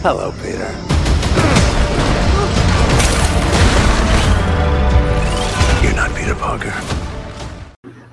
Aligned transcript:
Hello, 0.00 0.32
Peter. 0.40 0.70
You're 5.82 5.96
not 5.96 6.14
Peter 6.14 6.36
Parker. 6.36 6.72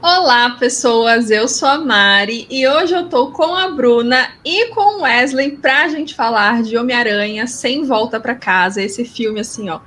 Olá, 0.01 0.49
pessoas. 0.59 1.29
Eu 1.29 1.47
sou 1.47 1.69
a 1.69 1.77
Mari 1.77 2.47
e 2.49 2.67
hoje 2.67 2.95
eu 2.95 3.07
tô 3.07 3.31
com 3.31 3.55
a 3.55 3.69
Bruna 3.69 4.29
e 4.43 4.69
com 4.69 4.97
o 4.97 5.01
Wesley 5.03 5.57
pra 5.57 5.87
gente 5.87 6.15
falar 6.15 6.63
de 6.63 6.75
Homem-Aranha 6.75 7.45
Sem 7.45 7.85
Volta 7.85 8.19
para 8.19 8.33
Casa, 8.33 8.81
esse 8.81 9.05
filme 9.05 9.41
assim, 9.41 9.69
ó, 9.69 9.79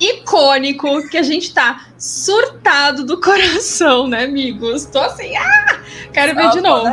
icônico 0.00 1.08
que 1.08 1.16
a 1.16 1.22
gente 1.22 1.54
tá 1.54 1.86
surtado 1.96 3.04
do 3.04 3.18
coração, 3.22 4.08
né, 4.08 4.24
amigos? 4.24 4.86
Tô 4.86 4.98
assim, 4.98 5.36
ah, 5.36 5.80
quero 6.12 6.34
ver 6.34 6.50
de 6.50 6.60
novo. 6.60 6.88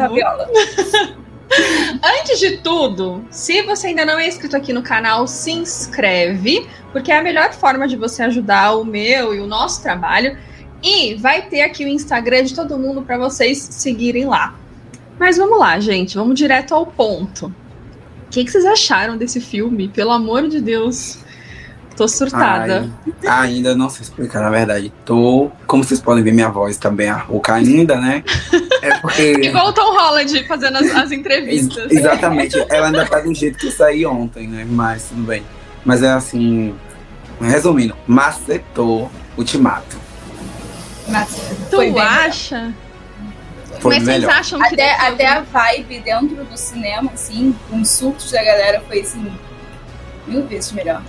Antes 2.03 2.39
de 2.39 2.57
tudo, 2.57 3.25
se 3.29 3.61
você 3.63 3.87
ainda 3.87 4.05
não 4.05 4.17
é 4.17 4.27
inscrito 4.27 4.55
aqui 4.55 4.71
no 4.71 4.81
canal, 4.81 5.27
se 5.27 5.51
inscreve, 5.51 6.67
porque 6.91 7.11
é 7.11 7.17
a 7.17 7.23
melhor 7.23 7.53
forma 7.53 7.87
de 7.87 7.97
você 7.97 8.23
ajudar 8.23 8.77
o 8.77 8.85
meu 8.85 9.35
e 9.35 9.39
o 9.39 9.47
nosso 9.47 9.81
trabalho. 9.81 10.37
E 10.83 11.15
vai 11.15 11.43
ter 11.43 11.61
aqui 11.61 11.85
o 11.85 11.87
Instagram 11.87 12.43
de 12.43 12.55
todo 12.55 12.77
mundo 12.77 13.01
para 13.01 13.17
vocês 13.17 13.57
seguirem 13.59 14.25
lá. 14.25 14.55
Mas 15.19 15.37
vamos 15.37 15.59
lá, 15.59 15.79
gente, 15.79 16.15
vamos 16.15 16.35
direto 16.35 16.73
ao 16.73 16.85
ponto. 16.85 17.47
O 17.47 18.29
que, 18.31 18.43
que 18.43 18.51
vocês 18.51 18.65
acharam 18.65 19.17
desse 19.17 19.39
filme? 19.39 19.89
Pelo 19.89 20.11
amor 20.11 20.47
de 20.47 20.61
Deus. 20.61 21.19
Tô 22.01 22.07
surtada. 22.07 22.89
Ai, 23.27 23.49
ainda 23.49 23.75
não 23.75 23.87
sei 23.87 24.01
explicar, 24.01 24.41
na 24.41 24.49
verdade. 24.49 24.91
Tô. 25.05 25.51
Como 25.67 25.83
vocês 25.83 26.01
podem 26.01 26.23
ver, 26.23 26.31
minha 26.31 26.49
voz 26.49 26.75
tá 26.75 26.89
bem 26.89 27.07
arruca 27.07 27.53
ainda, 27.53 27.95
né? 28.01 28.23
É 28.81 28.97
porque. 28.97 29.33
Igual 29.45 29.67
o 29.67 29.71
Tom 29.73 29.93
Holland 29.93 30.47
fazendo 30.47 30.79
as, 30.79 30.89
as 30.95 31.11
entrevistas. 31.11 31.91
Ex 31.91 31.99
exatamente. 31.99 32.57
Ela 32.71 32.87
ainda 32.87 33.05
tá 33.05 33.19
do 33.19 33.31
jeito 33.35 33.59
que 33.59 33.67
eu 33.67 33.71
saí 33.71 34.03
ontem, 34.03 34.47
né? 34.47 34.65
Mas 34.67 35.09
tudo 35.09 35.21
bem. 35.21 35.43
Mas 35.85 36.01
é 36.01 36.09
assim. 36.09 36.73
Resumindo, 37.39 37.95
macetou 38.07 39.11
Ultimato. 39.37 39.95
Tu 41.69 41.75
Foi 41.75 41.99
acha? 41.99 42.73
Foi 43.79 43.93
Mas 43.93 44.03
melhor. 44.05 44.31
vocês 44.31 44.39
acham 44.39 44.59
que. 44.59 44.73
Até, 44.73 45.07
até 45.07 45.27
a 45.27 45.41
vibe 45.41 45.99
dentro 45.99 46.43
do 46.45 46.57
cinema, 46.57 47.11
assim, 47.13 47.55
com 47.69 47.79
os 47.79 47.91
surtos 47.91 48.31
da 48.31 48.43
galera 48.43 48.81
foi 48.87 49.01
assim. 49.01 49.31
Mil 50.25 50.47
vezes 50.47 50.71
melhor. 50.71 51.03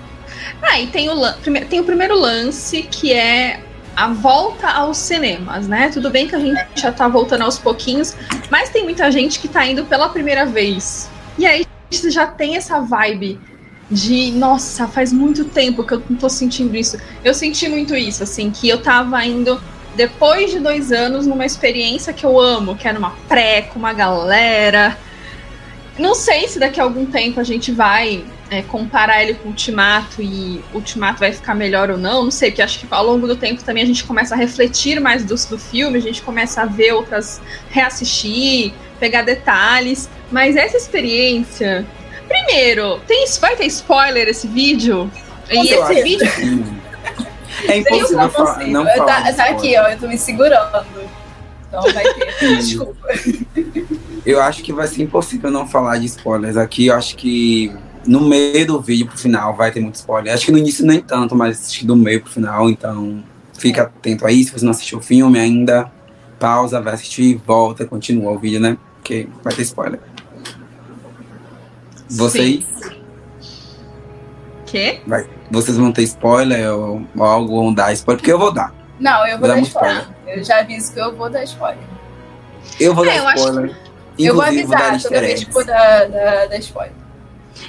Ah, 0.62 0.80
e 0.80 0.86
tem 0.86 1.08
o, 1.10 1.32
tem 1.68 1.80
o 1.80 1.84
primeiro 1.84 2.18
lance 2.18 2.82
que 2.82 3.12
é 3.12 3.60
a 3.94 4.08
volta 4.08 4.68
aos 4.68 4.96
cinemas, 4.96 5.68
né? 5.68 5.90
Tudo 5.92 6.10
bem 6.10 6.26
que 6.26 6.34
a 6.34 6.38
gente 6.38 6.58
já 6.76 6.90
tá 6.90 7.08
voltando 7.08 7.42
aos 7.42 7.58
pouquinhos, 7.58 8.16
mas 8.50 8.70
tem 8.70 8.84
muita 8.84 9.10
gente 9.10 9.38
que 9.38 9.48
tá 9.48 9.66
indo 9.66 9.84
pela 9.84 10.08
primeira 10.08 10.46
vez. 10.46 11.10
E 11.38 11.46
aí 11.46 11.66
você 11.90 12.10
já 12.10 12.26
tem 12.26 12.56
essa 12.56 12.80
vibe 12.80 13.38
de, 13.90 14.32
nossa, 14.32 14.88
faz 14.88 15.12
muito 15.12 15.44
tempo 15.44 15.84
que 15.84 15.92
eu 15.92 16.02
não 16.08 16.16
tô 16.16 16.28
sentindo 16.28 16.74
isso. 16.74 16.96
Eu 17.22 17.34
senti 17.34 17.68
muito 17.68 17.94
isso, 17.94 18.22
assim, 18.22 18.50
que 18.50 18.68
eu 18.68 18.82
tava 18.82 19.22
indo 19.24 19.60
depois 19.94 20.50
de 20.50 20.58
dois 20.58 20.90
anos 20.90 21.26
numa 21.26 21.44
experiência 21.44 22.12
que 22.12 22.24
eu 22.24 22.40
amo, 22.40 22.74
que 22.76 22.88
é 22.88 22.92
numa 22.92 23.10
pré, 23.28 23.62
com 23.62 23.78
uma 23.78 23.92
galera. 23.92 24.96
Não 25.98 26.14
sei 26.14 26.48
se 26.48 26.58
daqui 26.58 26.80
a 26.80 26.84
algum 26.84 27.04
tempo 27.04 27.38
a 27.38 27.44
gente 27.44 27.70
vai 27.70 28.24
é, 28.52 28.60
comparar 28.60 29.22
ele 29.22 29.32
com 29.32 29.48
Ultimato 29.48 30.20
e 30.20 30.62
Ultimato 30.74 31.20
vai 31.20 31.32
ficar 31.32 31.54
melhor 31.54 31.90
ou 31.90 31.96
não, 31.96 32.24
não 32.24 32.30
sei, 32.30 32.50
porque 32.50 32.60
acho 32.60 32.80
que 32.80 32.86
ao 32.90 33.02
longo 33.02 33.26
do 33.26 33.34
tempo 33.34 33.64
também 33.64 33.82
a 33.82 33.86
gente 33.86 34.04
começa 34.04 34.34
a 34.34 34.36
refletir 34.36 35.00
mais 35.00 35.24
do, 35.24 35.34
do 35.48 35.58
filme, 35.58 35.96
a 35.96 36.02
gente 36.02 36.20
começa 36.20 36.60
a 36.60 36.66
ver 36.66 36.92
outras, 36.92 37.40
reassistir, 37.70 38.74
pegar 39.00 39.22
detalhes, 39.22 40.10
mas 40.30 40.54
essa 40.54 40.76
experiência. 40.76 41.86
Primeiro, 42.28 43.00
tem, 43.06 43.24
vai 43.40 43.56
ter 43.56 43.64
spoiler 43.66 44.28
esse 44.28 44.46
vídeo? 44.46 45.10
E 45.50 45.56
Eu 45.56 45.62
esse 45.62 45.74
acho 45.74 46.02
vídeo. 46.02 46.30
que 46.30 46.82
É 47.72 47.78
impossível 47.78 48.20
Eu 48.22 48.30
falar, 48.30 48.66
não 48.66 48.86
Eu 48.86 48.96
falar. 48.98 49.22
tá, 49.22 49.30
de 49.30 49.36
tá 49.36 49.44
aqui, 49.46 49.78
ó, 49.78 49.88
eu 49.88 49.98
tô 49.98 50.08
me 50.08 50.18
segurando. 50.18 50.86
Então 51.68 51.82
vai 51.90 52.04
ter. 52.04 52.56
Desculpa. 52.58 53.08
Eu 54.26 54.42
acho 54.42 54.62
que 54.62 54.72
vai 54.74 54.86
ser 54.86 55.02
impossível 55.02 55.50
não 55.50 55.66
falar 55.66 55.98
de 55.98 56.06
spoilers 56.06 56.56
aqui. 56.58 56.86
Eu 56.86 56.94
acho 56.96 57.16
que 57.16 57.72
no 58.06 58.20
meio 58.20 58.66
do 58.66 58.80
vídeo 58.80 59.06
pro 59.06 59.16
final 59.18 59.54
vai 59.54 59.70
ter 59.70 59.80
muito 59.80 59.96
spoiler. 59.96 60.32
Acho 60.34 60.46
que 60.46 60.52
no 60.52 60.58
início 60.58 60.84
nem 60.86 61.00
tanto, 61.00 61.34
mas 61.34 61.68
acho 61.68 61.86
do 61.86 61.96
meio 61.96 62.20
pro 62.22 62.30
final. 62.30 62.68
Então 62.70 63.22
fica 63.58 63.82
atento 63.82 64.26
aí. 64.26 64.44
Se 64.44 64.52
você 64.52 64.64
não 64.64 64.72
assistiu 64.72 64.98
o 64.98 65.02
filme 65.02 65.38
ainda, 65.38 65.90
pausa, 66.38 66.80
vai 66.80 66.94
assistir, 66.94 67.40
volta, 67.46 67.84
continua 67.84 68.32
o 68.32 68.38
vídeo, 68.38 68.60
né? 68.60 68.76
Porque 68.96 69.28
vai 69.42 69.54
ter 69.54 69.62
spoiler. 69.62 70.00
Vocês, 72.10 72.66
Quê? 74.66 75.00
vocês 75.50 75.76
vão 75.76 75.92
ter 75.92 76.02
spoiler 76.02 76.70
ou, 76.72 77.02
ou 77.16 77.24
algo 77.24 77.62
vão 77.62 77.72
dar 77.74 77.92
spoiler? 77.92 78.18
Porque 78.18 78.32
eu 78.32 78.38
vou 78.38 78.52
dar. 78.52 78.74
Não, 79.00 79.26
eu 79.26 79.38
Vou 79.38 79.40
vou 79.40 79.48
dar 79.48 79.54
dar 79.54 79.60
muito 79.60 79.68
spoiler. 79.68 80.08
Eu 80.26 80.44
já 80.44 80.60
aviso 80.60 80.92
que 80.92 81.00
eu 81.00 81.14
vou 81.16 81.30
dar 81.30 81.42
spoiler. 81.44 81.84
Eu 82.78 82.94
vou 82.94 83.04
É, 83.04 83.18
eu 83.18 83.22
dar 83.22 83.28
acho 83.30 83.44
spoiler. 83.48 83.76
eu 84.18 84.34
vou 84.34 84.42
avisar 84.42 84.92
easter 84.94 85.10
toda 85.10 85.20
vez 85.20 85.44
que 85.44 85.52
for 85.52 85.64
dar, 85.64 86.08
dar, 86.08 86.46
dar 86.48 86.58
spoiler. 86.58 87.01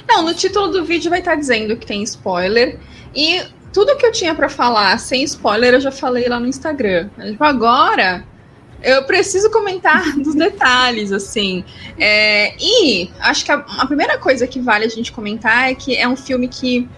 Não, 0.08 0.22
no 0.22 0.34
título 0.34 0.68
do 0.68 0.84
vídeo 0.84 1.10
vai 1.10 1.20
estar 1.20 1.34
dizendo 1.34 1.76
que 1.76 1.86
tem 1.86 2.02
spoiler. 2.02 2.78
E 3.14 3.42
tudo 3.72 3.96
que 3.96 4.06
eu 4.06 4.12
tinha 4.12 4.34
pra 4.34 4.48
falar 4.48 4.98
sem 4.98 5.22
spoiler 5.24 5.74
eu 5.74 5.80
já 5.80 5.90
falei 5.90 6.28
lá 6.28 6.38
no 6.38 6.46
Instagram. 6.46 7.08
Tipo, 7.20 7.44
agora 7.44 8.24
eu 8.84 9.02
preciso 9.04 9.50
comentar 9.50 10.12
dos 10.20 10.34
detalhes, 10.34 11.10
assim. 11.10 11.64
É, 11.98 12.54
e 12.60 13.10
acho 13.20 13.44
que 13.44 13.50
a, 13.50 13.56
a 13.56 13.86
primeira 13.86 14.18
coisa 14.18 14.46
que 14.46 14.60
vale 14.60 14.84
a 14.84 14.88
gente 14.88 15.10
comentar 15.10 15.70
é 15.70 15.74
que 15.74 15.96
é 15.96 16.06
um 16.06 16.16
filme 16.16 16.46
que, 16.46 16.88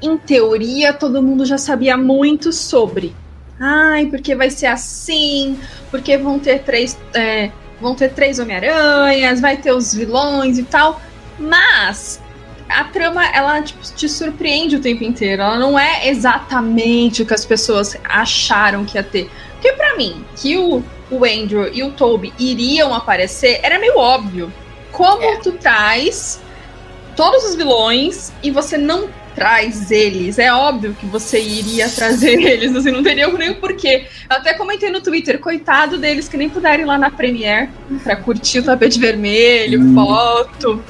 em 0.00 0.16
teoria, 0.16 0.92
todo 0.92 1.22
mundo 1.22 1.44
já 1.44 1.58
sabia 1.58 1.96
muito 1.96 2.52
sobre. 2.52 3.14
Ai, 3.60 4.06
porque 4.06 4.36
vai 4.36 4.50
ser 4.50 4.66
assim, 4.66 5.58
porque 5.90 6.16
vão 6.16 6.38
ter 6.38 6.60
três. 6.60 6.96
é, 7.12 7.50
vão 7.80 7.94
ter 7.94 8.12
três 8.12 8.38
Homem-Aranhas, 8.38 9.40
vai 9.40 9.56
ter 9.56 9.72
os 9.72 9.92
vilões 9.92 10.58
e 10.58 10.62
tal. 10.62 11.00
Mas 11.38 12.20
a 12.68 12.84
trama, 12.84 13.24
ela 13.28 13.62
tipo, 13.62 13.80
te 13.96 14.08
surpreende 14.08 14.76
o 14.76 14.80
tempo 14.80 15.04
inteiro. 15.04 15.42
Ela 15.42 15.58
não 15.58 15.78
é 15.78 16.08
exatamente 16.08 17.22
o 17.22 17.26
que 17.26 17.34
as 17.34 17.44
pessoas 17.44 17.96
acharam 18.04 18.84
que 18.84 18.96
ia 18.96 19.02
ter. 19.02 19.30
Porque 19.54 19.72
pra 19.72 19.96
mim, 19.96 20.24
que 20.36 20.56
o, 20.56 20.82
o 21.10 21.24
Andrew 21.24 21.72
e 21.72 21.82
o 21.82 21.90
Toby 21.92 22.32
iriam 22.38 22.92
aparecer, 22.94 23.60
era 23.62 23.78
meio 23.78 23.96
óbvio. 23.98 24.52
Como 24.92 25.22
É. 25.22 25.36
tu 25.36 25.52
traz 25.52 26.40
todos 27.16 27.44
os 27.44 27.54
vilões 27.54 28.32
e 28.42 28.50
você 28.50 28.76
não 28.78 29.08
traz 29.34 29.90
eles? 29.90 30.38
É 30.38 30.52
óbvio 30.52 30.94
que 30.98 31.06
você 31.06 31.40
iria 31.40 31.88
trazer 31.88 32.38
eles, 32.42 32.74
assim, 32.76 32.90
não 32.90 33.02
teria 33.02 33.28
nem 33.32 33.50
o 33.50 33.56
porquê. 33.56 34.06
Eu 34.28 34.36
até 34.36 34.54
comentei 34.54 34.90
no 34.90 35.00
Twitter, 35.00 35.38
coitado 35.38 35.96
deles 35.98 36.28
que 36.28 36.36
nem 36.36 36.48
puderam 36.48 36.82
ir 36.82 36.86
lá 36.86 36.98
na 36.98 37.10
Premiere 37.10 37.70
pra 38.02 38.16
curtir 38.16 38.58
o 38.58 38.62
tapete 38.64 38.98
vermelho, 38.98 39.80
Hum. 39.80 39.94
foto. 39.94 40.82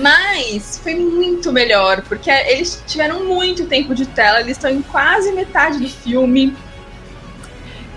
Mas 0.00 0.78
foi 0.82 0.94
muito 0.94 1.52
melhor, 1.52 2.02
porque 2.02 2.30
eles 2.30 2.82
tiveram 2.86 3.24
muito 3.24 3.66
tempo 3.66 3.94
de 3.94 4.06
tela, 4.06 4.40
eles 4.40 4.52
estão 4.52 4.70
em 4.70 4.82
quase 4.82 5.32
metade 5.32 5.78
do 5.78 5.88
filme. 5.88 6.54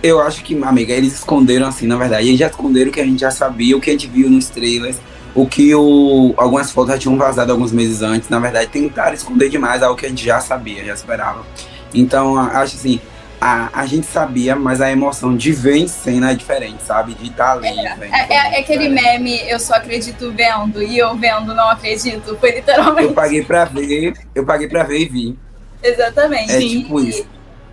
Eu 0.01 0.21
acho 0.21 0.43
que, 0.43 0.61
amiga, 0.63 0.93
eles 0.93 1.13
esconderam 1.13 1.67
assim, 1.67 1.85
na 1.85 1.97
verdade. 1.97 2.27
Eles 2.27 2.39
já 2.39 2.47
esconderam 2.47 2.89
o 2.89 2.93
que 2.93 3.01
a 3.01 3.05
gente 3.05 3.19
já 3.19 3.31
sabia, 3.31 3.75
o 3.75 3.81
que 3.81 3.89
a 3.89 3.93
gente 3.93 4.07
viu 4.07 4.29
nos 4.29 4.47
trailers, 4.47 4.97
o 5.35 5.45
que 5.45 5.75
o, 5.75 6.33
algumas 6.37 6.71
fotos 6.71 6.93
já 6.93 6.99
tinham 6.99 7.17
vazado 7.17 7.51
alguns 7.51 7.73
meses 7.73 8.01
antes. 8.01 8.29
Na 8.29 8.39
verdade, 8.39 8.69
tentaram 8.71 9.13
esconder 9.13 9.49
demais 9.49 9.83
algo 9.83 9.99
que 9.99 10.05
a 10.05 10.09
gente 10.09 10.23
já 10.23 10.39
sabia, 10.39 10.85
já 10.85 10.93
esperava. 10.93 11.45
Então, 11.93 12.37
acho 12.37 12.77
assim, 12.77 13.01
a, 13.41 13.81
a 13.81 13.85
gente 13.85 14.05
sabia, 14.05 14.55
mas 14.55 14.81
a 14.81 14.91
emoção 14.91 15.35
de 15.35 15.51
ver 15.53 15.77
em 15.77 15.87
cena 15.87 16.31
é 16.31 16.35
diferente, 16.35 16.83
sabe? 16.83 17.13
De 17.13 17.27
estar 17.27 17.53
ali. 17.53 17.69
vendo, 17.69 18.03
É, 18.03 18.27
é- 18.29 18.55
é 18.57 18.59
aquele 18.59 18.89
diferente. 18.89 19.19
meme, 19.19 19.49
eu 19.49 19.59
só 19.59 19.75
acredito 19.75 20.31
vendo, 20.31 20.81
e 20.83 20.97
eu 20.97 21.15
vendo 21.15 21.53
não 21.53 21.69
acredito. 21.69 22.35
Foi 22.37 22.51
literalmente. 22.51 23.07
Eu 23.07 23.13
paguei 23.13 23.43
pra 23.43 23.65
ver, 23.65 24.13
eu 24.35 24.45
paguei 24.45 24.67
pra 24.67 24.83
ver 24.83 24.99
e 24.99 25.05
vi. 25.05 25.39
Exatamente. 25.81 26.51
É 26.51 26.61
E- 26.61 26.81
tipo 26.83 26.99
isso. 26.99 27.25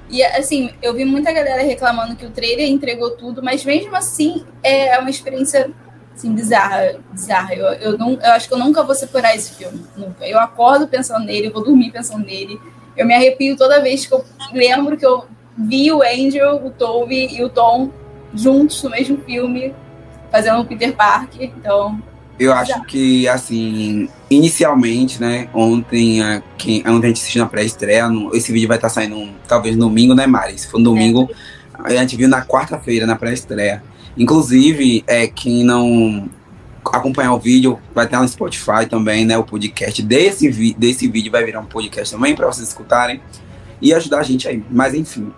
E 0.08 0.22
assim, 0.22 0.70
eu 0.80 0.94
vi 0.94 1.04
muita 1.04 1.32
galera 1.32 1.62
reclamando 1.64 2.14
que 2.14 2.24
o 2.24 2.30
trailer 2.30 2.68
entregou 2.70 3.10
tudo, 3.16 3.42
mas 3.42 3.64
mesmo 3.64 3.96
assim 3.96 4.44
é 4.62 4.96
uma 5.00 5.10
experiência 5.10 5.68
assim, 6.14 6.32
bizarra. 6.32 6.94
bizarra. 7.10 7.54
Eu, 7.54 7.66
eu, 7.72 7.98
não, 7.98 8.12
eu 8.12 8.30
acho 8.32 8.46
que 8.46 8.54
eu 8.54 8.58
nunca 8.58 8.84
vou 8.84 8.94
separar 8.94 9.34
esse 9.34 9.54
filme. 9.54 9.84
Nunca. 9.96 10.24
Eu 10.24 10.38
acordo 10.38 10.86
pensando 10.86 11.24
nele, 11.26 11.48
eu 11.48 11.52
vou 11.52 11.64
dormir 11.64 11.90
pensando 11.90 12.24
nele. 12.24 12.56
Eu 12.96 13.04
me 13.04 13.14
arrepio 13.14 13.56
toda 13.56 13.82
vez 13.82 14.06
que 14.06 14.14
eu 14.14 14.24
lembro 14.52 14.96
que 14.96 15.04
eu 15.04 15.26
vi 15.56 15.90
o 15.92 16.02
Angel, 16.02 16.56
o 16.64 16.70
Toby 16.70 17.28
e 17.34 17.42
o 17.42 17.48
Tom 17.48 17.90
juntos 18.34 18.82
no 18.82 18.90
mesmo 18.90 19.18
filme, 19.18 19.74
fazendo 20.30 20.60
o 20.60 20.64
Peter 20.64 20.94
Parker. 20.94 21.50
Então, 21.56 21.98
Eu 22.38 22.52
acho 22.52 22.82
que, 22.84 23.26
assim, 23.28 24.08
inicialmente, 24.30 25.20
né, 25.20 25.48
ontem, 25.54 26.22
a, 26.22 26.42
quem, 26.58 26.80
ontem 26.86 27.06
a 27.06 27.08
gente 27.08 27.20
assistiu 27.20 27.42
na 27.42 27.48
pré-estreia, 27.48 28.06
esse 28.34 28.52
vídeo 28.52 28.68
vai 28.68 28.76
estar 28.76 28.90
saindo 28.90 29.30
talvez 29.48 29.74
no 29.76 29.86
domingo, 29.88 30.14
né, 30.14 30.26
Mari? 30.26 30.58
Se 30.58 30.68
for 30.68 30.78
no 30.78 30.84
domingo, 30.84 31.30
a 31.72 31.90
gente 31.90 32.16
viu 32.16 32.28
na 32.28 32.44
quarta-feira, 32.44 33.06
na 33.06 33.16
pré-estreia. 33.16 33.82
Inclusive, 34.16 35.02
é, 35.06 35.26
quem 35.26 35.64
não 35.64 36.28
acompanhar 36.92 37.32
o 37.34 37.38
vídeo, 37.38 37.78
vai 37.94 38.06
ter 38.06 38.16
no 38.16 38.28
Spotify 38.28 38.86
também, 38.88 39.24
né? 39.24 39.36
O 39.36 39.44
podcast 39.44 40.02
desse, 40.02 40.74
desse 40.74 41.08
vídeo 41.08 41.32
vai 41.32 41.44
virar 41.44 41.60
um 41.60 41.66
podcast 41.66 42.14
também 42.14 42.34
para 42.34 42.46
vocês 42.46 42.68
escutarem 42.68 43.20
e 43.80 43.92
ajudar 43.92 44.20
a 44.20 44.22
gente 44.22 44.46
aí. 44.46 44.62
Mas 44.70 44.94
enfim, 44.94 45.32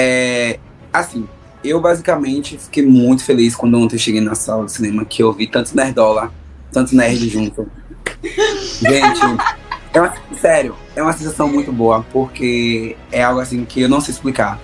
é, 0.00 0.60
assim, 0.92 1.28
eu 1.64 1.80
basicamente 1.80 2.56
fiquei 2.56 2.86
muito 2.86 3.24
feliz 3.24 3.56
quando 3.56 3.76
ontem 3.80 3.98
cheguei 3.98 4.20
na 4.20 4.36
sala 4.36 4.64
de 4.64 4.70
cinema 4.70 5.04
que 5.04 5.20
eu 5.20 5.32
vi 5.32 5.48
tantos 5.48 5.72
nerdola, 5.72 6.32
tantos 6.72 6.92
nerds 6.92 7.28
junto. 7.28 7.68
Gente, 8.80 9.20
é 9.92 10.00
uma, 10.00 10.14
sério, 10.40 10.76
é 10.94 11.02
uma 11.02 11.12
sensação 11.12 11.48
muito 11.48 11.72
boa, 11.72 12.06
porque 12.12 12.96
é 13.10 13.24
algo 13.24 13.40
assim 13.40 13.64
que 13.64 13.80
eu 13.80 13.88
não 13.88 14.00
sei 14.00 14.14
explicar. 14.14 14.60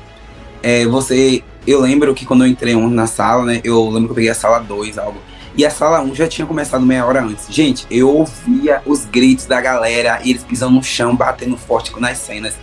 É, 0.63 0.87
você, 0.87 1.43
eu 1.67 1.81
lembro 1.81 2.15
que 2.15 2.25
quando 2.25 2.45
eu 2.45 2.49
entrei 2.49 2.77
na 2.77 3.09
sala, 3.09 3.45
né, 3.45 3.61
eu 3.65 3.85
lembro 3.87 4.05
que 4.05 4.13
eu 4.13 4.15
peguei 4.15 4.31
a 4.31 4.35
sala 4.35 4.61
2, 4.61 4.99
algo. 4.99 5.19
E 5.57 5.67
a 5.67 5.71
sala 5.71 6.01
1 6.01 6.15
já 6.15 6.29
tinha 6.29 6.47
começado 6.47 6.87
meia 6.87 7.05
hora 7.05 7.23
antes. 7.23 7.47
Gente, 7.49 7.87
eu 7.91 8.09
ouvia 8.09 8.83
os 8.87 9.05
gritos 9.05 9.47
da 9.47 9.61
galera, 9.61 10.21
eles 10.25 10.45
pisando 10.45 10.75
no 10.75 10.83
chão, 10.83 11.15
batendo 11.15 11.57
forte 11.57 11.93
nas 12.01 12.19
cenas. 12.19 12.55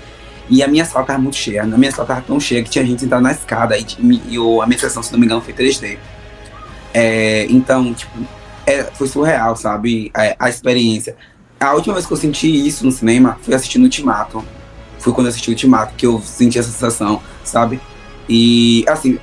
E 0.51 0.61
a 0.61 0.67
minha 0.67 0.83
sala 0.83 1.05
tava 1.05 1.17
muito 1.17 1.37
cheia. 1.37 1.63
A 1.63 1.65
minha 1.65 1.91
sala 1.93 2.05
tava 2.05 2.21
tão 2.21 2.37
cheia 2.37 2.61
que 2.61 2.69
tinha 2.69 2.85
gente 2.85 2.99
sentado 2.99 3.21
na 3.21 3.31
escada. 3.31 3.77
E, 3.77 3.85
e, 4.27 4.35
a 4.61 4.67
minha 4.67 4.77
sessão, 4.77 5.01
se 5.01 5.09
não 5.13 5.17
me 5.17 5.25
engano, 5.25 5.39
foi 5.39 5.53
3D. 5.53 5.97
É, 6.93 7.47
então, 7.49 7.93
tipo, 7.93 8.11
é, 8.65 8.83
foi 8.83 9.07
surreal, 9.07 9.55
sabe? 9.55 10.11
A, 10.13 10.25
é, 10.25 10.35
a, 10.37 10.49
experiência. 10.49 11.15
A 11.57 11.73
última 11.73 11.93
vez 11.93 12.05
que 12.05 12.11
eu 12.11 12.17
senti 12.17 12.67
isso 12.67 12.85
no 12.85 12.91
cinema 12.91 13.39
foi 13.41 13.53
assistindo 13.53 13.83
Ultimato. 13.83 14.43
Foi 14.99 15.13
quando 15.13 15.27
eu 15.27 15.29
assisti 15.29 15.51
Ultimato 15.51 15.93
que 15.95 16.05
eu 16.05 16.19
senti 16.19 16.59
essa 16.59 16.69
sensação, 16.69 17.23
sabe? 17.45 17.79
E, 18.27 18.83
assim, 18.89 19.17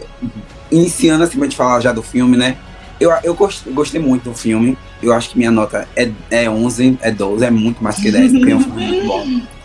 iniciando 0.73 1.29
pra 1.29 1.45
gente 1.45 1.57
falar 1.57 1.81
já 1.81 1.93
do 1.93 2.03
filme, 2.03 2.39
né? 2.39 2.57
Eu, 2.99 3.13
eu 3.23 3.35
gostei, 3.35 3.71
gostei 3.71 4.01
muito 4.01 4.31
do 4.31 4.35
filme. 4.35 4.79
Eu 5.03 5.13
acho 5.13 5.29
que 5.29 5.37
minha 5.37 5.51
nota 5.51 5.87
é, 5.95 6.11
é 6.31 6.49
11, 6.49 6.99
é 7.03 7.11
12, 7.11 7.45
é 7.45 7.51
muito 7.51 7.85
mais 7.85 7.97
que 7.97 8.11
10, 8.11 8.33
porque 8.33 8.51
é 8.51 8.57
um 8.57 8.61
filme 8.61 8.87
muito 8.87 9.07
bom. 9.07 9.43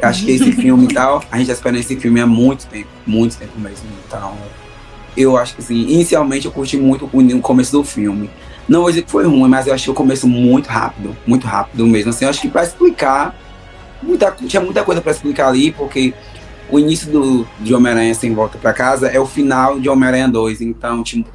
Eu 0.00 0.08
acho 0.08 0.24
que 0.24 0.30
esse 0.30 0.52
filme 0.52 0.84
e 0.84 0.94
tal, 0.94 1.22
a 1.30 1.36
gente 1.36 1.48
já 1.48 1.52
espera 1.52 1.78
esse 1.78 1.94
filme 1.96 2.20
há 2.20 2.26
muito 2.26 2.66
tempo, 2.66 2.88
muito 3.06 3.36
tempo 3.36 3.58
mesmo. 3.58 3.86
Então, 4.06 4.34
eu 5.16 5.36
acho 5.36 5.54
que 5.54 5.60
assim, 5.60 5.74
inicialmente 5.74 6.46
eu 6.46 6.52
curti 6.52 6.76
muito 6.76 7.04
o 7.04 7.40
começo 7.40 7.72
do 7.72 7.84
filme. 7.84 8.30
Não 8.68 8.80
vou 8.80 8.90
dizer 8.90 9.02
que 9.02 9.10
foi 9.10 9.26
ruim, 9.26 9.48
mas 9.48 9.66
eu 9.66 9.74
achei 9.74 9.92
o 9.92 9.94
começo 9.94 10.26
muito 10.26 10.68
rápido, 10.68 11.16
muito 11.26 11.46
rápido 11.46 11.86
mesmo. 11.86 12.10
Assim, 12.10 12.24
eu 12.24 12.30
acho 12.30 12.40
que 12.40 12.48
para 12.48 12.62
explicar, 12.62 13.36
muita, 14.02 14.30
tinha 14.30 14.62
muita 14.62 14.82
coisa 14.84 15.00
para 15.00 15.12
explicar 15.12 15.48
ali, 15.48 15.72
porque 15.72 16.14
o 16.70 16.78
início 16.78 17.10
do, 17.10 17.46
de 17.58 17.74
Homem-Aranha 17.74 18.14
Sem 18.14 18.32
Volta 18.32 18.56
para 18.56 18.72
Casa 18.72 19.08
é 19.08 19.18
o 19.18 19.26
final 19.26 19.78
de 19.78 19.88
Homem-Aranha 19.88 20.28
2. 20.28 20.60
Então, 20.62 21.02
tipo, 21.02 21.28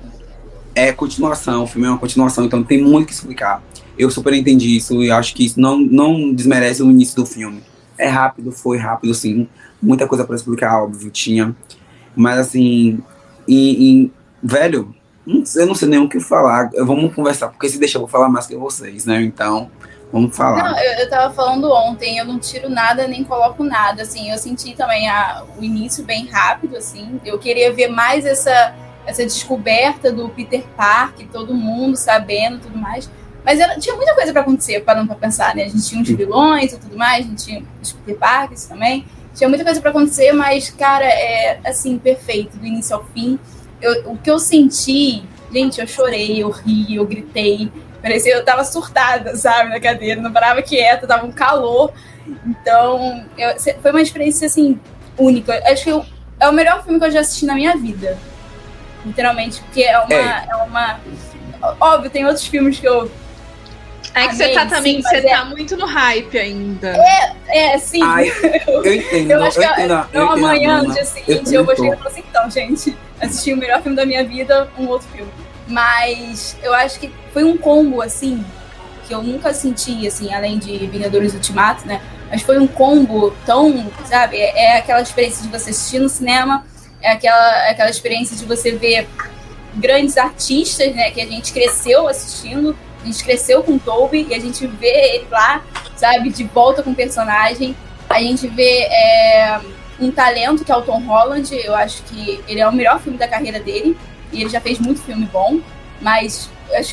é 0.74 0.92
continuação, 0.92 1.64
o 1.64 1.68
filme 1.68 1.88
é 1.88 1.90
uma 1.92 2.00
continuação, 2.00 2.46
então 2.46 2.64
tem 2.64 2.82
muito 2.82 3.08
que 3.08 3.14
explicar. 3.14 3.62
Eu 3.98 4.10
super 4.10 4.34
entendi 4.34 4.76
isso 4.76 5.04
e 5.04 5.12
acho 5.12 5.36
que 5.36 5.46
isso 5.46 5.60
não, 5.60 5.78
não 5.78 6.34
desmerece 6.34 6.82
o 6.82 6.90
início 6.90 7.16
do 7.16 7.26
filme. 7.26 7.62
É 7.98 8.08
rápido, 8.08 8.52
foi 8.52 8.78
rápido, 8.78 9.14
sim. 9.14 9.48
Muita 9.82 10.08
coisa 10.08 10.26
para 10.26 10.36
explicar, 10.36 10.84
óbvio, 10.84 11.10
tinha. 11.10 11.56
Mas 12.16 12.40
assim, 12.40 13.00
em, 13.48 13.90
em, 13.90 14.14
velho, 14.42 14.94
eu 15.56 15.66
não 15.66 15.76
sei 15.76 15.88
nem 15.88 16.00
o 16.00 16.10
que 16.10 16.20
falar. 16.20 16.70
Vamos 16.80 17.14
conversar, 17.14 17.50
porque 17.50 17.70
se 17.70 17.80
deixar 17.80 17.98
eu 17.98 18.02
vou 18.02 18.10
falar 18.10 18.30
mais 18.30 18.48
que 18.48 18.56
vocês, 18.56 19.06
né? 19.06 19.22
Então, 19.22 19.70
vamos 20.12 20.36
falar. 20.36 20.72
Não, 20.72 20.80
eu, 20.80 21.00
eu 21.00 21.10
tava 21.10 21.34
falando 21.34 21.72
ontem, 21.72 22.18
eu 22.18 22.26
não 22.26 22.40
tiro 22.40 22.70
nada 22.70 23.08
nem 23.08 23.24
coloco 23.24 23.64
nada. 23.64 24.04
Assim, 24.04 24.32
eu 24.32 24.38
senti 24.38 24.76
também 24.76 25.10
a, 25.10 25.44
o 25.58 25.64
início 25.64 26.04
bem 26.04 26.28
rápido, 26.28 26.78
assim. 26.78 27.20
Eu 27.26 27.40
queria 27.40 27.74
ver 27.74 27.88
mais 27.88 28.26
essa, 28.26 28.74
essa 29.06 29.24
descoberta 29.24 30.12
do 30.12 30.30
Peter 30.30 30.64
Parker, 30.76 31.28
todo 31.32 31.54
mundo 31.54 31.96
sabendo 31.96 32.60
tudo 32.60 32.78
mais. 32.78 33.10
Mas 33.46 33.60
era, 33.60 33.78
tinha 33.80 33.96
muita 33.96 34.16
coisa 34.16 34.32
para 34.32 34.42
acontecer, 34.42 34.82
parando 34.82 35.08
para 35.08 35.16
pensar, 35.18 35.56
né? 35.56 35.66
A 35.66 35.70
gente 35.70 35.88
tinha 35.88 36.02
uns 36.02 36.10
vilões 36.10 36.74
e 36.74 36.80
tudo 36.80 36.98
mais, 36.98 37.26
a 37.26 37.30
gente 37.30 37.46
tinha 37.46 37.64
os 37.82 37.92
Peter 37.94 38.18
Parkers 38.18 38.66
também. 38.66 39.06
Tinha 39.36 39.48
muita 39.48 39.64
coisa 39.64 39.80
para 39.80 39.92
acontecer, 39.92 40.32
mas, 40.32 40.72
cara, 40.72 41.06
é 41.06 41.60
assim, 41.64 42.00
perfeito, 42.00 42.58
do 42.58 42.66
início 42.66 42.96
ao 42.96 43.06
fim. 43.06 43.38
Eu, 43.80 44.14
o 44.14 44.18
que 44.18 44.32
eu 44.32 44.40
senti, 44.40 45.24
gente, 45.54 45.80
eu 45.80 45.86
chorei, 45.86 46.42
eu 46.42 46.50
ri, 46.50 46.96
eu 46.96 47.06
gritei. 47.06 47.72
Parecia 48.02 48.34
eu 48.34 48.44
tava 48.44 48.64
surtada, 48.64 49.36
sabe, 49.38 49.70
na 49.70 49.80
cadeira, 49.80 50.20
não 50.20 50.32
parava 50.32 50.64
quieta, 50.64 51.06
tava 51.06 51.28
um 51.28 51.32
calor. 51.32 51.94
Então, 52.48 53.24
eu, 53.38 53.56
foi 53.80 53.92
uma 53.92 54.02
experiência, 54.02 54.48
assim, 54.48 54.80
única. 55.20 55.62
Acho 55.72 55.84
que 55.84 55.92
eu, 55.92 56.04
é 56.40 56.50
o 56.50 56.54
melhor 56.54 56.84
filme 56.84 56.98
que 56.98 57.06
eu 57.06 57.12
já 57.12 57.20
assisti 57.20 57.46
na 57.46 57.54
minha 57.54 57.78
vida. 57.78 58.18
Literalmente, 59.06 59.62
porque 59.62 59.84
é 59.84 60.00
uma. 60.00 60.16
É, 60.16 60.48
é 60.50 60.56
uma 60.56 61.00
óbvio, 61.80 62.10
tem 62.10 62.26
outros 62.26 62.46
filmes 62.46 62.80
que 62.80 62.88
eu 62.88 63.12
é 64.14 64.28
que 64.28 64.36
você 64.36 64.50
tá 64.50 64.66
também, 64.66 65.02
você 65.02 65.22
tá 65.22 65.28
é... 65.28 65.36
tá 65.36 65.46
muito 65.46 65.76
no 65.78 65.86
hype 65.86 66.38
ainda. 66.38 66.96
É, 67.48 67.74
é 67.74 67.78
sim. 67.78 68.02
Ai, 68.04 68.32
eu 68.68 68.86
entendo. 68.94 69.32
eu 69.32 69.44
acho 69.44 69.60
que 69.60 69.66
eu 69.66 69.72
entendo, 69.72 70.08
eu, 70.14 70.32
amanhã, 70.32 70.84
no 70.84 70.94
dia 70.94 71.06
seguinte, 71.06 71.54
eu, 71.54 71.62
eu 71.62 71.66
vou 71.66 71.76
chegar 71.76 71.96
e 71.96 71.98
falar 71.98 72.10
assim, 72.10 72.24
então, 72.30 72.50
gente, 72.50 72.98
assisti 73.20 73.54
o 73.54 73.58
melhor 73.58 73.82
filme 73.82 73.96
da 73.96 74.06
minha 74.06 74.24
vida, 74.24 74.70
um 74.78 74.88
outro 74.88 75.08
filme. 75.10 75.32
Mas 75.68 76.56
eu 76.62 76.74
acho 76.74 77.00
que 77.00 77.12
foi 77.34 77.44
um 77.44 77.58
combo, 77.58 78.02
assim, 78.02 78.46
que 79.08 79.14
eu 79.14 79.22
nunca 79.22 79.54
senti, 79.54 80.08
assim, 80.08 80.34
além 80.34 80.58
de 80.58 80.78
Vingadores 80.88 81.34
Ultimato, 81.34 81.88
né? 81.88 82.02
Mas 82.30 82.42
foi 82.42 82.60
um 82.60 82.68
combo 82.68 83.32
tão, 83.46 83.92
sabe? 84.06 84.38
É, 84.38 84.66
é 84.66 84.78
aquela 84.78 85.02
experiência 85.02 85.44
de 85.44 85.50
você 85.50 85.70
assistir 85.70 86.00
no 86.00 86.10
cinema, 86.10 86.66
é 87.02 87.12
aquela, 87.12 87.68
é 87.68 87.72
aquela 87.72 87.90
experiência 87.90 88.36
de 88.36 88.46
você 88.46 88.72
ver 88.72 89.08
grandes 89.76 90.18
artistas, 90.18 90.94
né? 90.96 91.12
Que 91.12 91.22
a 91.22 91.26
gente 91.26 91.54
cresceu 91.54 92.08
assistindo 92.08 92.76
a 93.06 93.08
gente 93.08 93.24
cresceu 93.24 93.62
com 93.62 93.74
o 93.74 93.80
Toby 93.80 94.26
e 94.28 94.34
a 94.34 94.40
gente 94.40 94.66
vê 94.66 95.16
ele 95.16 95.28
lá, 95.30 95.64
sabe, 95.96 96.30
de 96.30 96.44
volta 96.44 96.82
com 96.82 96.90
o 96.90 96.96
personagem. 96.96 97.76
A 98.10 98.20
gente 98.20 98.48
vê 98.48 98.88
é, 98.90 99.62
um 100.00 100.10
talento 100.12 100.66
que 100.66 100.72
é 100.72 100.76
o 100.76 100.82
Tom 100.82 101.00
Holland. 101.06 101.56
Eu 101.56 101.76
acho 101.76 102.02
que 102.04 102.44
ele 102.48 102.60
é 102.60 102.68
o 102.68 102.74
melhor 102.74 103.00
filme 103.00 103.18
da 103.18 103.28
carreira 103.28 103.60
dele. 103.60 103.96
E 104.34 104.42
ele 104.42 104.50
já 104.50 104.60
fez 104.60 104.80
muito 104.80 105.04
filme 105.04 105.30
bom. 105.32 105.60
Mas 106.02 106.50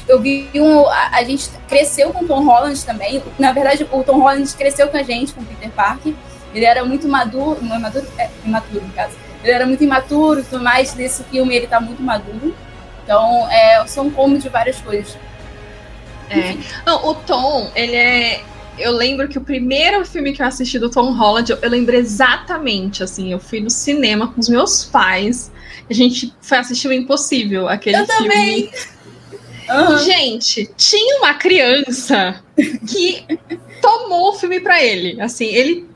eu 0.07 0.21
vi 0.21 0.51
um. 0.55 0.87
A, 0.87 1.11
a, 1.15 1.25
gente 1.25 1.49
cresceu 1.67 2.13
com 2.13 2.25
o 2.25 2.29
Tom 2.29 2.45
Holland 2.45 2.85
também. 2.85 3.23
Na 3.39 3.53
verdade, 3.53 3.89
o 3.91 4.05
Tom 4.05 4.21
Holland 4.21 4.55
cresceu 4.55 4.89
com 4.89 4.99
a 4.99 5.03
gente, 5.03 5.33
com 5.33 5.41
o 5.41 5.47
Peter 5.47 5.71
Parker. 5.71 6.13
Ele 6.55 6.67
era 6.67 6.85
muito 6.85 7.09
maduro. 7.09 7.59
Não 7.63 7.77
é 7.77 7.79
maduro? 7.79 8.07
É, 8.19 8.29
imaturo, 8.45 8.85
no 8.85 8.93
caso. 8.93 9.17
Ele 9.43 9.53
era 9.53 9.65
muito 9.65 9.83
imaturo 9.83 10.45
tudo 10.45 10.63
mais. 10.63 10.95
Nesse 10.95 11.25
filme 11.25 11.57
ele 11.57 11.67
tá 11.67 11.81
muito 11.81 12.03
maduro. 12.03 12.55
Então, 13.03 13.51
é, 13.51 13.85
são 13.87 14.11
como 14.11 14.39
de 14.39 14.51
várias 14.51 14.79
coisas. 14.79 15.17
É. 16.33 16.57
Não, 16.87 17.07
o 17.07 17.15
Tom, 17.15 17.71
ele 17.75 17.95
é. 17.95 18.43
Eu 18.79 18.93
lembro 18.93 19.29
que 19.29 19.37
o 19.37 19.43
primeiro 19.43 20.05
filme 20.05 20.33
que 20.33 20.41
eu 20.41 20.47
assisti 20.47 20.79
do 20.79 20.89
Tom 20.89 21.13
Holland, 21.13 21.53
eu, 21.53 21.59
eu 21.61 21.69
lembro 21.69 21.95
exatamente, 21.95 23.03
assim, 23.03 23.31
eu 23.31 23.39
fui 23.39 23.61
no 23.61 23.69
cinema 23.69 24.29
com 24.29 24.41
os 24.41 24.49
meus 24.49 24.85
pais. 24.85 25.53
A 25.89 25.93
gente 25.93 26.35
foi 26.41 26.59
assistir 26.59 26.89
o 26.89 26.93
Impossível, 26.93 27.69
aquele 27.69 27.99
eu 27.99 28.07
filme. 28.07 28.29
Também. 28.29 28.71
Uhum. 29.71 29.99
Gente, 29.99 30.71
tinha 30.77 31.19
uma 31.19 31.35
criança 31.35 32.43
que 32.89 33.27
tomou 33.81 34.31
o 34.31 34.35
filme 34.35 34.61
para 34.61 34.83
ele. 34.83 35.21
Assim, 35.21 35.47
ele. 35.47 35.89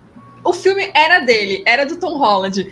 O 0.45 0.53
filme 0.53 0.91
era 0.95 1.21
dele, 1.21 1.63
era 1.67 1.85
do 1.85 1.97
Tom 1.97 2.17
Holland. 2.19 2.71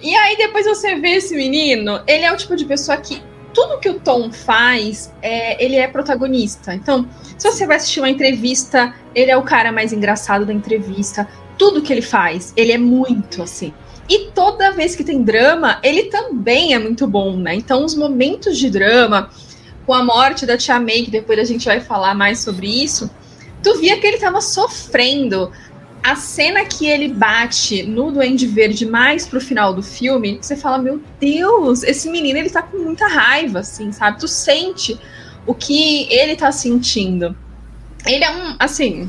E 0.00 0.14
aí 0.14 0.36
depois 0.36 0.66
você 0.66 0.96
vê 0.96 1.16
esse 1.16 1.34
menino, 1.34 2.02
ele 2.06 2.24
é 2.24 2.32
o 2.32 2.36
tipo 2.36 2.56
de 2.56 2.64
pessoa 2.64 2.96
que 2.96 3.22
tudo 3.52 3.78
que 3.78 3.88
o 3.88 4.00
Tom 4.00 4.32
faz, 4.32 5.12
é, 5.22 5.62
ele 5.62 5.76
é 5.76 5.86
protagonista. 5.86 6.74
Então, 6.74 7.06
se 7.38 7.50
você 7.50 7.66
vai 7.66 7.76
assistir 7.76 8.00
uma 8.00 8.10
entrevista, 8.10 8.94
ele 9.14 9.30
é 9.30 9.36
o 9.36 9.42
cara 9.42 9.72
mais 9.72 9.92
engraçado 9.92 10.44
da 10.44 10.52
entrevista. 10.52 11.28
Tudo 11.58 11.82
que 11.82 11.92
ele 11.92 12.02
faz, 12.02 12.52
ele 12.56 12.72
é 12.72 12.78
muito 12.78 13.42
assim. 13.42 13.72
E 14.08 14.30
toda 14.34 14.72
vez 14.72 14.96
que 14.96 15.04
tem 15.04 15.22
drama, 15.22 15.78
ele 15.82 16.04
também 16.04 16.74
é 16.74 16.78
muito 16.78 17.06
bom, 17.06 17.36
né? 17.36 17.54
Então, 17.54 17.84
os 17.84 17.94
momentos 17.94 18.58
de 18.58 18.68
drama, 18.68 19.30
com 19.86 19.94
a 19.94 20.02
morte 20.02 20.44
da 20.44 20.56
Tia 20.56 20.80
May, 20.80 21.02
que 21.02 21.10
depois 21.10 21.38
a 21.38 21.44
gente 21.44 21.64
vai 21.64 21.80
falar 21.80 22.14
mais 22.14 22.40
sobre 22.40 22.66
isso, 22.66 23.10
tu 23.62 23.78
via 23.78 23.98
que 23.98 24.06
ele 24.06 24.18
tava 24.18 24.40
sofrendo 24.40 25.50
a 26.02 26.16
cena 26.16 26.64
que 26.64 26.86
ele 26.86 27.08
bate 27.08 27.84
no 27.84 28.10
Duende 28.10 28.46
Verde 28.46 28.84
mais 28.84 29.26
pro 29.26 29.40
final 29.40 29.72
do 29.72 29.82
filme, 29.82 30.38
você 30.40 30.56
fala, 30.56 30.78
meu 30.78 31.00
Deus, 31.20 31.82
esse 31.84 32.10
menino 32.10 32.38
ele 32.38 32.50
tá 32.50 32.62
com 32.62 32.78
muita 32.78 33.06
raiva, 33.06 33.60
assim, 33.60 33.92
sabe? 33.92 34.18
Tu 34.18 34.26
sente 34.26 34.98
o 35.46 35.54
que 35.54 36.12
ele 36.12 36.34
tá 36.34 36.50
sentindo. 36.50 37.36
Ele 38.04 38.24
é 38.24 38.30
um, 38.30 38.56
assim, 38.58 39.08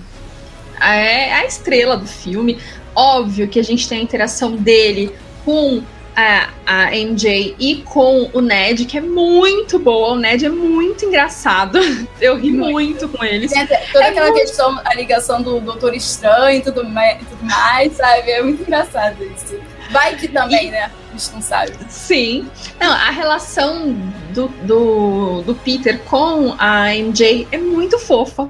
é 0.80 1.34
a 1.34 1.46
estrela 1.46 1.98
do 1.98 2.06
filme. 2.06 2.60
Óbvio 2.96 3.48
que 3.48 3.60
a 3.60 3.64
gente 3.64 3.90
tem 3.90 4.00
a 4.00 4.04
interação 4.04 4.56
dele 4.56 5.12
com 5.44 5.82
a, 6.16 6.50
a 6.66 6.92
MJ 6.92 7.56
e 7.60 7.78
com 7.78 8.30
o 8.34 8.42
Ned, 8.42 8.86
que 8.86 8.98
é 8.98 9.02
muito 9.02 9.80
boa. 9.80 10.14
O 10.14 10.16
Ned 10.16 10.46
é 10.46 10.50
muito 10.50 11.06
engraçado. 11.06 11.80
Eu 12.22 12.38
ri 12.38 12.52
muito, 12.52 12.72
muito 12.72 13.10
com 13.10 13.24
eles. 13.24 13.52
Tem 13.52 13.66
toda 13.68 14.06
é 14.06 14.10
aquela 14.10 14.32
muito... 14.32 14.42
questão, 14.42 14.80
a 14.84 14.94
ligação 14.94 15.42
do 15.42 15.60
Doutor 15.60 15.94
Estranho 15.94 16.60
e 16.60 16.62
tudo 16.62 16.88
mais, 16.88 17.20
tudo 17.28 17.44
mais, 17.44 17.94
sabe? 17.94 18.32
É 18.32 18.42
muito 18.42 18.62
engraçado 18.62 19.24
isso. 19.24 19.60
Vai 19.92 20.16
que 20.16 20.28
também, 20.28 20.68
e, 20.68 20.72
né? 20.72 20.92
A 21.10 21.18
gente 21.18 21.34
não 21.34 21.42
sabe. 21.42 21.74
Sim. 21.90 22.50
Não, 22.80 22.92
a 22.92 23.12
relação 23.12 23.96
do, 24.32 24.48
do, 24.64 25.42
do 25.44 25.56
Peter 25.56 26.00
com 26.00 26.56
a 26.58 26.96
MJ 26.96 27.48
é 27.52 27.58
muito 27.58 28.00
fofa. 28.00 28.50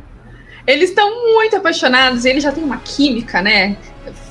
Eles 0.65 0.89
estão 0.89 1.33
muito 1.33 1.57
apaixonados 1.57 2.23
e 2.23 2.29
eles 2.29 2.43
já 2.43 2.51
têm 2.51 2.63
uma 2.63 2.77
química, 2.77 3.41
né? 3.41 3.75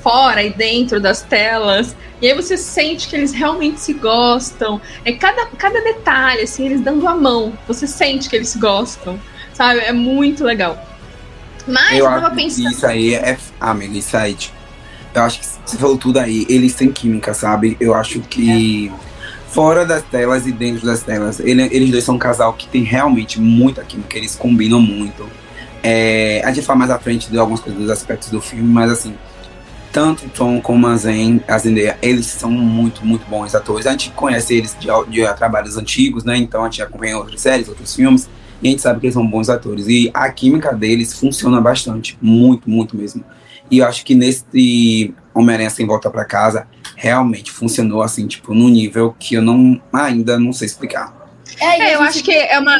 Fora 0.03 0.43
e 0.43 0.51
dentro 0.51 0.99
das 0.99 1.21
telas. 1.21 1.95
E 2.21 2.27
aí 2.27 2.35
você 2.35 2.57
sente 2.57 3.07
que 3.07 3.15
eles 3.15 3.31
realmente 3.31 3.79
se 3.79 3.93
gostam. 3.93 4.79
É 5.05 5.13
cada, 5.13 5.45
cada 5.47 5.81
detalhe, 5.81 6.41
assim, 6.41 6.65
eles 6.65 6.81
dando 6.81 7.07
a 7.07 7.15
mão. 7.15 7.53
Você 7.67 7.87
sente 7.87 8.29
que 8.29 8.35
eles 8.35 8.49
se 8.49 8.59
gostam. 8.59 9.17
Sabe? 9.53 9.79
É 9.79 9.93
muito 9.93 10.43
legal. 10.43 10.77
Mas 11.65 11.97
eu, 11.97 12.05
eu 12.05 12.11
tava 12.11 12.35
pensando. 12.35 12.69
Isso 12.69 12.85
aí 12.85 13.15
é. 13.15 13.37
Ah, 13.59 13.71
amiga, 13.71 13.97
isso 13.97 14.17
aí, 14.17 14.33
tipo, 14.33 14.55
eu 15.15 15.21
acho 15.21 15.39
que 15.39 15.45
você 15.45 15.77
falou 15.77 15.97
tudo 15.97 16.19
aí. 16.19 16.45
Eles 16.49 16.73
têm 16.73 16.91
química, 16.91 17.33
sabe? 17.33 17.77
Eu 17.79 17.93
acho 17.93 18.19
que. 18.21 18.91
É. 18.93 19.13
Fora 19.53 19.85
das 19.85 20.01
telas 20.01 20.47
e 20.47 20.51
dentro 20.51 20.83
das 20.83 21.03
telas, 21.03 21.39
ele, 21.39 21.61
eles 21.71 21.91
dois 21.91 22.03
são 22.03 22.15
um 22.15 22.17
casal 22.17 22.53
que 22.53 22.67
tem 22.67 22.81
realmente 22.81 23.39
muita 23.39 23.83
química, 23.83 24.17
eles 24.17 24.35
combinam 24.35 24.81
muito. 24.81 25.29
É, 25.83 26.41
a 26.43 26.51
gente 26.51 26.65
fala 26.65 26.79
mais 26.79 26.89
à 26.89 26.97
frente 26.97 27.29
de 27.29 27.37
algumas 27.37 27.59
coisas 27.59 27.79
dos 27.79 27.91
aspectos 27.91 28.31
do 28.31 28.41
filme, 28.41 28.67
mas 28.67 28.91
assim, 28.91 29.13
tanto 29.93 30.25
o 30.25 30.29
Tom 30.29 30.59
como 30.59 30.87
a, 30.87 30.97
Zen, 30.97 31.39
a 31.47 31.57
Zendaya, 31.57 31.97
eles 32.01 32.25
são 32.25 32.49
muito, 32.49 33.05
muito 33.05 33.25
bons 33.27 33.53
atores. 33.53 33.85
A 33.85 33.91
gente 33.91 34.09
conhece 34.09 34.55
eles 34.55 34.75
de, 34.79 34.87
de 35.09 35.33
trabalhos 35.35 35.77
antigos, 35.77 36.23
né? 36.23 36.35
Então 36.35 36.63
a 36.63 36.65
gente 36.65 36.81
acompanha 36.81 37.15
outras 37.15 37.39
séries, 37.39 37.69
outros 37.69 37.95
filmes, 37.95 38.27
e 38.61 38.67
a 38.67 38.71
gente 38.71 38.81
sabe 38.81 38.99
que 38.99 39.05
eles 39.05 39.13
são 39.13 39.25
bons 39.25 39.49
atores. 39.49 39.87
E 39.87 40.09
a 40.11 40.27
química 40.31 40.73
deles 40.73 41.13
funciona 41.13 41.61
bastante, 41.61 42.17
muito, 42.19 42.67
muito 42.67 42.97
mesmo. 42.97 43.23
E 43.69 43.77
eu 43.77 43.87
acho 43.87 44.03
que 44.03 44.15
nesse 44.15 45.13
Homem-Aranha 45.33 45.69
Sem 45.69 45.85
Volta 45.85 46.09
para 46.09 46.25
Casa, 46.25 46.67
realmente 46.95 47.51
funcionou 47.51 48.01
assim, 48.01 48.25
tipo, 48.25 48.53
num 48.55 48.69
nível 48.69 49.15
que 49.17 49.35
eu 49.35 49.41
não 49.43 49.79
ainda 49.93 50.39
não 50.39 50.51
sei 50.51 50.65
explicar. 50.65 51.15
É, 51.61 51.91
é 51.91 51.95
eu 51.95 52.01
acho 52.01 52.23
que 52.23 52.31
é 52.31 52.59
uma 52.59 52.79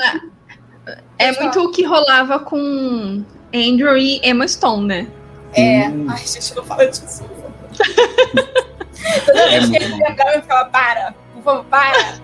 é 1.19 1.31
muito 1.39 1.59
o 1.61 1.71
que 1.71 1.83
rolava 1.83 2.39
com 2.39 3.23
Andrew 3.53 3.97
e 3.97 4.19
Emma 4.23 4.47
Stone, 4.47 4.87
né? 4.87 5.07
É. 5.53 5.85
Ai, 5.85 6.25
gente, 6.25 6.55
não 6.55 6.63
fala 6.63 6.87
disso. 6.87 7.23
Toda 9.25 9.49
vez 9.49 9.65
é 9.65 9.69
que 9.69 9.83
ele 9.83 9.95
lembrava, 9.95 10.31
eu 10.31 10.41
ficava, 10.41 10.69
para, 10.69 11.13
por 11.33 11.43
favor, 11.43 11.65
para. 11.65 12.19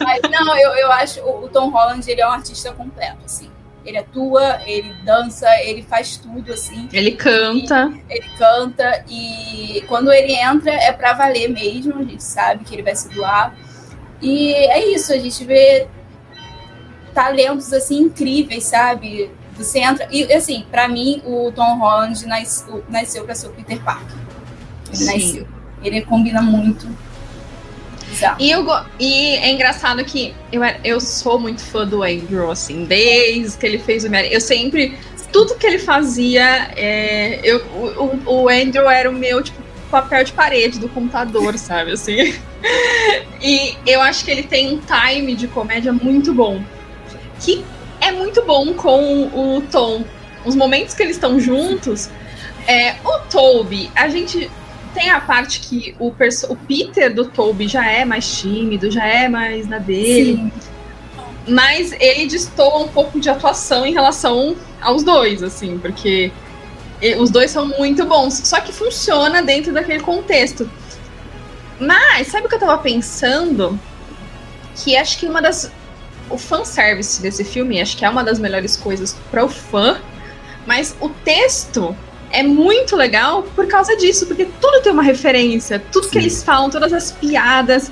Mas 0.00 0.20
não, 0.30 0.56
eu, 0.56 0.70
eu 0.76 0.92
acho 0.92 1.20
o, 1.20 1.44
o 1.44 1.48
Tom 1.48 1.70
Holland 1.70 2.08
ele 2.10 2.20
é 2.20 2.26
um 2.26 2.32
artista 2.32 2.72
completo, 2.72 3.18
assim. 3.24 3.50
Ele 3.84 3.98
atua, 3.98 4.60
ele 4.66 4.92
dança, 5.04 5.46
ele 5.62 5.82
faz 5.82 6.16
tudo, 6.16 6.52
assim. 6.52 6.88
Ele 6.92 7.12
canta. 7.12 7.92
Ele 8.10 8.28
canta 8.36 9.04
e 9.08 9.84
quando 9.86 10.12
ele 10.12 10.34
entra 10.34 10.72
é 10.72 10.90
para 10.90 11.12
valer 11.12 11.48
mesmo, 11.48 11.94
a 11.98 12.02
gente 12.02 12.24
sabe 12.24 12.64
que 12.64 12.74
ele 12.74 12.82
vai 12.82 12.96
se 12.96 13.08
doar. 13.10 13.54
E 14.20 14.52
é 14.54 14.88
isso, 14.88 15.12
a 15.12 15.18
gente 15.18 15.44
vê 15.44 15.86
talentos 17.14 17.72
assim 17.72 18.00
incríveis, 18.00 18.64
sabe? 18.64 19.30
Você 19.56 19.78
entra 19.80 20.06
e 20.10 20.30
assim, 20.32 20.66
para 20.70 20.88
mim 20.88 21.22
o 21.24 21.50
Tom 21.52 21.78
Holland 21.78 22.26
nasceu, 22.26 22.84
nasceu 22.88 23.24
para 23.24 23.34
ser 23.34 23.48
o 23.48 23.50
Peter 23.50 23.80
Parker. 23.80 24.16
Ele 24.88 24.96
Sim. 24.96 25.12
nasceu. 25.12 25.48
Ele 25.82 26.02
combina 26.02 26.42
muito. 26.42 26.88
E, 28.38 28.50
eu, 28.50 28.66
e 28.98 29.36
é 29.36 29.50
engraçado 29.50 30.04
que 30.04 30.34
eu, 30.52 30.62
eu 30.84 31.00
sou 31.00 31.38
muito 31.38 31.60
fã 31.60 31.86
do 31.86 32.02
Andrew, 32.02 32.50
assim, 32.50 32.84
desde 32.84 33.58
que 33.58 33.66
ele 33.66 33.78
fez 33.78 34.04
o 34.04 34.14
Eu 34.14 34.40
sempre. 34.40 34.96
Tudo 35.32 35.56
que 35.56 35.66
ele 35.66 35.78
fazia, 35.78 36.70
é, 36.76 37.40
eu, 37.42 37.58
o, 38.26 38.44
o 38.44 38.48
Andrew 38.48 38.88
era 38.88 39.10
o 39.10 39.12
meu, 39.12 39.42
tipo, 39.42 39.60
papel 39.90 40.24
de 40.24 40.32
parede 40.32 40.78
do 40.78 40.88
computador, 40.88 41.56
sabe? 41.58 41.92
Assim. 41.92 42.34
E 43.42 43.76
eu 43.86 44.00
acho 44.00 44.24
que 44.24 44.30
ele 44.30 44.44
tem 44.44 44.74
um 44.74 44.80
time 44.80 45.34
de 45.34 45.48
comédia 45.48 45.92
muito 45.92 46.32
bom 46.32 46.62
que 47.40 47.64
muito 48.36 48.42
bom 48.44 48.74
com 48.74 49.56
o 49.56 49.62
Tom. 49.62 50.04
Os 50.44 50.54
momentos 50.54 50.94
que 50.94 51.02
eles 51.02 51.16
estão 51.16 51.40
juntos, 51.40 52.10
é, 52.66 52.96
o 53.04 53.18
Toby, 53.30 53.90
a 53.94 54.08
gente 54.08 54.50
tem 54.94 55.10
a 55.10 55.20
parte 55.20 55.60
que 55.60 55.94
o, 55.98 56.08
o 56.08 56.56
Peter 56.56 57.14
do 57.14 57.26
Toby 57.26 57.66
já 57.66 57.86
é 57.90 58.04
mais 58.04 58.38
tímido, 58.38 58.90
já 58.90 59.06
é 59.06 59.28
mais 59.28 59.66
na 59.66 59.78
dele. 59.78 60.36
Sim. 60.36 60.52
Mas 61.48 61.92
ele 61.92 62.26
destoa 62.26 62.78
um 62.78 62.88
pouco 62.88 63.20
de 63.20 63.30
atuação 63.30 63.86
em 63.86 63.92
relação 63.92 64.56
aos 64.80 65.02
dois, 65.02 65.42
assim, 65.42 65.78
porque 65.78 66.32
os 67.18 67.30
dois 67.30 67.50
são 67.50 67.66
muito 67.66 68.04
bons. 68.04 68.34
Só 68.44 68.60
que 68.60 68.72
funciona 68.72 69.42
dentro 69.42 69.72
daquele 69.72 70.00
contexto. 70.00 70.68
Mas, 71.78 72.28
sabe 72.28 72.46
o 72.46 72.48
que 72.48 72.56
eu 72.56 72.60
tava 72.60 72.78
pensando? 72.78 73.78
Que 74.74 74.96
acho 74.96 75.18
que 75.18 75.26
uma 75.26 75.40
das 75.40 75.70
o 76.30 76.38
fanservice 76.38 77.20
desse 77.20 77.44
filme, 77.44 77.80
acho 77.80 77.96
que 77.96 78.04
é 78.04 78.08
uma 78.08 78.24
das 78.24 78.38
melhores 78.38 78.76
coisas 78.76 79.16
para 79.30 79.44
o 79.44 79.48
fã, 79.48 80.00
mas 80.66 80.96
o 81.00 81.08
texto 81.08 81.96
é 82.30 82.42
muito 82.42 82.96
legal 82.96 83.42
por 83.42 83.66
causa 83.66 83.96
disso, 83.96 84.26
porque 84.26 84.46
tudo 84.60 84.82
tem 84.82 84.92
uma 84.92 85.02
referência, 85.02 85.82
tudo 85.92 86.04
Sim. 86.04 86.10
que 86.10 86.18
eles 86.18 86.42
falam, 86.42 86.68
todas 86.68 86.92
as 86.92 87.12
piadas. 87.12 87.90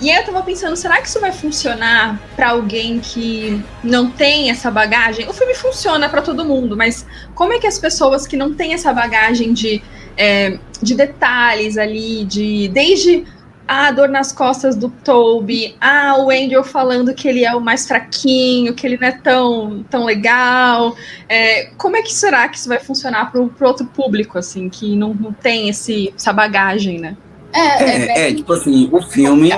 E 0.00 0.10
aí 0.10 0.18
eu 0.18 0.24
tava 0.24 0.42
pensando, 0.42 0.76
será 0.76 1.00
que 1.00 1.08
isso 1.08 1.18
vai 1.20 1.32
funcionar 1.32 2.20
para 2.36 2.50
alguém 2.50 3.00
que 3.00 3.60
não 3.82 4.10
tem 4.10 4.50
essa 4.50 4.70
bagagem? 4.70 5.28
O 5.28 5.32
filme 5.32 5.54
funciona 5.54 6.08
para 6.08 6.22
todo 6.22 6.44
mundo, 6.44 6.76
mas 6.76 7.04
como 7.34 7.52
é 7.52 7.58
que 7.58 7.66
as 7.66 7.78
pessoas 7.78 8.26
que 8.26 8.36
não 8.36 8.54
têm 8.54 8.74
essa 8.74 8.92
bagagem 8.92 9.52
de, 9.52 9.82
é, 10.16 10.58
de 10.80 10.94
detalhes 10.94 11.76
ali, 11.76 12.24
de 12.24 12.68
desde 12.68 13.24
a 13.68 13.92
dor 13.92 14.08
nas 14.08 14.32
costas 14.32 14.74
do 14.74 14.88
Toby, 14.88 15.76
ah, 15.78 16.16
o 16.18 16.30
Angel 16.30 16.64
falando 16.64 17.12
que 17.12 17.28
ele 17.28 17.44
é 17.44 17.54
o 17.54 17.60
mais 17.60 17.86
fraquinho, 17.86 18.72
que 18.74 18.86
ele 18.86 18.96
não 18.98 19.06
é 19.06 19.12
tão, 19.12 19.84
tão 19.90 20.04
legal. 20.06 20.96
É, 21.28 21.66
como 21.76 21.94
é 21.94 22.02
que 22.02 22.12
será 22.12 22.48
que 22.48 22.56
isso 22.56 22.68
vai 22.68 22.80
funcionar 22.80 23.30
para 23.30 23.42
o 23.42 23.52
outro 23.60 23.84
público, 23.84 24.38
assim, 24.38 24.70
que 24.70 24.96
não, 24.96 25.12
não 25.12 25.34
tem 25.34 25.68
esse, 25.68 26.12
essa 26.16 26.32
bagagem, 26.32 26.98
né? 26.98 27.14
É, 27.52 27.60
é, 27.60 28.06
é, 28.06 28.30
é 28.30 28.34
tipo 28.34 28.52
assim, 28.54 28.88
o 28.90 29.02
filme, 29.02 29.50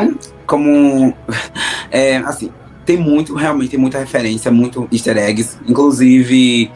como. 0.46 1.14
É, 1.92 2.18
assim, 2.18 2.52
tem 2.86 2.96
muito, 2.96 3.34
realmente 3.34 3.70
tem 3.70 3.78
muita 3.80 3.98
referência, 3.98 4.48
muito 4.48 4.88
easter 4.92 5.16
eggs. 5.16 5.58
Inclusive, 5.66 6.70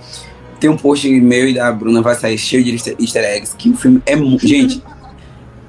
tem 0.58 0.68
um 0.68 0.76
post 0.76 1.08
meu 1.08 1.48
e 1.48 1.54
da 1.54 1.70
Bruna 1.70 2.02
vai 2.02 2.16
sair 2.16 2.36
cheio 2.36 2.64
de 2.64 2.72
easter 2.72 3.24
eggs, 3.24 3.54
que 3.56 3.70
o 3.70 3.76
filme 3.76 4.02
é 4.04 4.16
muito. 4.16 4.44
Gente, 4.44 4.82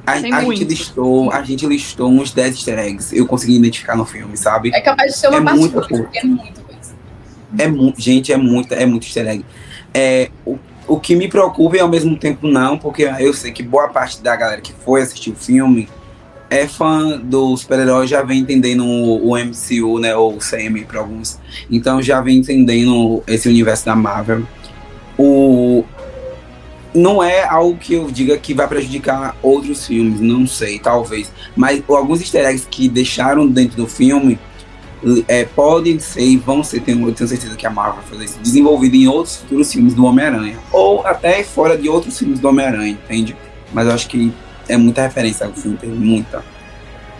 a, 0.05 0.13
a 0.13 0.41
gente 0.43 0.63
listou, 0.63 1.31
a 1.31 1.41
gente 1.43 1.65
listou 1.65 2.09
uns 2.09 2.31
10 2.31 2.55
easter 2.55 2.79
eggs. 2.79 3.15
Eu 3.15 3.25
consegui 3.25 3.55
identificar 3.55 3.95
no 3.95 4.05
filme, 4.05 4.37
sabe? 4.37 4.71
É 4.73 4.81
capaz 4.81 5.13
de 5.13 5.19
ser 5.19 5.29
uma 5.29 5.37
é 5.37 5.53
muita 5.53 5.81
coisa. 5.81 6.09
É 6.13 6.23
muita 6.23 6.61
coisa. 6.61 6.95
É 7.57 7.67
muito, 7.67 8.01
gente, 8.01 8.31
é 8.31 8.37
muita, 8.37 8.75
é 8.75 8.85
muito 8.85 9.05
easter 9.05 9.27
egg. 9.27 9.45
É, 9.93 10.29
o, 10.45 10.57
o 10.87 10.99
que 10.99 11.15
me 11.15 11.27
preocupa 11.27 11.77
e 11.77 11.79
ao 11.79 11.89
mesmo 11.89 12.17
tempo 12.17 12.47
não, 12.47 12.77
porque 12.77 13.03
eu 13.19 13.33
sei 13.33 13.51
que 13.51 13.63
boa 13.63 13.87
parte 13.89 14.21
da 14.21 14.35
galera 14.35 14.61
que 14.61 14.73
foi 14.83 15.01
assistir 15.01 15.31
o 15.31 15.35
filme 15.35 15.87
é 16.49 16.67
fã 16.67 17.17
do 17.17 17.57
super-herói, 17.57 18.07
já 18.07 18.21
vem 18.21 18.39
entendendo 18.39 18.85
o, 18.85 19.31
o 19.31 19.37
MCU, 19.37 19.99
né, 19.99 20.15
ou 20.15 20.35
o 20.35 20.39
CM 20.39 20.83
para 20.85 20.99
alguns. 20.99 21.39
Então 21.69 22.01
já 22.01 22.21
vem 22.21 22.37
entendendo 22.37 23.23
esse 23.27 23.49
universo 23.49 23.85
da 23.85 23.95
Marvel. 23.95 24.43
O, 25.17 25.83
não 26.95 27.21
é 27.21 27.43
algo 27.43 27.77
que 27.77 27.93
eu 27.93 28.09
diga 28.09 28.37
que 28.37 28.53
vai 28.53 28.67
prejudicar 28.67 29.35
outros 29.41 29.85
filmes, 29.85 30.19
não 30.19 30.47
sei, 30.47 30.79
talvez. 30.79 31.31
Mas 31.55 31.83
alguns 31.87 32.21
easter 32.21 32.45
eggs 32.45 32.67
que 32.69 32.87
deixaram 32.87 33.47
dentro 33.47 33.75
do 33.77 33.87
filme 33.87 34.39
é, 35.27 35.45
podem 35.45 35.99
ser 35.99 36.21
e 36.21 36.37
vão 36.37 36.63
ser, 36.63 36.79
tenho, 36.81 37.11
tenho 37.11 37.27
certeza 37.27 37.55
que 37.55 37.67
a 37.67 37.69
Marvel 37.69 38.01
vai 38.01 38.11
fazer 38.11 38.25
isso, 38.25 38.39
desenvolvido 38.41 38.95
em 38.95 39.07
outros 39.07 39.37
futuros 39.37 39.71
filmes 39.71 39.93
do 39.93 40.05
Homem-Aranha. 40.05 40.57
Ou 40.71 41.05
até 41.05 41.43
fora 41.43 41.77
de 41.77 41.89
outros 41.89 42.17
filmes 42.17 42.39
do 42.39 42.47
Homem-Aranha, 42.47 42.91
entende? 42.91 43.35
Mas 43.73 43.87
eu 43.87 43.93
acho 43.93 44.07
que 44.07 44.33
é 44.67 44.77
muita 44.77 45.03
referência 45.03 45.45
ao 45.45 45.53
filme, 45.53 45.77
tem 45.77 45.89
muita. 45.89 46.43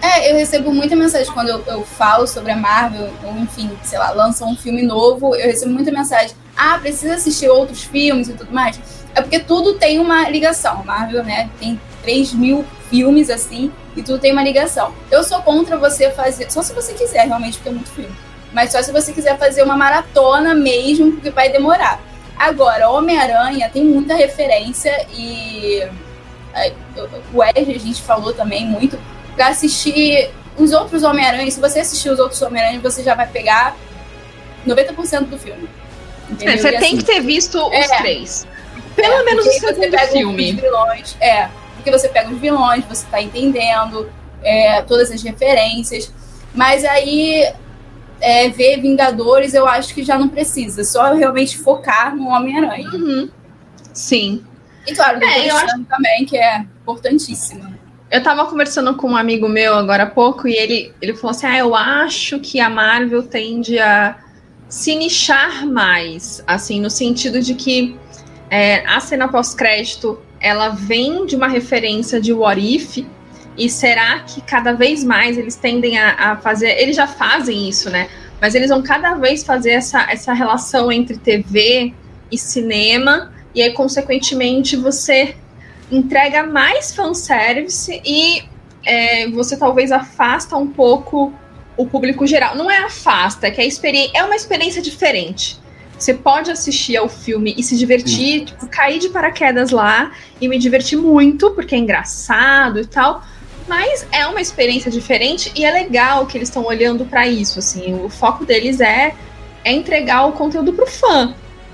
É, 0.01 0.32
eu 0.32 0.36
recebo 0.36 0.74
muita 0.74 0.96
mensagem 0.96 1.32
quando 1.34 1.50
eu, 1.50 1.63
eu, 1.65 1.84
falo 1.84 2.27
sobre 2.27 2.51
a 2.51 2.55
Marvel, 2.55 3.10
ou 3.24 3.38
enfim, 3.38 3.72
sei 3.84 3.98
lá, 3.98 4.12
lançam 4.12 4.50
um 4.50 4.55
filme 4.55 4.84
novo, 4.84 5.36
eu 5.36 5.48
recebo 5.48 5.74
muita 5.74 5.91
mensagem. 5.91 6.36
Ah, 6.55 6.77
precisa 6.79 7.15
assistir 7.15 7.50
outros 7.50 7.84
filmes 7.84 8.29
e 8.29 8.34
tudo 8.34 8.51
mais. 8.53 8.79
É 9.15 9.22
porque 9.22 9.39
tudo 9.39 9.75
tem 9.75 9.98
uma 9.98 10.29
ligação. 10.29 10.84
Marvel, 10.84 11.24
né? 11.24 11.50
Tem 11.60 11.79
3 12.03 12.34
mil 12.34 12.65
filmes 12.89 13.29
assim 13.29 13.72
e 13.95 14.03
tudo 14.03 14.19
tem 14.19 14.34
uma 14.34 14.43
ligação. 14.43 14.93
Eu 15.10 15.24
sou 15.24 15.41
contra 15.41 15.77
você 15.77 16.12
fazer. 16.12 16.51
Só 16.51 16.62
se 16.62 16.74
você 16.74 16.93
quiser, 16.93 17.25
realmente, 17.25 17.57
porque 17.57 17.69
é 17.69 17.72
muito 17.72 17.89
filme. 17.89 18.13
Mas 18.51 18.72
só 18.72 18.81
se 18.81 18.91
você 18.91 19.13
quiser 19.13 19.38
fazer 19.38 19.63
uma 19.63 19.75
maratona 19.75 20.53
mesmo, 20.53 21.13
porque 21.13 21.29
vai 21.29 21.50
demorar. 21.50 22.01
Agora, 22.38 22.89
Homem-Aranha 22.89 23.69
tem 23.69 23.84
muita 23.86 24.15
referência 24.15 25.05
e. 25.13 25.88
O 27.34 27.43
Ed, 27.43 27.72
a 27.72 27.79
gente 27.79 28.01
falou 28.01 28.34
também 28.34 28.65
muito. 28.65 29.00
Pra 29.36 29.48
assistir 29.48 30.29
os 30.57 30.72
outros 30.72 31.03
Homem-Aranha, 31.03 31.50
se 31.51 31.60
você 31.60 31.79
assistir 31.79 32.10
os 32.10 32.19
outros 32.19 32.41
Homem-Aranha, 32.41 32.79
você 32.79 33.03
já 33.03 33.13
vai 33.13 33.27
pegar 33.27 33.75
90% 34.65 35.25
do 35.25 35.38
filme. 35.38 35.69
É, 36.41 36.57
você 36.57 36.69
tem 36.69 36.77
assim, 36.77 36.98
que 36.98 37.03
ter 37.03 37.22
visto 37.22 37.57
os 37.57 37.74
é, 37.74 37.98
três. 37.98 38.48
Pelo 38.95 39.13
é, 39.13 39.23
menos 39.23 39.45
o 39.45 39.51
segundo 39.51 39.97
filme. 40.11 40.53
Vilões, 40.53 41.17
é, 41.19 41.49
porque 41.75 41.91
você 41.91 42.07
pega 42.07 42.31
os 42.31 42.39
vilões, 42.39 42.85
você 42.85 43.05
tá 43.11 43.21
entendendo 43.21 44.09
é, 44.43 44.81
todas 44.83 45.11
as 45.11 45.21
referências. 45.21 46.11
Mas 46.53 46.85
aí 46.85 47.51
é, 48.21 48.49
ver 48.49 48.81
Vingadores, 48.81 49.53
eu 49.53 49.67
acho 49.67 49.93
que 49.93 50.03
já 50.03 50.17
não 50.17 50.29
precisa. 50.29 50.83
Só 50.83 51.13
realmente 51.13 51.57
focar 51.57 52.15
no 52.15 52.29
Homem-Aranha. 52.29 52.89
Uhum. 52.89 53.29
Sim. 53.93 54.43
E 54.87 54.93
claro, 54.93 55.23
É, 55.23 55.49
eu 55.49 55.55
acho... 55.55 55.83
também, 55.85 56.25
que 56.25 56.37
é 56.37 56.59
importantíssimo. 56.59 57.75
Eu 58.09 58.21
tava 58.21 58.45
conversando 58.45 58.95
com 58.95 59.11
um 59.11 59.17
amigo 59.17 59.49
meu 59.49 59.73
agora 59.75 60.03
há 60.03 60.09
pouco 60.09 60.47
e 60.47 60.53
ele, 60.53 60.93
ele 61.01 61.15
falou 61.15 61.31
assim: 61.31 61.47
Ah, 61.47 61.57
eu 61.57 61.75
acho 61.75 62.39
que 62.39 62.59
a 62.59 62.69
Marvel 62.69 63.23
tende 63.23 63.79
a 63.79 64.15
se 64.69 64.95
nichar 64.95 65.65
mais, 65.65 66.43
assim, 66.45 66.79
no 66.79 66.89
sentido 66.89 67.41
de 67.41 67.55
que 67.55 67.97
é, 68.49 68.85
a 68.85 68.99
cena 68.99 69.27
pós-crédito 69.27 70.19
ela 70.39 70.69
vem 70.69 71.25
de 71.25 71.35
uma 71.35 71.47
referência 71.47 72.21
de 72.21 72.31
What 72.31 72.61
If, 72.61 73.05
e 73.57 73.69
será 73.69 74.19
que 74.19 74.41
cada 74.41 74.73
vez 74.73 75.03
mais 75.03 75.37
eles 75.37 75.55
tendem 75.55 75.97
a, 75.97 76.31
a, 76.31 76.37
fazer. 76.37 76.71
Eles 76.79 76.95
já 76.95 77.07
fazem 77.07 77.69
isso, 77.69 77.89
né? 77.89 78.09
Mas 78.41 78.53
eles 78.53 78.69
vão 78.69 78.83
cada 78.83 79.15
vez 79.15 79.43
fazer 79.43 79.71
essa, 79.71 80.05
essa 80.11 80.33
relação 80.33 80.91
entre 80.91 81.17
TV 81.17 81.93
e 82.31 82.37
cinema, 82.37 83.33
e 83.53 83.61
aí, 83.61 83.71
consequentemente, 83.73 84.75
você 84.75 85.35
entrega 85.89 86.43
mais 86.43 86.93
fanservice 86.93 88.01
e 88.05 88.43
é, 88.85 89.29
você 89.29 89.55
talvez 89.55 89.91
afasta 89.91 90.57
um 90.57 90.67
pouco 90.67 91.33
o 91.77 91.85
público 91.85 92.27
geral. 92.27 92.55
Não 92.55 92.69
é 92.69 92.79
afasta, 92.79 93.47
é 93.47 93.51
que 93.51 93.61
é, 93.61 94.17
é 94.17 94.23
uma 94.23 94.35
experiência 94.35 94.81
diferente. 94.81 95.57
Você 96.05 96.13
pode 96.13 96.51
assistir 96.51 96.95
ao 96.97 97.09
filme 97.09 97.55
e 97.57 97.63
se 97.63 97.75
divertir, 97.75 98.45
tipo, 98.45 98.67
cair 98.67 99.00
de 99.00 99.09
paraquedas 99.09 99.71
lá 99.71 100.12
e 100.39 100.47
me 100.47 100.59
divertir 100.59 101.00
muito, 101.00 101.50
porque 101.50 101.74
é 101.74 101.79
engraçado 101.79 102.79
e 102.79 102.85
tal. 102.85 103.24
Mas 103.67 104.05
é 104.12 104.27
uma 104.27 104.39
experiência 104.39 104.91
diferente 104.91 105.51
e 105.55 105.65
é 105.65 105.71
legal 105.71 106.27
que 106.27 106.38
eles 106.38 106.47
estão 106.47 106.63
olhando 106.63 107.05
para 107.05 107.27
isso. 107.27 107.57
Assim, 107.57 108.00
o 108.05 108.07
foco 108.07 108.45
deles 108.45 108.79
é, 108.81 109.15
é 109.63 109.74
entregar 109.74 110.27
o 110.27 110.33
conteúdo 110.33 110.74
pro 110.74 110.85
fã. 110.85 111.33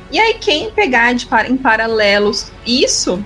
E 0.09 0.17
aí, 0.17 0.35
quem 0.35 0.71
pegar 0.71 1.11
de, 1.11 1.27
em 1.50 1.57
paralelos 1.57 2.53
isso, 2.65 3.21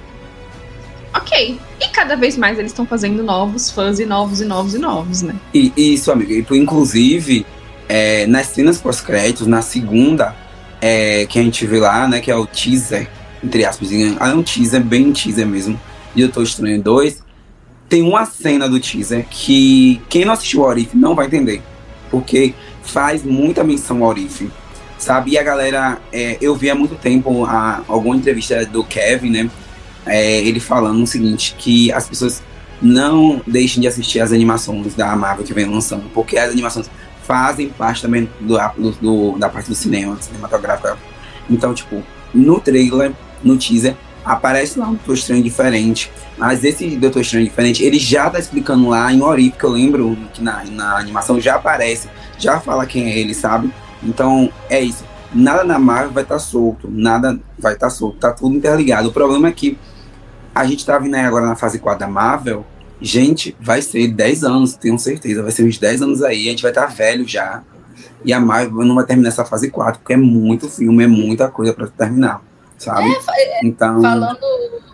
ok. 1.14 1.60
E 1.82 1.88
cada 1.90 2.16
vez 2.16 2.36
mais 2.36 2.58
eles 2.58 2.72
estão 2.72 2.88
fazendo 2.88 3.22
novos 3.22 3.70
fãs 3.70 4.00
e 4.00 4.08
novos 4.08 4.42
e 4.42 4.46
novos 4.46 4.74
e 4.74 4.80
novos, 4.80 5.22
né? 5.22 5.36
E, 5.54 5.72
isso, 5.78 6.12
amigo. 6.12 6.34
E, 6.34 6.58
inclusive, 6.58 7.46
é, 7.88 8.26
nas 8.26 8.48
cenas 8.48 8.82
pós-créditos, 8.82 9.46
na 9.46 9.62
segunda, 9.62 10.36
é, 10.82 11.26
que 11.26 11.40
a 11.40 11.44
gente 11.44 11.66
vê 11.66 11.80
lá, 11.80 12.08
né, 12.08 12.20
que 12.20 12.32
é 12.32 12.36
o 12.36 12.46
teaser, 12.46 13.08
entre 13.44 13.66
aspas, 13.66 13.92
é 13.92 14.34
um 14.34 14.44
teaser, 14.44 14.84
bem 14.84 15.12
teaser 15.12 15.46
mesmo, 15.46 15.80
e 16.16 16.22
Eu 16.22 16.44
Estranho 16.44 16.82
2, 16.82 17.24
tem 17.90 18.02
uma 18.02 18.26
cena 18.26 18.68
do 18.68 18.80
teaser 18.80 19.26
que 19.30 20.02
quem 20.10 20.26
não 20.26 20.34
assistiu 20.34 20.62
o 20.62 20.64
Orif 20.64 20.96
não 20.96 21.16
vai 21.16 21.28
entender, 21.28 21.62
porque 22.10 22.54
faz 22.84 23.24
muita 23.24 23.64
menção 23.64 24.04
ao 24.04 24.10
Orif, 24.10 24.50
sabe? 24.98 25.32
E 25.32 25.38
a 25.38 25.44
galera, 25.44 26.00
é, 26.12 26.38
eu 26.42 26.56
vi 26.56 26.70
há 26.70 26.76
muito 26.76 26.96
tempo 26.96 27.46
a, 27.46 27.84
alguma 27.88 28.16
entrevista 28.16 28.66
do 28.66 28.84
Kevin, 28.84 29.30
né, 29.30 29.50
é, 30.06 30.40
ele 30.40 30.60
falando 30.60 31.02
o 31.04 31.08
seguinte, 31.08 31.56
que 31.58 31.92
as 31.92 32.08
pessoas 32.08 32.42
não 32.82 33.42
deixem 33.48 33.82
de 33.82 33.88
assistir 33.88 34.20
as 34.20 34.32
animações 34.32 34.94
da 34.96 35.16
Marvel 35.16 35.46
que 35.46 35.54
vem 35.54 35.66
lançando, 35.66 36.10
porque 36.14 36.38
as 36.38 36.52
animações 36.52 36.90
fazem 37.26 37.70
parte 37.70 38.02
também 38.02 38.30
do, 38.40 38.58
do, 38.78 38.92
do, 38.92 39.38
da 39.38 39.50
parte 39.50 39.70
do 39.70 39.76
cinema, 39.76 40.18
cinematográfico. 40.22 40.98
Então, 41.50 41.74
tipo, 41.74 42.04
no 42.34 42.60
trailer, 42.60 43.12
no 43.44 43.58
teaser, 43.58 43.96
aparece 44.24 44.80
lá 44.80 44.88
um 44.88 44.96
Doutor 44.96 45.14
Estranho 45.16 45.44
diferente. 45.44 46.12
Mas 46.38 46.64
esse 46.64 46.96
Doutor 46.96 47.22
Estranho 47.22 47.46
diferente, 47.46 47.84
ele 47.84 48.00
já 48.00 48.30
tá 48.30 48.40
explicando 48.40 48.90
lá 48.90 49.12
em 49.12 49.22
Orif, 49.22 49.58
que 49.58 49.64
eu 49.64 49.72
lembro 49.72 50.18
que 50.34 50.44
na, 50.44 50.64
na 50.66 50.98
animação 50.98 51.40
já 51.40 51.56
aparece, 51.56 52.10
já 52.38 52.60
fala 52.60 52.86
quem 52.86 53.06
é 53.06 53.18
ele, 53.18 53.34
sabe? 53.34 53.72
Então, 54.04 54.50
é 54.70 54.82
isso. 54.82 55.04
Nada 55.34 55.64
na 55.64 55.78
Marvel 55.78 56.12
vai 56.12 56.24
estar 56.24 56.36
tá 56.36 56.40
solto, 56.40 56.90
nada 56.90 57.40
vai 57.58 57.74
estar 57.74 57.88
tá 57.88 57.90
solto, 57.90 58.18
tá 58.18 58.32
tudo 58.32 58.56
interligado. 58.56 59.10
O 59.10 59.12
problema 59.12 59.48
é 59.48 59.52
que 59.52 59.78
a 60.54 60.66
gente 60.66 60.86
tá 60.86 60.98
vindo 60.98 61.16
aí 61.16 61.26
agora 61.26 61.46
na 61.46 61.56
fase 61.56 61.80
4 61.80 62.00
da 62.00 62.08
Marvel, 62.08 62.66
Gente, 63.02 63.56
vai 63.60 63.82
ser 63.82 64.08
10 64.08 64.44
anos, 64.44 64.76
tenho 64.76 64.98
certeza. 64.98 65.44
Vai 65.44 65.52
ser 65.52 65.64
uns 65.64 65.78
10 65.78 66.02
anos 66.02 66.24
aí, 66.24 66.48
a 66.48 66.52
gente 66.52 66.62
vai 66.62 66.72
estar 66.72 66.88
tá 66.88 66.94
velho 66.94 67.28
já. 67.28 67.64
E 68.24 68.34
a 68.34 68.40
Marvel 68.40 68.86
não 68.86 68.96
vai 68.96 69.06
terminar 69.06 69.30
essa 69.30 69.46
fase 69.46 69.70
4, 69.70 70.00
porque 70.00 70.14
é 70.14 70.18
muito 70.18 70.70
filme, 70.70 71.04
é 71.04 71.08
muita 71.08 71.48
coisa 71.48 71.74
para 71.74 71.88
terminar, 71.88 72.42
sabe? 72.78 73.12
É, 73.30 73.60
é, 73.60 73.60
então... 73.64 74.02
Falando 74.02 74.46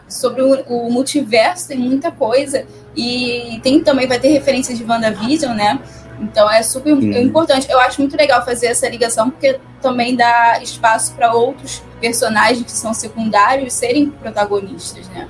sobre 0.09 0.41
o, 0.41 0.61
o, 0.67 0.91
multiverso, 0.91 1.69
tem 1.69 1.79
muita 1.79 2.11
coisa. 2.11 2.65
E 2.95 3.59
tem 3.63 3.81
também, 3.81 4.07
vai 4.07 4.19
ter 4.19 4.29
referência 4.29 4.75
de 4.75 4.83
WandaVision, 4.83 5.55
né? 5.55 5.79
Então 6.19 6.49
é 6.51 6.61
super 6.61 6.95
Sim. 6.97 7.21
importante. 7.21 7.69
Eu 7.69 7.79
acho 7.79 8.01
muito 8.01 8.15
legal 8.15 8.43
fazer 8.43 8.67
essa 8.67 8.87
ligação, 8.89 9.29
porque 9.29 9.59
também 9.81 10.15
dá 10.15 10.59
espaço 10.61 11.13
para 11.13 11.33
outros 11.33 11.81
personagens 11.99 12.63
que 12.63 12.71
são 12.71 12.93
secundários 12.93 13.73
serem 13.73 14.09
protagonistas, 14.09 15.07
né? 15.09 15.27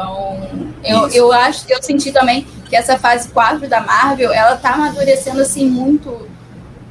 Então, 0.00 0.38
eu, 0.82 1.08
eu 1.08 1.32
acho, 1.32 1.66
eu 1.68 1.82
senti 1.82 2.10
também 2.10 2.46
que 2.68 2.74
essa 2.74 2.98
fase 2.98 3.28
4 3.28 3.68
da 3.68 3.80
Marvel, 3.80 4.32
ela 4.32 4.56
tá 4.56 4.70
amadurecendo 4.70 5.42
assim 5.42 5.68
muito 5.68 6.26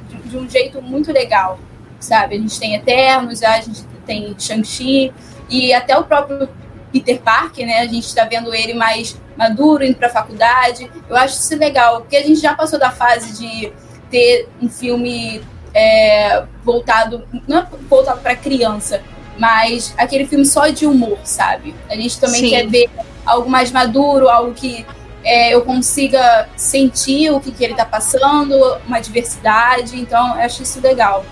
de, 0.08 0.30
de 0.30 0.38
um 0.38 0.48
jeito 0.48 0.82
muito 0.82 1.12
legal, 1.12 1.60
sabe? 2.00 2.36
A 2.36 2.40
gente 2.40 2.60
tem 2.60 2.76
Eternos, 2.76 3.42
a 3.42 3.60
gente 3.62 3.84
tem 4.06 4.36
Shang-Chi 4.38 5.12
e 5.50 5.74
até 5.74 5.98
o 5.98 6.04
próprio 6.04 6.48
Peter 6.92 7.20
Parker, 7.20 7.66
né? 7.66 7.80
A 7.80 7.88
gente 7.88 8.06
está 8.06 8.26
vendo 8.26 8.54
ele 8.54 8.74
mais 8.74 9.20
maduro, 9.36 9.84
indo 9.84 9.96
para 9.96 10.08
a 10.08 10.12
faculdade. 10.12 10.90
Eu 11.10 11.16
acho 11.16 11.40
isso 11.40 11.56
legal, 11.58 12.02
porque 12.02 12.18
a 12.18 12.24
gente 12.24 12.40
já 12.40 12.54
passou 12.54 12.78
da 12.78 12.92
fase 12.92 13.40
de 13.40 13.72
ter 14.12 14.48
um 14.62 14.70
filme 14.70 15.42
é, 15.74 16.44
voltado, 16.64 17.28
não 17.48 17.60
é 17.60 17.68
voltado 17.90 18.22
para 18.22 18.36
criança, 18.36 19.02
mas 19.40 19.96
aquele 19.98 20.28
filme 20.28 20.46
só 20.46 20.68
de 20.68 20.86
humor, 20.86 21.18
sabe? 21.24 21.74
A 21.90 21.96
gente 21.96 22.20
também 22.20 22.42
Sim. 22.42 22.50
quer 22.50 22.68
ver 22.68 22.90
algo 23.26 23.50
mais 23.50 23.72
maduro, 23.72 24.28
algo 24.28 24.54
que 24.54 24.86
é, 25.24 25.56
eu 25.56 25.62
consiga 25.62 26.50
sentir 26.58 27.32
o 27.32 27.40
que, 27.40 27.52
que 27.52 27.64
ele 27.64 27.72
está 27.72 27.86
passando, 27.86 28.54
uma 28.86 29.00
diversidade. 29.00 29.98
Então, 29.98 30.36
eu 30.36 30.42
acho 30.42 30.62
isso 30.62 30.82
legal. 30.82 31.26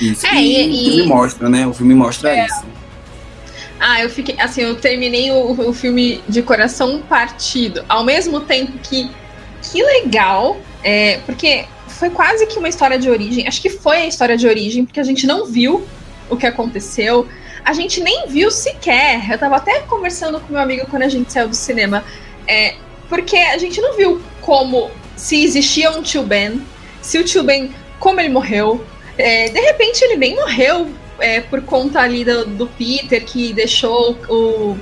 Isso. 0.00 0.26
É, 0.26 0.34
e, 0.34 0.64
e, 0.64 0.80
o 0.80 0.84
filme 0.84 1.06
mostra, 1.06 1.48
né? 1.48 1.66
O 1.66 1.72
filme 1.72 1.94
mostra 1.94 2.30
é. 2.30 2.46
isso. 2.46 2.64
Ah, 3.78 4.00
eu 4.00 4.10
fiquei. 4.10 4.34
Assim, 4.40 4.62
eu 4.62 4.74
terminei 4.74 5.30
o, 5.30 5.68
o 5.68 5.72
filme 5.72 6.20
de 6.28 6.42
coração 6.42 7.00
partido. 7.02 7.84
Ao 7.88 8.02
mesmo 8.02 8.40
tempo 8.40 8.72
que. 8.78 9.08
Que 9.70 9.80
legal! 9.80 10.56
É, 10.82 11.18
porque 11.18 11.66
foi 11.86 12.10
quase 12.10 12.44
que 12.46 12.58
uma 12.58 12.68
história 12.68 12.98
de 12.98 13.08
origem. 13.08 13.46
Acho 13.46 13.62
que 13.62 13.70
foi 13.70 13.98
a 13.98 14.06
história 14.06 14.36
de 14.36 14.48
origem, 14.48 14.84
porque 14.84 14.98
a 14.98 15.04
gente 15.04 15.24
não 15.24 15.46
viu 15.46 15.86
o 16.32 16.36
que 16.36 16.46
aconteceu. 16.46 17.28
A 17.64 17.72
gente 17.72 18.00
nem 18.00 18.26
viu 18.26 18.50
sequer. 18.50 19.30
Eu 19.30 19.38
tava 19.38 19.56
até 19.56 19.80
conversando 19.80 20.40
com 20.40 20.52
meu 20.52 20.62
amigo 20.62 20.86
quando 20.90 21.02
a 21.02 21.08
gente 21.08 21.32
saiu 21.32 21.48
do 21.48 21.54
cinema. 21.54 22.04
É, 22.46 22.74
porque 23.08 23.36
a 23.36 23.58
gente 23.58 23.80
não 23.80 23.94
viu 23.94 24.20
como 24.40 24.90
se 25.16 25.44
existia 25.44 25.90
um 25.90 26.02
tio 26.02 26.22
Ben, 26.22 26.60
se 27.00 27.18
o 27.18 27.24
tio 27.24 27.44
Ben, 27.44 27.72
como 27.98 28.20
ele 28.20 28.28
morreu. 28.28 28.84
É, 29.16 29.48
de 29.48 29.60
repente 29.60 30.02
ele 30.02 30.16
nem 30.16 30.34
morreu 30.34 30.88
é, 31.18 31.40
por 31.40 31.62
conta 31.62 32.00
ali 32.00 32.24
do, 32.24 32.46
do, 32.46 32.66
Peter 32.66 33.24
que 33.24 33.52
deixou 33.52 34.18
o. 34.28 34.76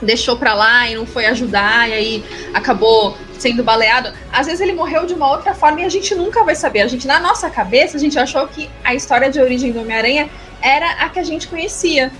deixou 0.00 0.36
pra 0.36 0.54
lá 0.54 0.88
e 0.88 0.94
não 0.94 1.06
foi 1.06 1.26
ajudar, 1.26 1.88
e 1.88 1.94
aí 1.94 2.24
acabou 2.52 3.16
sendo 3.38 3.64
baleado. 3.64 4.12
Às 4.32 4.46
vezes 4.46 4.60
ele 4.60 4.72
morreu 4.72 5.06
de 5.06 5.14
uma 5.14 5.30
outra 5.30 5.54
forma 5.54 5.80
e 5.80 5.84
a 5.84 5.88
gente 5.88 6.14
nunca 6.14 6.44
vai 6.44 6.54
saber. 6.54 6.82
A 6.82 6.86
gente, 6.86 7.06
na 7.06 7.18
nossa 7.18 7.50
cabeça, 7.50 7.96
a 7.96 8.00
gente 8.00 8.18
achou 8.18 8.46
que 8.46 8.68
a 8.84 8.94
história 8.94 9.30
de 9.30 9.40
origem 9.40 9.72
do 9.72 9.80
Homem-Aranha 9.80 10.28
era 10.60 10.90
a 11.04 11.08
que 11.08 11.18
a 11.18 11.24
gente 11.24 11.48
conhecia. 11.48 12.10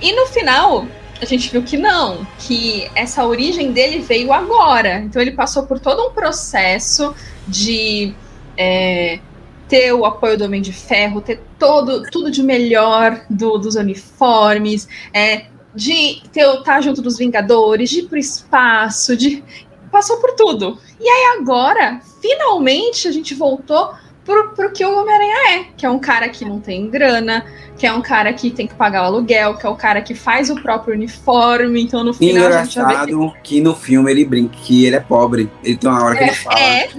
E 0.00 0.12
no 0.12 0.26
final, 0.26 0.86
a 1.20 1.24
gente 1.24 1.50
viu 1.50 1.62
que 1.62 1.76
não, 1.76 2.26
que 2.38 2.90
essa 2.94 3.24
origem 3.24 3.72
dele 3.72 4.00
veio 4.00 4.32
agora. 4.32 4.98
Então 4.98 5.22
ele 5.22 5.30
passou 5.30 5.64
por 5.64 5.78
todo 5.78 6.08
um 6.08 6.12
processo 6.12 7.14
de 7.46 8.12
é, 8.56 9.20
ter 9.68 9.92
o 9.92 10.04
apoio 10.04 10.36
do 10.36 10.44
Homem 10.44 10.60
de 10.60 10.72
Ferro, 10.72 11.20
ter 11.20 11.40
todo, 11.58 12.02
tudo 12.10 12.30
de 12.30 12.42
melhor 12.42 13.24
do, 13.30 13.56
dos 13.56 13.76
uniformes, 13.76 14.88
é, 15.14 15.46
de 15.74 16.22
ter, 16.32 16.46
estar 16.46 16.62
tá 16.62 16.80
junto 16.80 17.00
dos 17.00 17.16
Vingadores, 17.16 17.88
de 17.88 18.00
ir 18.00 18.02
pro 18.02 18.18
espaço, 18.18 19.16
de 19.16 19.44
passou 19.92 20.16
por 20.16 20.32
tudo. 20.32 20.78
E 20.98 21.08
aí 21.08 21.38
agora, 21.38 22.00
finalmente, 22.20 23.06
a 23.06 23.12
gente 23.12 23.34
voltou 23.34 23.92
pro, 24.24 24.48
pro 24.50 24.70
que 24.70 24.84
o 24.84 25.00
Homem-Aranha 25.00 25.58
é, 25.58 25.64
que 25.76 25.86
é 25.86 25.90
um 25.90 25.98
cara 25.98 26.28
que 26.28 26.44
não 26.44 26.60
tem 26.60 26.88
grana, 26.88 27.44
que 27.76 27.86
é 27.86 27.92
um 27.92 28.02
cara 28.02 28.32
que 28.32 28.50
tem 28.50 28.66
que 28.66 28.74
pagar 28.74 29.02
o 29.02 29.06
aluguel, 29.06 29.56
que 29.56 29.66
é 29.66 29.68
o 29.68 29.76
cara 29.76 30.00
que 30.00 30.14
faz 30.14 30.50
o 30.50 30.56
próprio 30.56 30.94
uniforme, 30.94 31.82
então 31.82 32.04
no 32.04 32.14
final 32.14 32.44
Engraçado 32.44 32.60
a 32.60 32.64
gente 32.64 32.74
já 32.74 33.04
vê 33.04 33.32
que... 33.34 33.40
que 33.42 33.60
no 33.60 33.74
filme 33.74 34.10
ele 34.10 34.24
brinca 34.24 34.56
que 34.56 34.86
ele 34.86 34.96
é 34.96 35.00
pobre, 35.00 35.50
ele 35.62 35.76
tem 35.76 35.90
uma 35.90 36.04
hora 36.04 36.16
que 36.16 36.24
é, 36.24 36.26
ele 36.26 36.36
fala, 36.36 36.60
é. 36.60 36.90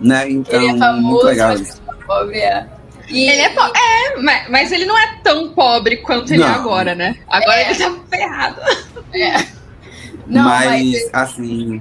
né, 0.00 0.30
então 0.30 0.62
ele 0.62 0.76
é 0.76 0.78
famoso, 0.78 1.02
muito 1.02 1.26
legal 1.26 1.54
isso. 1.54 1.82
Pobre, 2.06 2.38
é. 2.38 2.66
E, 3.08 3.28
ele 3.28 3.40
é, 3.40 3.54
é 3.54 4.20
mas, 4.20 4.48
mas, 4.48 4.72
ele 4.72 4.84
não 4.84 4.98
é 4.98 5.18
tão 5.22 5.50
pobre 5.50 5.98
quanto 5.98 6.32
ele 6.32 6.42
é 6.42 6.46
não. 6.46 6.54
é 6.54 6.56
agora, 6.56 6.94
né? 6.94 7.16
Agora 7.28 7.60
é. 7.60 7.70
ele 7.70 7.78
tá 7.78 7.94
ferrado. 8.10 8.60
É. 9.14 9.46
Não, 10.26 10.44
mas, 10.44 10.66
mas- 10.66 11.10
assim. 11.12 11.80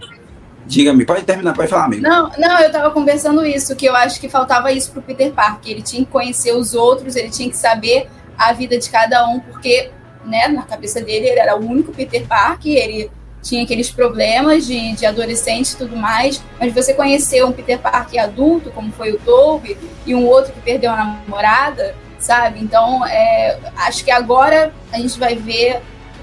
Diga-me, 0.65 1.05
pode 1.05 1.23
terminar, 1.23 1.53
pode 1.53 1.69
falar, 1.69 1.85
amigo. 1.85 2.01
Não, 2.01 2.31
não, 2.37 2.59
eu 2.59 2.71
tava 2.71 2.91
conversando 2.91 3.45
isso, 3.45 3.75
que 3.75 3.85
eu 3.85 3.95
acho 3.95 4.19
que 4.19 4.27
faltava 4.27 4.71
isso 4.71 4.91
pro 4.91 5.01
Peter 5.01 5.31
Parker. 5.31 5.71
Ele 5.71 5.81
tinha 5.81 6.03
que 6.03 6.11
conhecer 6.11 6.53
os 6.53 6.73
outros, 6.73 7.15
ele 7.15 7.29
tinha 7.29 7.49
que 7.49 7.57
saber 7.57 8.09
a 8.37 8.51
vida 8.51 8.77
de 8.77 8.89
cada 8.89 9.27
um, 9.27 9.39
porque, 9.39 9.91
né, 10.25 10.47
na 10.47 10.63
cabeça 10.63 11.01
dele, 11.01 11.27
ele 11.27 11.39
era 11.39 11.55
o 11.55 11.59
único 11.59 11.91
Peter 11.93 12.25
Parker, 12.27 12.71
ele 12.71 13.11
tinha 13.41 13.63
aqueles 13.63 13.91
problemas 13.91 14.65
de, 14.65 14.93
de 14.93 15.05
adolescente 15.05 15.71
e 15.71 15.77
tudo 15.77 15.95
mais, 15.95 16.43
mas 16.59 16.73
você 16.73 16.93
conhecer 16.93 17.45
um 17.45 17.51
Peter 17.51 17.77
Parker 17.77 18.23
adulto, 18.23 18.71
como 18.71 18.91
foi 18.91 19.11
o 19.11 19.19
Tobey, 19.19 19.77
e 20.05 20.15
um 20.15 20.25
outro 20.25 20.51
que 20.51 20.61
perdeu 20.61 20.91
a 20.91 20.95
namorada, 20.95 21.95
sabe? 22.17 22.59
Então, 22.59 23.05
é, 23.05 23.57
acho 23.77 24.03
que 24.03 24.09
agora 24.09 24.73
a 24.91 24.97
gente 24.97 25.19
vai 25.19 25.35
ver 25.35 25.79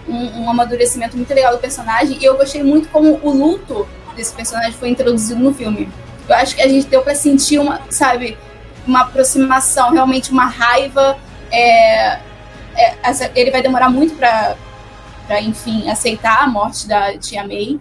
um, 0.09 0.43
um 0.43 0.51
amadurecimento 0.51 1.17
muito 1.17 1.33
legal 1.33 1.53
do 1.53 1.61
personagem, 1.61 2.19
e 2.21 2.25
eu 2.25 2.37
gostei 2.37 2.63
muito 2.63 2.89
como 2.89 3.21
o 3.23 3.31
luto 3.31 3.87
desse 4.15 4.35
personagem 4.35 4.73
foi 4.73 4.91
introduzido 4.91 5.41
no 5.41 5.53
filme. 5.53 5.89
Eu 6.29 6.37
acho 6.37 6.55
que 6.55 6.63
a 6.63 6.69
gente 6.69 6.87
deu 6.87 7.03
pra 7.03 7.15
sentir 7.15 7.59
uma, 7.59 7.81
sabe, 7.91 8.39
uma 8.87 9.03
aproximação, 9.03 9.91
realmente 9.91 10.31
uma 10.31 10.47
raiva. 10.47 11.19
é, 11.51 12.19
é, 12.75 13.31
ele 13.35 13.51
vai 13.51 13.63
demorar 13.63 13.91
muito 13.91 14.15
pra, 14.15 14.57
enfim, 15.41 15.89
aceitar 15.91 16.43
a 16.43 16.47
morte 16.47 16.87
da 16.89 17.17
tia 17.19 17.47
May. 17.47 17.79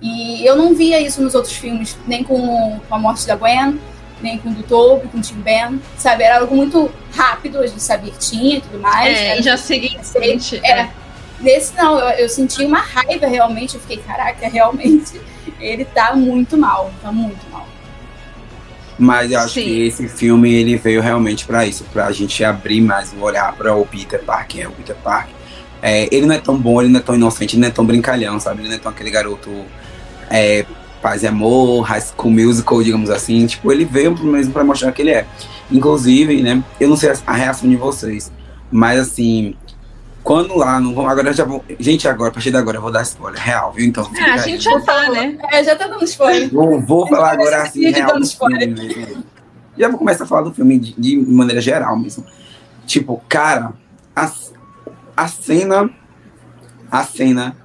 E 0.00 0.44
eu 0.44 0.56
não 0.56 0.74
via 0.74 1.00
isso 1.00 1.22
nos 1.22 1.34
outros 1.34 1.54
filmes, 1.54 1.96
nem 2.06 2.22
com, 2.22 2.78
com 2.86 2.94
a 2.94 2.98
morte 2.98 3.26
da 3.26 3.34
Gwen, 3.34 3.80
nem 4.20 4.38
com 4.38 4.50
o 4.50 4.54
do 4.54 4.62
Toby, 4.62 5.08
com 5.08 5.18
o 5.18 5.20
Tim 5.20 5.40
Ben, 5.40 5.80
sabe? 5.96 6.22
Era 6.22 6.40
algo 6.40 6.54
muito 6.54 6.90
rápido, 7.14 7.58
a 7.58 7.66
gente 7.66 7.82
sabia 7.82 8.12
que 8.12 8.18
tinha 8.18 8.58
e 8.58 8.60
tudo 8.60 8.78
mais. 8.78 9.18
É, 9.18 9.26
era 9.28 9.40
e 9.40 9.42
já 9.42 9.56
seguinte. 9.56 10.04
é. 10.82 10.90
Nesse 11.40 11.74
não, 11.76 11.98
eu, 11.98 12.08
eu 12.10 12.28
senti 12.28 12.64
uma 12.64 12.80
raiva 12.80 13.26
realmente. 13.26 13.74
Eu 13.74 13.80
fiquei, 13.80 13.98
caraca, 13.98 14.48
realmente, 14.48 15.20
ele 15.60 15.84
tá 15.84 16.14
muito 16.14 16.56
mal, 16.56 16.90
tá 17.02 17.10
muito 17.10 17.50
mal. 17.50 17.66
Mas 18.98 19.30
eu 19.30 19.38
acho 19.40 19.54
Sim. 19.54 19.64
que 19.64 19.86
esse 19.86 20.08
filme 20.08 20.52
ele 20.52 20.76
veio 20.76 21.02
realmente 21.02 21.44
pra 21.44 21.66
isso, 21.66 21.84
pra 21.92 22.10
gente 22.12 22.42
abrir 22.42 22.80
mais 22.80 23.12
o 23.12 23.22
olhar 23.22 23.52
para 23.54 23.74
o 23.74 23.84
Peter 23.84 24.22
Parker, 24.22 24.64
é 24.64 24.68
o 24.68 24.72
Peter 24.72 24.96
Parker. 24.96 25.34
É, 25.82 26.08
ele 26.10 26.26
não 26.26 26.34
é 26.34 26.38
tão 26.38 26.56
bom, 26.56 26.80
ele 26.80 26.90
não 26.90 27.00
é 27.00 27.02
tão 27.02 27.14
inocente, 27.14 27.54
ele 27.54 27.60
não 27.60 27.68
é 27.68 27.70
tão 27.70 27.84
brincalhão, 27.84 28.40
sabe? 28.40 28.62
Ele 28.62 28.68
não 28.68 28.76
é 28.76 28.78
tão 28.78 28.90
aquele 28.90 29.10
garoto 29.10 29.50
é, 30.30 30.64
paz 31.02 31.22
e 31.22 31.26
amor, 31.26 31.82
high 31.82 32.00
school 32.00 32.32
musical, 32.32 32.82
digamos 32.82 33.10
assim. 33.10 33.46
Tipo, 33.46 33.70
ele 33.70 33.84
veio 33.84 34.16
mesmo 34.24 34.52
pra 34.52 34.64
mostrar 34.64 34.92
que 34.92 35.02
ele 35.02 35.10
é. 35.10 35.26
Inclusive, 35.70 36.42
né? 36.42 36.62
Eu 36.80 36.88
não 36.88 36.96
sei 36.96 37.10
a, 37.10 37.16
a 37.26 37.32
reação 37.34 37.68
de 37.68 37.76
vocês, 37.76 38.32
mas 38.70 38.98
assim, 38.98 39.54
quando 40.26 40.58
lá, 40.58 40.80
não 40.80 40.92
vou, 40.92 41.06
agora 41.06 41.28
eu 41.28 41.32
já 41.32 41.44
vou. 41.44 41.64
Gente, 41.78 42.08
agora, 42.08 42.30
a 42.30 42.32
partir 42.32 42.50
de 42.50 42.56
agora 42.56 42.78
eu 42.78 42.82
vou 42.82 42.90
dar 42.90 43.02
spoiler 43.02 43.40
real, 43.40 43.72
viu? 43.72 43.86
Então, 43.86 44.10
É, 44.12 44.30
a 44.32 44.38
gente 44.38 44.64
já 44.64 44.80
tá, 44.80 45.08
né? 45.08 45.38
É, 45.52 45.62
já 45.62 45.76
tá 45.76 45.86
dando 45.86 46.02
spoiler. 46.02 46.52
Vou, 46.52 46.80
vou 46.80 47.06
falar 47.06 47.34
agora 47.34 47.62
assim, 47.62 47.88
real 47.92 48.20
filme. 48.24 49.24
Já 49.78 49.88
vou 49.88 49.98
começar 49.98 50.24
a 50.24 50.26
falar 50.26 50.42
do 50.42 50.52
filme 50.52 50.80
de, 50.80 50.94
de 51.00 51.16
maneira 51.16 51.60
geral 51.60 51.96
mesmo. 51.96 52.24
Tipo, 52.84 53.22
cara, 53.28 53.72
a, 54.16 54.28
a 55.16 55.28
cena. 55.28 55.88
A 56.90 57.04
cena 57.04 57.56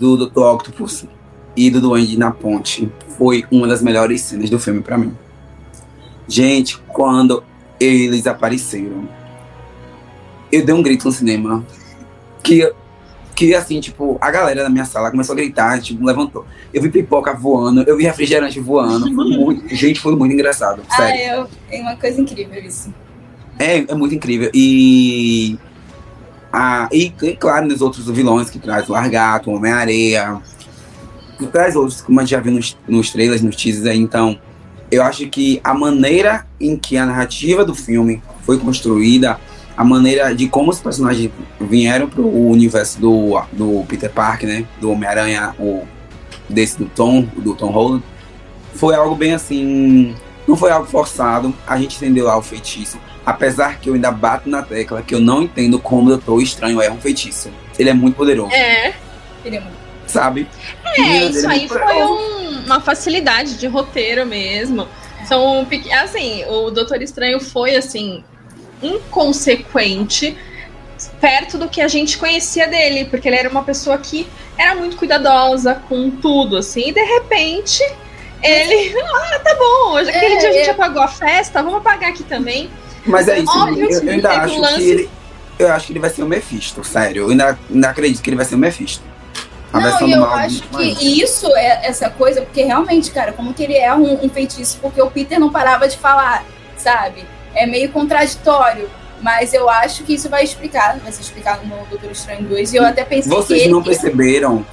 do 0.00 0.26
Dr. 0.26 0.40
Octopus 0.40 1.04
e 1.56 1.70
do 1.70 1.80
Duende 1.80 2.18
na 2.18 2.32
ponte 2.32 2.92
foi 3.16 3.44
uma 3.52 3.68
das 3.68 3.82
melhores 3.82 4.22
cenas 4.22 4.50
do 4.50 4.58
filme 4.58 4.80
pra 4.80 4.98
mim. 4.98 5.16
Gente, 6.26 6.76
quando 6.88 7.44
eles 7.78 8.26
apareceram, 8.26 9.08
eu 10.50 10.64
dei 10.64 10.74
um 10.74 10.82
grito 10.82 11.04
no 11.04 11.12
cinema. 11.12 11.64
Que, 12.42 12.72
que 13.34 13.54
assim, 13.54 13.80
tipo, 13.80 14.18
a 14.20 14.30
galera 14.30 14.62
da 14.62 14.70
minha 14.70 14.84
sala 14.84 15.10
começou 15.10 15.32
a 15.32 15.36
gritar, 15.36 15.80
tipo, 15.80 16.04
levantou. 16.04 16.46
Eu 16.72 16.82
vi 16.82 16.90
pipoca 16.90 17.34
voando, 17.34 17.82
eu 17.82 17.96
vi 17.96 18.04
refrigerante 18.04 18.58
voando. 18.60 19.12
Foi 19.14 19.24
muito, 19.36 19.74
gente, 19.74 20.00
foi 20.00 20.16
muito 20.16 20.32
engraçado. 20.32 20.82
Ah, 20.88 20.96
Sério. 20.96 21.20
eu, 21.20 21.48
é 21.70 21.80
uma 21.80 21.96
coisa 21.96 22.20
incrível 22.20 22.62
isso. 22.62 22.92
É, 23.58 23.78
é 23.78 23.94
muito 23.94 24.14
incrível. 24.14 24.50
E. 24.54 25.58
Ah, 26.52 26.88
e, 26.90 27.12
e, 27.22 27.36
claro, 27.36 27.66
nos 27.66 27.82
outros 27.82 28.08
vilões 28.08 28.48
que 28.48 28.58
traz 28.58 28.88
o 28.88 28.92
Largato, 28.92 29.50
o 29.50 29.54
Homem-Areia. 29.54 30.40
Traz 31.52 31.76
outros, 31.76 32.00
como 32.00 32.18
a 32.18 32.22
gente 32.22 32.30
já 32.30 32.40
viu 32.40 32.52
nos, 32.52 32.76
nos 32.88 33.10
trailers, 33.10 33.42
nos 33.42 33.54
teasers 33.54 33.86
aí. 33.86 33.98
Então, 33.98 34.38
eu 34.90 35.02
acho 35.02 35.28
que 35.28 35.60
a 35.62 35.74
maneira 35.74 36.46
em 36.60 36.76
que 36.76 36.96
a 36.96 37.04
narrativa 37.04 37.64
do 37.64 37.74
filme 37.74 38.22
foi 38.42 38.58
construída, 38.58 39.38
a 39.78 39.84
maneira 39.84 40.34
de 40.34 40.48
como 40.48 40.70
os 40.72 40.80
personagens 40.80 41.30
vieram 41.60 42.08
pro 42.08 42.26
universo 42.28 43.00
do, 43.00 43.40
do 43.52 43.84
Peter 43.86 44.10
Parker, 44.10 44.48
né? 44.48 44.66
Do 44.80 44.90
Homem-Aranha, 44.90 45.54
o 45.56 45.86
desse 46.48 46.76
do 46.78 46.86
Tom, 46.86 47.22
do 47.36 47.54
Tom 47.54 47.70
Holland, 47.70 48.02
foi 48.74 48.96
algo 48.96 49.14
bem 49.14 49.34
assim. 49.34 50.16
Não 50.48 50.56
foi 50.56 50.72
algo 50.72 50.86
forçado. 50.88 51.54
A 51.64 51.78
gente 51.78 51.94
entendeu 51.96 52.24
lá 52.26 52.36
o 52.36 52.42
feitiço. 52.42 52.98
Apesar 53.24 53.78
que 53.78 53.88
eu 53.88 53.94
ainda 53.94 54.10
bato 54.10 54.48
na 54.50 54.62
tecla 54.62 55.00
que 55.00 55.14
eu 55.14 55.20
não 55.20 55.42
entendo 55.42 55.78
como 55.78 56.06
o 56.06 56.08
Doutor 56.08 56.42
Estranho 56.42 56.82
é 56.82 56.90
um 56.90 56.98
feitiço. 56.98 57.48
Ele 57.78 57.90
é 57.90 57.94
muito 57.94 58.16
poderoso, 58.16 58.50
É, 58.52 58.94
Ele 59.44 59.58
é 59.58 59.60
muito. 59.60 59.76
sabe? 60.08 60.48
é 60.84 61.00
Ele 61.00 61.26
isso 61.38 61.46
é 61.46 61.52
aí 61.52 61.68
foi 61.68 62.02
um- 62.02 62.64
uma 62.66 62.80
facilidade 62.80 63.56
de 63.58 63.66
roteiro 63.68 64.26
mesmo. 64.26 64.88
São 65.26 65.64
assim, 66.02 66.44
o 66.48 66.70
Doutor 66.72 67.00
Estranho 67.00 67.38
foi 67.38 67.76
assim 67.76 68.24
inconsequente 68.82 70.36
perto 71.20 71.56
do 71.58 71.68
que 71.68 71.80
a 71.80 71.88
gente 71.88 72.18
conhecia 72.18 72.66
dele, 72.66 73.04
porque 73.04 73.28
ele 73.28 73.36
era 73.36 73.48
uma 73.48 73.62
pessoa 73.62 73.96
que 73.98 74.26
era 74.56 74.74
muito 74.74 74.96
cuidadosa 74.96 75.76
com 75.88 76.10
tudo, 76.10 76.56
assim, 76.56 76.88
e 76.88 76.92
de 76.92 77.02
repente 77.02 77.82
ele, 78.42 78.94
ah, 79.34 79.38
tá 79.38 79.54
bom, 79.54 79.92
hoje 79.94 80.10
aquele 80.10 80.34
É, 80.34 80.38
dia 80.38 80.48
a 80.48 80.52
gente 80.52 80.68
é. 80.68 80.70
apagou 80.70 81.02
a 81.02 81.08
festa, 81.08 81.62
vamos 81.62 81.78
apagar 81.78 82.10
aqui 82.10 82.24
também. 82.24 82.68
Mas 83.06 83.28
é 83.28 83.38
isso, 83.38 83.56
Óbvio 83.56 83.84
eu, 83.86 83.90
eu 83.90 84.00
que 84.00 84.10
ainda 84.10 84.30
acho 84.30 84.54
um 84.54 84.60
lance- 84.60 84.76
que 84.76 84.82
ele. 84.90 85.10
Eu 85.58 85.72
acho 85.72 85.86
que 85.86 85.92
ele 85.92 85.98
vai 86.00 86.10
ser 86.10 86.22
o 86.22 86.26
Mephisto, 86.26 86.84
sério. 86.84 87.22
Eu 87.24 87.30
ainda, 87.30 87.58
ainda 87.72 87.88
acredito 87.90 88.22
que 88.22 88.30
ele 88.30 88.36
vai 88.36 88.44
ser 88.44 88.54
o 88.54 88.58
Mephisto. 88.58 89.02
A 89.72 89.80
Não, 89.80 90.08
e 90.08 90.12
eu 90.12 90.20
mal 90.20 90.34
acho 90.34 90.62
que 90.62 91.20
isso 91.22 91.46
é 91.56 91.86
essa 91.86 92.08
coisa, 92.10 92.40
porque 92.42 92.62
realmente, 92.62 93.10
cara, 93.10 93.32
como 93.32 93.52
que 93.52 93.62
ele 93.64 93.74
é 93.76 93.92
um, 93.94 94.24
um 94.24 94.28
feitiço, 94.28 94.78
porque 94.80 95.00
o 95.02 95.10
Peter 95.10 95.38
não 95.38 95.50
parava 95.50 95.86
de 95.88 95.96
falar, 95.96 96.44
sabe? 96.76 97.24
É 97.58 97.66
meio 97.66 97.90
contraditório. 97.90 98.90
Mas 99.20 99.52
eu 99.52 99.68
acho 99.68 100.04
que 100.04 100.14
isso 100.14 100.28
vai 100.28 100.44
explicar, 100.44 100.96
vai 101.00 101.10
ser 101.10 101.22
explicado 101.22 101.66
no 101.66 101.84
Doutor 101.86 102.10
Estranho 102.12 102.42
2. 102.44 102.72
E 102.72 102.76
eu 102.76 102.84
até 102.84 103.04
pensei 103.04 103.30
Vocês 103.30 103.60
que 103.62 103.64
ele. 103.66 103.72
não 103.72 103.82
perceberam 103.82 104.64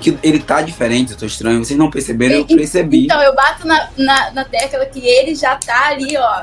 que 0.00 0.18
ele 0.22 0.40
tá 0.40 0.60
diferente, 0.62 1.16
tô 1.16 1.24
estranho. 1.26 1.64
Vocês 1.64 1.78
não 1.78 1.88
perceberam, 1.90 2.34
eu 2.34 2.44
percebi. 2.46 3.04
Então, 3.04 3.22
eu 3.22 3.34
bato 3.36 3.66
na, 3.66 3.88
na, 3.96 4.30
na 4.32 4.44
tecla 4.44 4.84
que 4.86 4.98
ele 5.06 5.34
já 5.36 5.54
tá 5.56 5.88
ali, 5.90 6.16
ó. 6.16 6.42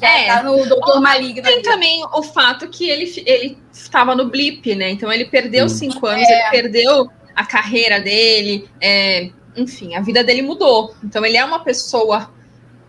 Já 0.00 0.08
É. 0.08 0.26
tá 0.26 0.42
no 0.42 0.66
Doutor 0.66 1.00
Maligno. 1.00 1.42
Tem 1.42 1.54
ali. 1.54 1.62
também 1.62 2.04
o 2.12 2.22
fato 2.22 2.68
que 2.68 2.88
ele, 2.88 3.12
ele 3.26 3.58
estava 3.72 4.14
no 4.14 4.28
blip, 4.28 4.74
né? 4.74 4.90
Então 4.90 5.12
ele 5.12 5.24
perdeu 5.26 5.66
Hum. 5.66 5.68
cinco 5.68 6.06
anos, 6.06 6.28
ele 6.28 6.50
perdeu 6.50 7.08
a 7.34 7.44
carreira 7.46 8.00
dele, 8.00 8.68
é, 8.80 9.30
enfim, 9.56 9.94
a 9.94 10.00
vida 10.00 10.22
dele 10.24 10.42
mudou. 10.42 10.94
Então 11.04 11.24
ele 11.24 11.36
é 11.36 11.44
uma 11.44 11.60
pessoa 11.60 12.30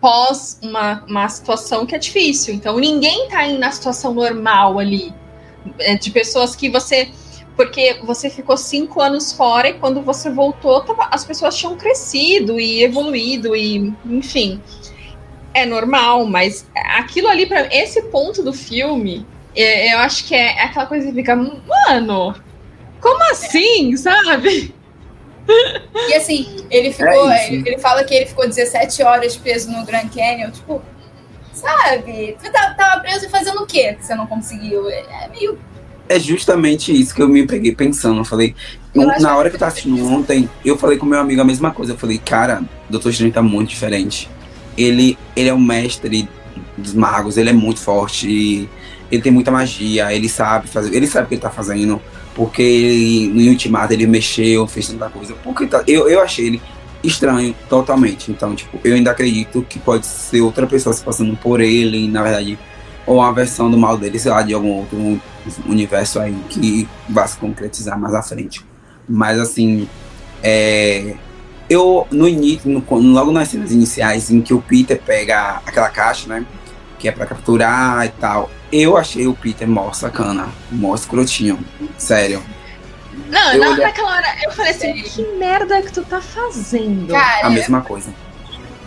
pós 0.00 0.58
uma, 0.62 1.04
uma 1.08 1.28
situação 1.28 1.84
que 1.86 1.94
é 1.94 1.98
difícil. 1.98 2.54
Então 2.54 2.78
ninguém 2.78 3.28
tá 3.28 3.40
aí 3.40 3.58
na 3.58 3.70
situação 3.70 4.14
normal 4.14 4.78
ali. 4.78 5.12
é, 5.78 5.96
de 5.96 6.10
pessoas 6.10 6.56
que 6.56 6.70
você. 6.70 7.10
Porque 7.56 7.98
você 8.04 8.30
ficou 8.30 8.56
cinco 8.56 9.02
anos 9.02 9.32
fora 9.32 9.68
e 9.68 9.74
quando 9.74 10.00
você 10.02 10.30
voltou, 10.30 10.80
tava- 10.80 11.08
as 11.10 11.24
pessoas 11.24 11.54
tinham 11.56 11.76
crescido 11.76 12.58
e 12.58 12.82
evoluído, 12.82 13.54
e 13.54 13.92
enfim. 14.06 14.60
É 15.52 15.66
normal, 15.66 16.24
mas 16.26 16.66
aquilo 16.96 17.28
ali, 17.28 17.44
para 17.44 17.66
esse 17.74 18.02
ponto 18.02 18.42
do 18.42 18.52
filme, 18.52 19.26
é, 19.54 19.92
eu 19.92 19.98
acho 19.98 20.24
que 20.26 20.34
é 20.34 20.62
aquela 20.62 20.86
coisa 20.86 21.08
que 21.08 21.12
fica, 21.14 21.34
mano, 21.36 22.34
como 23.00 23.22
assim, 23.30 23.94
sabe? 23.98 24.74
E 26.08 26.14
assim, 26.14 26.56
ele 26.70 26.92
ficou. 26.92 27.30
É 27.30 27.52
ele, 27.52 27.68
ele 27.68 27.78
fala 27.78 28.04
que 28.04 28.14
ele 28.14 28.26
ficou 28.26 28.46
17 28.46 29.02
horas 29.02 29.36
preso 29.36 29.70
no 29.70 29.84
Grand 29.84 30.08
Canyon. 30.08 30.50
Tipo, 30.50 30.82
sabe? 31.52 32.36
Você 32.38 32.50
tá- 32.50 32.74
tava 32.74 33.00
preso 33.00 33.26
e 33.26 33.28
fazendo 33.28 33.62
o 33.62 33.66
quê 33.66 33.94
que 33.94 34.04
você 34.04 34.14
não 34.14 34.26
conseguiu? 34.26 34.88
É 34.88 35.00
é 35.24 35.28
meio. 35.28 35.58
É 36.08 36.18
justamente 36.18 36.92
isso 36.92 37.14
que 37.14 37.22
eu 37.22 37.28
me 37.28 37.46
peguei 37.46 37.72
pensando. 37.74 38.20
Eu 38.20 38.24
falei, 38.24 38.54
Eu 38.94 39.06
na 39.20 39.36
hora 39.36 39.48
que- 39.48 39.50
que 39.50 39.56
eu 39.56 39.60
tava 39.60 39.70
assistindo 39.72 40.04
ontem, 40.12 40.48
eu 40.64 40.76
falei 40.76 40.98
com 40.98 41.06
meu 41.06 41.20
amigo 41.20 41.40
a 41.40 41.44
mesma 41.44 41.70
coisa. 41.70 41.92
Eu 41.92 41.98
falei, 41.98 42.18
cara, 42.18 42.62
Doutor 42.88 43.10
Estranho 43.10 43.32
tá 43.32 43.42
muito 43.42 43.68
diferente. 43.68 44.28
Ele, 44.76 45.16
ele 45.36 45.48
é 45.48 45.54
um 45.54 45.60
mestre 45.60 46.28
dos 46.76 46.94
magos, 46.94 47.36
ele 47.36 47.50
é 47.50 47.52
muito 47.52 47.78
forte, 47.80 48.68
ele 49.10 49.22
tem 49.22 49.30
muita 49.30 49.50
magia, 49.52 50.12
ele 50.12 50.28
sabe 50.28 50.66
fazer, 50.68 50.94
ele 50.96 51.06
sabe 51.06 51.26
o 51.26 51.28
que 51.28 51.34
ele 51.34 51.40
tá 51.42 51.50
fazendo, 51.50 52.00
porque 52.40 52.62
ele, 52.62 53.28
no 53.28 53.50
Ultimato 53.50 53.92
ele 53.92 54.06
mexeu, 54.06 54.66
fez 54.66 54.88
tanta 54.88 55.10
coisa. 55.10 55.34
Porque 55.44 55.66
tá- 55.66 55.84
eu, 55.86 56.08
eu 56.08 56.22
achei 56.22 56.46
ele 56.46 56.62
estranho 57.04 57.54
totalmente. 57.68 58.30
Então, 58.30 58.54
tipo, 58.54 58.80
eu 58.82 58.94
ainda 58.94 59.10
acredito 59.10 59.60
que 59.68 59.78
pode 59.78 60.06
ser 60.06 60.40
outra 60.40 60.66
pessoa 60.66 60.94
se 60.94 61.04
passando 61.04 61.36
por 61.36 61.60
ele, 61.60 62.08
na 62.08 62.22
verdade, 62.22 62.58
ou 63.04 63.18
uma 63.18 63.30
versão 63.30 63.70
do 63.70 63.76
mal 63.76 63.98
dele, 63.98 64.18
sei 64.18 64.30
lá, 64.30 64.40
de 64.40 64.54
algum 64.54 64.70
outro 64.70 65.20
universo 65.66 66.18
aí 66.18 66.34
que 66.48 66.88
vai 67.10 67.28
se 67.28 67.36
concretizar 67.36 68.00
mais 68.00 68.14
à 68.14 68.22
frente. 68.22 68.64
Mas 69.06 69.38
assim, 69.38 69.86
é, 70.42 71.16
eu 71.68 72.06
no 72.10 72.26
início, 72.26 72.70
no, 72.70 72.82
logo 73.12 73.32
nas 73.32 73.48
cenas 73.48 73.70
iniciais 73.70 74.30
em 74.30 74.40
que 74.40 74.54
o 74.54 74.62
Peter 74.62 74.98
pega 74.98 75.60
aquela 75.66 75.90
caixa, 75.90 76.26
né? 76.26 76.46
Que 77.00 77.08
é 77.08 77.12
pra 77.12 77.26
capturar 77.26 78.04
e 78.06 78.10
tal. 78.10 78.48
Eu 78.70 78.96
achei 78.96 79.26
o 79.26 79.34
Peter 79.34 79.66
mó 79.66 79.90
sacana, 79.92 80.48
mó 80.70 80.94
escrotinho. 80.94 81.58
Sério. 81.98 82.40
Não, 83.28 83.52
Eu 83.52 83.60
na- 83.60 83.68
olhei- 83.70 83.84
naquela 83.84 84.12
hora 84.16 84.26
eu 84.44 84.52
falei 84.52 84.70
assim: 84.70 84.92
que 85.02 85.22
merda 85.38 85.80
que 85.82 85.90
tu 85.92 86.02
tá 86.04 86.20
fazendo? 86.20 87.08
Cara, 87.08 87.46
A 87.46 87.50
mesma 87.50 87.80
coisa. 87.80 88.12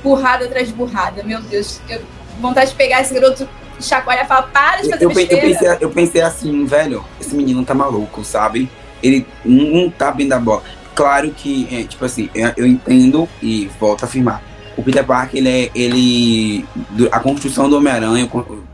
burrada 0.03 0.45
atrás 0.45 0.67
de 0.67 0.73
burrada. 0.73 1.23
Meu 1.23 1.41
Deus, 1.41 1.81
eu 1.89 2.01
vontade 2.39 2.69
de 2.71 2.75
pegar 2.75 3.01
esse 3.01 3.13
garoto, 3.13 3.47
chacoalhar 3.79 4.25
e 4.25 4.27
falar, 4.27 4.43
para 4.43 4.81
de 4.81 4.87
Eu, 4.87 4.91
fazer 4.91 5.05
eu, 5.05 5.09
eu 5.09 5.15
besteira. 5.15 5.41
pensei, 5.47 5.77
eu 5.81 5.89
pensei 5.89 6.21
assim, 6.21 6.65
velho, 6.65 7.03
esse 7.19 7.35
menino 7.35 7.65
tá 7.65 7.73
maluco, 7.73 8.23
sabe? 8.23 8.69
Ele 9.01 9.25
não 9.43 9.65
não 9.83 9.89
tá 9.89 10.11
bem 10.11 10.27
da 10.27 10.39
bola. 10.39 10.61
Claro 10.95 11.31
que, 11.31 11.67
é, 11.71 11.83
tipo 11.83 12.05
assim, 12.05 12.29
eu, 12.35 12.51
eu 12.57 12.67
entendo 12.67 13.27
e 13.41 13.69
volto 13.79 14.03
a 14.03 14.05
afirmar. 14.05 14.43
O 14.75 14.83
Peter 14.83 15.05
Parker, 15.05 15.39
ele 15.39 15.49
é. 15.49 15.71
Ele, 15.75 16.65
a 17.11 17.19
construção 17.19 17.69
do 17.69 17.77
Homem-Aranha, 17.77 18.29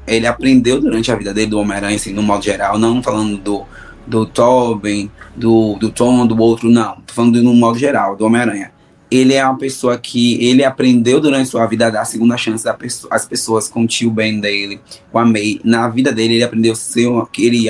ele 0.08 0.28
aprendeu 0.28 0.80
durante 0.80 1.12
a 1.12 1.16
vida 1.16 1.34
dele 1.34 1.48
do 1.48 1.60
Homem-Aranha, 1.60 1.96
assim, 1.96 2.14
no 2.14 2.24
modo 2.24 2.44
geral, 2.44 2.78
não 2.78 3.04
falando 3.04 3.38
do, 3.38 3.66
do 4.08 4.26
Tobin, 4.26 5.12
do, 5.36 5.76
do 5.76 5.90
Tom, 5.90 6.26
do 6.26 6.38
outro, 6.42 6.70
não. 6.70 6.96
Tô 7.06 7.14
falando 7.14 7.42
no 7.44 7.54
modo 7.54 7.78
geral, 7.78 8.16
do 8.16 8.26
Homem-Aranha. 8.26 8.72
Ele 9.12 9.34
é 9.34 9.44
uma 9.44 9.58
pessoa 9.58 9.98
que 9.98 10.44
ele 10.44 10.64
aprendeu 10.64 11.20
durante 11.20 11.50
sua 11.50 11.66
vida 11.66 11.88
a 11.88 11.90
dar 11.90 12.02
a 12.02 12.06
segunda 12.06 12.38
chance 12.38 12.64
às 13.10 13.26
pessoas 13.26 13.68
com 13.68 13.84
o 13.84 13.88
tio 13.88 14.12
Ben 14.12 14.40
dele, 14.40 14.80
com 15.12 15.18
a 15.18 15.26
May. 15.26 15.60
Na 15.64 15.88
vida 15.90 16.12
dele, 16.12 16.36
ele 16.36 16.44
aprendeu 16.44 16.76
ser 16.76 17.08
uma, 17.08 17.26
que 17.26 17.46
ele, 17.46 17.68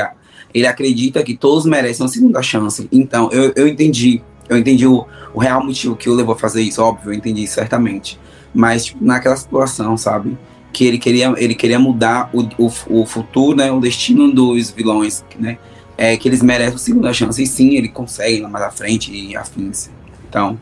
ele 0.53 0.67
acredita 0.67 1.23
que 1.23 1.37
todos 1.37 1.65
merecem 1.65 2.03
uma 2.03 2.11
segunda 2.11 2.41
chance. 2.41 2.87
Então, 2.91 3.29
eu, 3.31 3.53
eu 3.55 3.67
entendi. 3.67 4.21
Eu 4.49 4.57
entendi 4.57 4.85
o, 4.87 5.05
o 5.33 5.39
real 5.39 5.63
motivo 5.63 5.95
que 5.95 6.09
o 6.09 6.13
levou 6.13 6.33
a 6.33 6.37
fazer 6.37 6.61
isso, 6.61 6.81
óbvio, 6.81 7.11
eu 7.11 7.13
entendi 7.13 7.45
certamente. 7.47 8.19
Mas, 8.53 8.85
tipo, 8.85 9.03
naquela 9.03 9.37
situação, 9.37 9.95
sabe? 9.95 10.37
Que 10.73 10.85
ele 10.85 10.97
queria, 10.97 11.33
ele 11.37 11.53
queria 11.53 11.79
mudar 11.79 12.29
o, 12.33 12.41
o, 12.57 13.01
o 13.01 13.05
futuro, 13.05 13.55
né? 13.55 13.71
O 13.71 13.79
destino 13.79 14.31
dos 14.31 14.71
vilões, 14.71 15.23
né? 15.37 15.57
É, 15.97 16.17
que 16.17 16.27
eles 16.27 16.41
merecem 16.41 16.73
uma 16.73 16.79
segunda 16.79 17.13
chance. 17.13 17.41
E 17.41 17.45
sim, 17.45 17.75
ele 17.75 17.89
consegue 17.89 18.41
lá 18.41 18.49
mais 18.49 18.65
à 18.65 18.71
frente 18.71 19.11
e 19.13 19.35
afins. 19.35 19.89
Então, 20.27 20.59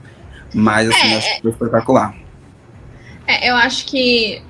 mas 0.53 0.89
assim, 0.89 1.07
É, 1.07 1.17
acho 1.17 1.35
que 1.35 1.41
foi 1.41 1.51
espetacular. 1.51 2.15
É, 3.25 3.49
eu 3.49 3.55
acho 3.55 3.85
que 3.85 4.41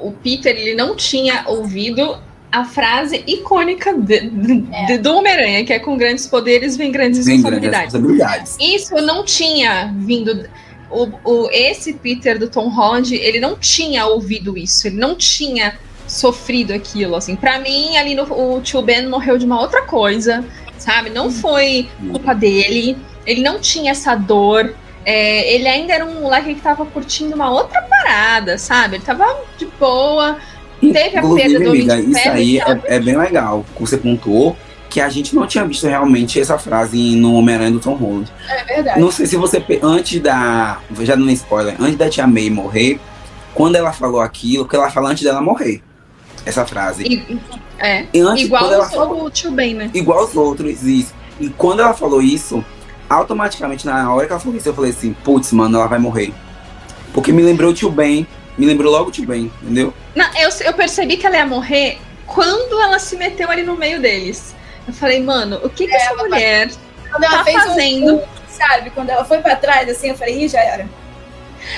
o 0.00 0.12
Peter 0.12 0.56
ele 0.56 0.74
não 0.74 0.96
tinha 0.96 1.44
ouvido 1.46 2.16
a 2.52 2.64
frase 2.64 3.24
icônica 3.26 3.94
de- 3.94 4.28
de- 4.28 4.60
de- 4.86 4.98
do 4.98 5.16
Homem-Aranha, 5.16 5.64
que 5.64 5.72
é 5.72 5.78
com 5.78 5.96
grandes 5.96 6.26
poderes 6.26 6.76
vem 6.76 6.92
grandes 6.92 7.24
Tem 7.24 7.40
grandes 7.40 7.70
responsabilidades. 7.72 7.94
responsabilidades. 7.94 8.56
Isso 8.60 8.94
não 8.96 9.24
tinha 9.24 9.92
vindo. 9.96 10.46
O, 10.90 11.08
o- 11.24 11.48
esse 11.50 11.94
Peter 11.94 12.38
do 12.38 12.48
Tom 12.50 12.68
Holland, 12.68 13.14
ele 13.14 13.40
não 13.40 13.56
tinha 13.56 14.04
ouvido 14.06 14.58
isso, 14.58 14.86
ele 14.86 14.96
não 14.96 15.14
tinha 15.16 15.78
sofrido 16.06 16.72
aquilo. 16.74 17.16
Assim, 17.16 17.34
para 17.34 17.58
mim, 17.58 17.96
ali 17.96 18.14
no, 18.14 18.24
o 18.24 18.60
tio 18.60 18.82
Ben 18.82 19.06
morreu 19.08 19.38
de 19.38 19.46
uma 19.46 19.58
outra 19.58 19.82
coisa, 19.82 20.44
sabe? 20.76 21.08
Não 21.08 21.30
foi 21.30 21.88
culpa 22.10 22.34
dele, 22.34 22.98
ele 23.26 23.40
não 23.40 23.58
tinha 23.58 23.92
essa 23.92 24.14
dor. 24.14 24.74
é, 25.04 25.52
ele 25.54 25.66
ainda 25.66 25.92
era 25.94 26.04
um 26.04 26.20
moleque 26.20 26.54
que 26.54 26.60
tava 26.60 26.86
curtindo 26.86 27.34
uma 27.34 27.50
outra 27.50 27.82
parada, 27.82 28.56
sabe? 28.56 28.96
Ele 28.96 29.02
tava 29.04 29.26
de 29.58 29.66
boa. 29.80 30.36
Teve 30.90 31.16
a 31.16 31.20
Inclusive, 31.20 31.48
perda 31.48 31.64
do 31.64 31.70
amiga, 31.70 31.96
de 32.02 32.10
isso 32.10 32.28
aí 32.28 32.58
é, 32.58 32.80
é 32.84 33.00
bem 33.00 33.16
legal. 33.16 33.64
Você 33.78 33.96
pontuou 33.96 34.56
que 34.90 35.00
a 35.00 35.08
gente 35.08 35.34
não 35.34 35.46
tinha 35.46 35.64
visto 35.64 35.86
realmente 35.86 36.40
essa 36.40 36.58
frase 36.58 37.14
no 37.16 37.34
Homem-Aranha 37.34 37.70
do 37.70 37.80
Tom 37.80 37.94
Holland. 37.94 38.30
É 38.48 38.64
verdade. 38.74 39.00
Não 39.00 39.10
sei 39.10 39.26
se 39.26 39.36
você. 39.36 39.64
Antes 39.82 40.20
da. 40.20 40.80
Já 41.00 41.14
dando 41.14 41.30
spoiler, 41.30 41.76
antes 41.80 41.96
da 41.96 42.10
Tia 42.10 42.26
May 42.26 42.50
morrer, 42.50 42.98
quando 43.54 43.76
ela 43.76 43.92
falou 43.92 44.20
aquilo, 44.20 44.66
que 44.66 44.74
ela 44.76 44.90
fala 44.90 45.10
antes 45.10 45.22
dela 45.22 45.40
morrer. 45.40 45.82
Essa 46.44 46.66
frase. 46.66 47.04
E- 47.04 47.38
é, 47.78 48.06
E 48.12 48.20
antes, 48.20 48.44
igual 48.44 48.72
ela 48.72 48.88
falou, 48.88 49.24
o 49.24 49.30
tio 49.30 49.50
Ben, 49.52 49.74
né? 49.74 49.90
igual 49.94 50.24
os 50.24 50.36
outros, 50.36 50.82
isso. 50.82 51.14
E 51.40 51.48
quando 51.48 51.80
ela 51.80 51.94
falou 51.94 52.20
isso, 52.20 52.64
automaticamente, 53.08 53.86
na 53.86 54.12
hora 54.12 54.26
que 54.26 54.32
ela 54.32 54.40
falou 54.40 54.56
isso, 54.56 54.68
eu 54.68 54.74
falei 54.74 54.90
assim, 54.90 55.14
putz, 55.24 55.52
mano, 55.52 55.78
ela 55.78 55.86
vai 55.86 55.98
morrer. 55.98 56.32
Porque 57.12 57.32
me 57.32 57.42
lembrou 57.42 57.70
o 57.70 57.74
tio 57.74 57.90
Ben. 57.90 58.26
Me 58.58 58.66
lembrou 58.66 58.92
logo 58.92 59.10
tio 59.10 59.26
Ben, 59.26 59.50
entendeu? 59.62 59.94
Não, 60.14 60.26
eu, 60.38 60.50
eu 60.66 60.72
percebi 60.74 61.16
que 61.16 61.26
ela 61.26 61.36
ia 61.36 61.46
morrer 61.46 61.98
quando 62.26 62.80
ela 62.80 62.98
se 62.98 63.16
meteu 63.16 63.50
ali 63.50 63.62
no 63.62 63.76
meio 63.76 64.00
deles. 64.00 64.54
Eu 64.86 64.92
falei, 64.92 65.22
mano, 65.22 65.60
o 65.62 65.70
que, 65.70 65.86
que 65.86 65.94
essa 65.94 66.14
mulher 66.14 66.70
Quando 67.10 67.24
ela 67.24 67.38
tá 67.38 67.44
fez 67.44 67.56
um- 67.56 67.68
fazendo? 67.68 68.22
sabe, 68.48 68.90
quando 68.90 69.10
ela 69.10 69.24
foi 69.24 69.38
pra 69.38 69.56
trás, 69.56 69.88
assim, 69.88 70.10
eu 70.10 70.16
falei, 70.16 70.44
ih, 70.44 70.48
já 70.48 70.60
era. 70.60 70.86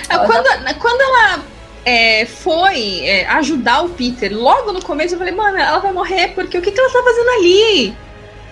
Ah, 0.08 0.14
Ela 0.14 0.26
Quando, 0.26 0.74
quando 0.78 1.00
ela 1.00 1.44
é, 1.84 2.24
foi 2.26 3.00
é, 3.06 3.26
ajudar 3.26 3.82
o 3.84 3.90
Peter, 3.90 4.32
logo 4.37 4.72
no 4.72 4.82
começo 4.82 5.14
eu 5.14 5.18
falei, 5.18 5.34
mano, 5.34 5.56
ela 5.58 5.78
vai 5.78 5.92
morrer, 5.92 6.28
porque 6.34 6.58
o 6.58 6.62
que, 6.62 6.72
que 6.72 6.80
ela 6.80 6.90
tá 6.90 7.02
fazendo 7.02 7.28
ali? 7.30 7.94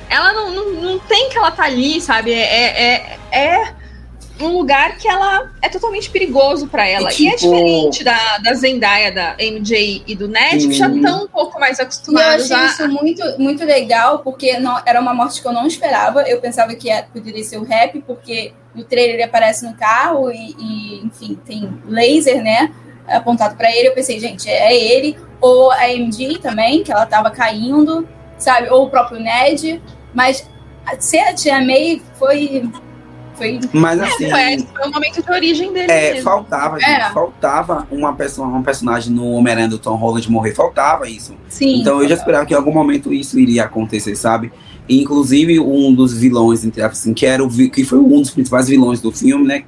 Ela 0.09 0.33
não, 0.33 0.51
não, 0.51 0.71
não 0.83 0.99
tem 1.01 1.31
que 1.31 1.39
ela 1.39 1.51
tá 1.51 1.65
ali, 1.65 2.01
sabe? 2.01 2.33
É, 2.33 2.39
é, 2.53 3.19
é 3.33 3.73
um 4.43 4.57
lugar 4.57 4.97
que 4.99 5.09
ela 5.09 5.51
é 5.63 5.69
totalmente 5.69 6.11
perigoso 6.11 6.67
pra 6.69 6.87
ela. 6.89 7.11
E, 7.13 7.23
E, 7.25 7.29
é 7.29 7.37
tipo- 7.37 7.51
diferente 7.55 8.05
da, 8.05 8.39
da 8.39 8.55
Zendaya, 8.55 9.11
da 9.13 9.35
MJ 9.39 10.03
e 10.07 10.15
do 10.15 10.29
Ned, 10.29 10.69
que 10.69 10.75
já 10.75 10.89
estão 10.89 11.25
um 11.25 11.29
pouco 11.29 11.59
mais 11.61 11.79
E 11.79 11.83
eu 11.83 11.85
acostumados 11.87 12.51
achei 12.51 12.57
a. 12.65 12.67
isso 12.67 12.89
muito, 12.89 13.23
muito 13.39 13.65
legal, 13.65 14.19
porque 14.21 14.59
não, 14.59 14.81
era 14.87 15.01
uma 15.01 15.15
morte 15.15 15.41
que 15.41 15.47
eu 15.49 15.53
não 15.53 15.67
esperava. 15.67 16.23
Eu 16.23 16.41
pensava 16.41 16.75
que 16.75 16.91
era- 16.91 17.07
poderia 17.07 17.43
ser 17.45 17.59
o 17.59 17.65
rap, 17.65 18.01
porque 18.07 18.53
no 18.75 18.85
trailer 18.85 19.15
ele 19.15 19.23
aparece 19.25 19.65
no 19.67 19.75
carro 19.75 20.31
e, 20.31 20.55
e, 20.59 21.01
enfim, 21.07 21.39
tem 21.47 21.73
laser, 21.87 22.43
né? 22.43 22.73
Apontado 23.09 23.57
pra 23.57 23.71
ele. 23.75 23.89
Eu 23.89 23.95
pensei, 23.95 24.19
gente, 24.21 24.49
é 24.49 24.75
ele. 24.75 25.17
Ou 25.41 25.71
a 25.73 25.91
MG 25.91 26.39
também, 26.39 26.83
que 26.85 26.93
ela 26.93 27.05
tava 27.05 27.31
caindo, 27.31 28.09
sabe? 28.39 28.69
Ou 28.71 28.85
o 28.87 28.91
próprio 28.91 29.21
Ned. 29.21 29.83
Mas 30.15 30.49
ser 31.01 31.19
a 31.21 31.35
Tia 31.35 31.61
May 31.61 32.01
foi. 32.19 32.71
Foi. 33.35 33.59
Mas 33.73 34.01
assim. 34.01 34.31
Foi, 34.31 34.59
foi 34.75 34.89
o 34.89 34.93
momento 34.93 35.23
de 35.23 35.31
origem 35.33 35.73
dele 35.73 35.91
É, 35.91 36.11
mesmo. 36.13 36.23
faltava, 36.25 36.79
gente, 36.79 36.91
É. 36.91 37.11
faltava 37.11 37.87
uma 37.91 38.13
pessoa, 38.15 38.47
um 38.49 38.63
personagem 38.63 39.13
no 39.13 39.33
Homem-Aranha 39.33 39.69
do 39.69 39.79
Tom 39.79 39.95
Holland 39.97 40.31
morrer, 40.31 40.55
faltava 40.55 41.09
isso. 41.09 41.35
Sim. 41.49 41.81
Então 41.81 42.03
eu 42.03 42.09
já 42.09 42.15
esperava 42.15 42.45
que 42.47 42.53
em 42.53 42.57
algum 42.57 42.73
momento 42.73 43.13
isso 43.13 43.39
iria 43.39 43.65
acontecer, 43.65 44.15
sabe? 44.17 44.53
E, 44.89 45.01
inclusive 45.01 45.59
um 45.61 45.95
dos 45.95 46.13
vilões, 46.17 46.65
entre 46.65 46.83
aspas, 46.83 46.99
assim, 47.01 47.15
que 47.15 47.25
era 47.25 47.43
o 47.43 47.49
que 47.71 47.85
foi 47.85 47.99
um 47.99 48.21
dos 48.21 48.31
principais 48.31 48.69
vilões 48.69 49.01
do 49.01 49.11
filme, 49.13 49.47
né? 49.47 49.63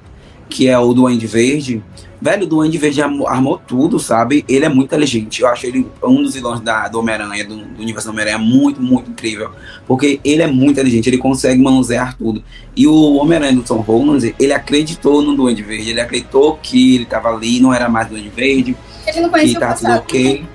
Que 0.49 0.67
é 0.67 0.77
o 0.77 0.93
Duende 0.93 1.25
Verde. 1.25 1.83
Velho, 2.21 2.43
o 2.43 2.47
Duende 2.47 2.77
Verde 2.77 3.01
armou, 3.01 3.59
tudo, 3.67 3.99
sabe? 3.99 4.45
Ele 4.47 4.65
é 4.65 4.69
muito 4.69 4.87
inteligente. 4.87 5.41
Eu 5.41 5.47
acho 5.47 5.65
ele 5.65 5.85
um 6.03 6.23
dos 6.23 6.33
vilões 6.33 6.61
da, 6.61 6.87
do 6.87 6.99
Homem-Aranha, 6.99 7.45
do, 7.45 7.57
do 7.57 7.81
universo 7.81 8.07
do 8.07 8.11
Homem-Aranha, 8.11 8.37
muito, 8.37 8.81
muito 8.81 9.11
incrível. 9.11 9.51
Porque 9.85 10.19
ele 10.23 10.41
é 10.41 10.47
muito 10.47 10.71
inteligente, 10.71 11.07
ele 11.07 11.17
consegue 11.17 11.61
manusear 11.61 12.17
tudo. 12.17 12.43
E 12.75 12.87
o 12.87 13.15
Homem-Aranha 13.15 13.53
do 13.53 13.63
Tom 13.63 13.79
Holland, 13.79 14.33
ele 14.39 14.53
acreditou 14.53 15.21
no 15.21 15.35
Duende 15.35 15.61
Verde, 15.61 15.89
ele 15.91 16.01
acreditou 16.01 16.57
que 16.61 16.95
ele 16.95 17.05
tava 17.05 17.29
ali, 17.29 17.59
não 17.59 17.73
era 17.73 17.89
mais 17.89 18.07
Duende 18.07 18.29
Verde, 18.29 18.75
Ele 19.05 19.21
não 19.21 19.29
que 19.29 19.35
conhecia 19.35 19.57
o 19.57 19.59
tá 19.59 19.73
tudo 19.73 19.81
passado. 19.83 19.99
ok. 19.99 20.45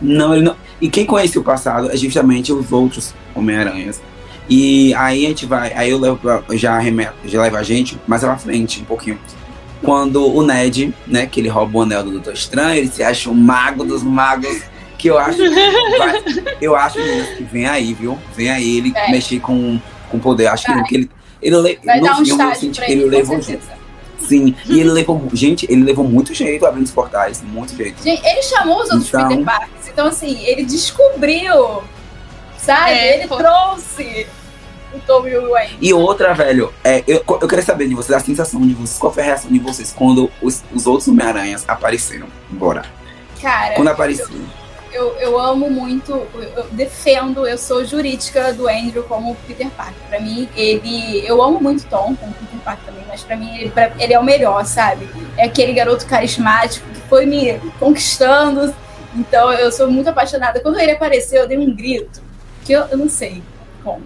Não, 0.00 0.34
ele 0.34 0.44
não. 0.44 0.56
E 0.80 0.88
quem 0.88 1.04
conhece 1.04 1.38
o 1.38 1.42
passado 1.42 1.90
é 1.90 1.96
justamente 1.96 2.52
os 2.52 2.70
outros 2.72 3.12
Homem-Aranhas. 3.34 4.00
E 4.48 4.94
aí 4.94 5.26
a 5.26 5.28
gente 5.28 5.44
vai, 5.44 5.72
aí 5.74 5.90
eu 5.90 5.98
levo 5.98 6.16
pra, 6.16 6.42
já 6.52 6.74
arremeto, 6.74 7.14
já 7.26 7.42
levo 7.42 7.56
a 7.56 7.62
gente 7.62 7.98
mais 8.06 8.22
pra 8.22 8.36
frente 8.38 8.80
um 8.80 8.84
pouquinho. 8.84 9.18
Quando 9.82 10.26
o 10.26 10.42
Ned, 10.42 10.92
né, 11.06 11.26
que 11.26 11.40
ele 11.40 11.48
rouba 11.48 11.78
o 11.78 11.82
anel 11.82 12.02
do 12.04 12.10
Doutor 12.12 12.32
Estranho, 12.34 12.78
ele 12.78 12.88
se 12.88 13.02
acha 13.02 13.30
o 13.30 13.34
mago 13.34 13.84
dos 13.84 14.02
magos, 14.02 14.62
que 14.98 15.08
eu 15.08 15.16
acho 15.18 15.36
que 15.38 15.98
vai, 15.98 16.22
eu 16.60 16.74
acho 16.74 16.98
que 17.36 17.44
vem 17.44 17.66
aí, 17.66 17.94
viu? 17.94 18.18
Vem 18.34 18.50
aí 18.50 18.78
ele 18.78 18.90
Vai. 18.90 19.10
mexer 19.12 19.38
com, 19.40 19.80
com 20.10 20.18
poder. 20.18 20.48
Acho 20.48 20.66
Vai. 20.66 20.82
que 20.84 20.94
ele 20.96 21.10
ele, 21.40 21.56
le- 21.58 21.78
Vai 21.84 22.00
no 22.00 22.04
dar 22.06 22.20
um 22.20 22.24
filme 22.24 22.42
eu 22.42 22.54
senti 22.56 22.80
que 22.80 22.90
ele, 22.92 23.02
ele 23.02 23.10
levou 23.10 23.40
sim, 24.20 24.54
e 24.66 24.80
ele 24.80 24.90
levou, 24.90 25.28
gente, 25.32 25.64
ele 25.70 25.84
levou 25.84 26.04
muito 26.04 26.34
jeito 26.34 26.66
abrindo 26.66 26.84
os 26.86 26.90
portais, 26.90 27.40
muito 27.42 27.76
jeito. 27.76 28.02
Gente, 28.02 28.20
ele 28.26 28.42
chamou 28.42 28.82
os 28.82 28.90
outros 28.90 29.06
Então- 29.08 29.28
Peter 29.28 29.44
Parkers. 29.44 29.88
Então, 29.88 30.06
assim, 30.08 30.36
ele 30.44 30.64
descobriu, 30.64 31.82
sabe? 32.58 32.90
É, 32.90 33.18
ele 33.18 33.28
foi. 33.28 33.38
trouxe 33.38 34.26
e 35.28 35.36
o 35.36 35.50
Wayne. 35.50 35.78
E 35.80 35.92
outra, 35.94 36.34
velho, 36.34 36.72
é, 36.84 37.02
eu, 37.06 37.22
eu 37.26 37.48
queria 37.48 37.64
saber 37.64 37.88
de 37.88 37.94
vocês, 37.94 38.16
a 38.16 38.20
sensação 38.20 38.60
de 38.60 38.74
vocês, 38.74 38.98
qual 38.98 39.12
foi 39.12 39.22
a 39.22 39.26
reação 39.26 39.50
de 39.50 39.58
vocês 39.58 39.92
quando 39.96 40.30
os, 40.42 40.62
os 40.74 40.86
outros 40.86 41.08
Homem-Aranhas 41.08 41.64
apareceram? 41.68 42.26
Bora. 42.50 42.84
Cara, 43.40 43.74
Quando 43.74 43.88
apareceram. 43.88 44.40
eu, 44.92 45.14
eu 45.20 45.38
amo 45.38 45.70
muito, 45.70 46.10
eu, 46.34 46.42
eu 46.56 46.64
defendo, 46.72 47.46
eu 47.46 47.56
sou 47.56 47.84
jurídica 47.84 48.52
do 48.52 48.68
Andrew 48.68 49.02
como 49.04 49.36
Peter 49.46 49.68
Parker. 49.70 49.94
Pra 50.08 50.18
mim, 50.20 50.48
ele. 50.56 51.24
Eu 51.26 51.40
amo 51.42 51.60
muito 51.60 51.84
Tom 51.86 52.16
como 52.18 52.32
Peter 52.32 52.58
Parker 52.64 52.84
também, 52.86 53.04
mas 53.06 53.22
pra 53.22 53.36
mim 53.36 53.56
ele, 53.58 53.70
pra- 53.70 53.92
ele 53.98 54.12
é 54.12 54.18
o 54.18 54.24
melhor, 54.24 54.64
sabe? 54.66 55.08
É 55.36 55.44
aquele 55.44 55.72
garoto 55.72 56.04
carismático 56.06 56.84
que 56.90 57.00
foi 57.02 57.26
me 57.26 57.60
conquistando. 57.78 58.74
Então 59.14 59.52
eu 59.52 59.70
sou 59.72 59.88
muito 59.90 60.08
apaixonada. 60.08 60.60
Quando 60.60 60.78
ele 60.80 60.90
apareceu, 60.92 61.42
eu 61.42 61.48
dei 61.48 61.56
um 61.58 61.74
grito, 61.74 62.20
que 62.64 62.72
eu, 62.72 62.82
eu 62.90 62.98
não 62.98 63.08
sei 63.08 63.40
como. 63.84 64.02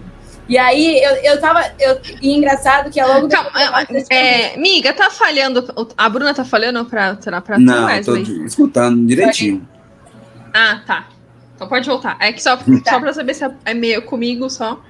E 0.47 0.57
aí 0.57 1.01
eu, 1.01 1.15
eu 1.23 1.39
tava. 1.39 1.63
Eu, 1.79 1.99
e 2.21 2.33
engraçado 2.33 2.91
que 2.91 2.99
é 2.99 3.05
logo 3.05 3.29
Calma, 3.29 3.49
depois. 3.89 4.07
é, 4.09 4.57
miga, 4.57 4.93
tá 4.93 5.09
falhando. 5.09 5.65
A 5.97 6.09
Bruna 6.09 6.33
tá 6.33 6.43
falhando 6.43 6.83
pra, 6.85 7.15
pra, 7.15 7.41
pra 7.41 7.55
tu, 7.55 7.61
Não, 7.61 7.87
tô 8.03 8.11
Wesley? 8.13 8.45
escutando 8.45 9.05
direitinho. 9.07 9.67
Ah, 10.53 10.81
tá. 10.85 11.07
Então 11.55 11.67
pode 11.67 11.87
voltar. 11.87 12.17
É 12.19 12.33
que 12.33 12.43
só, 12.43 12.57
só 12.87 12.99
pra 12.99 13.13
saber 13.13 13.33
se 13.33 13.45
é 13.65 13.73
meio 13.73 14.01
comigo 14.01 14.49
só. 14.49 14.81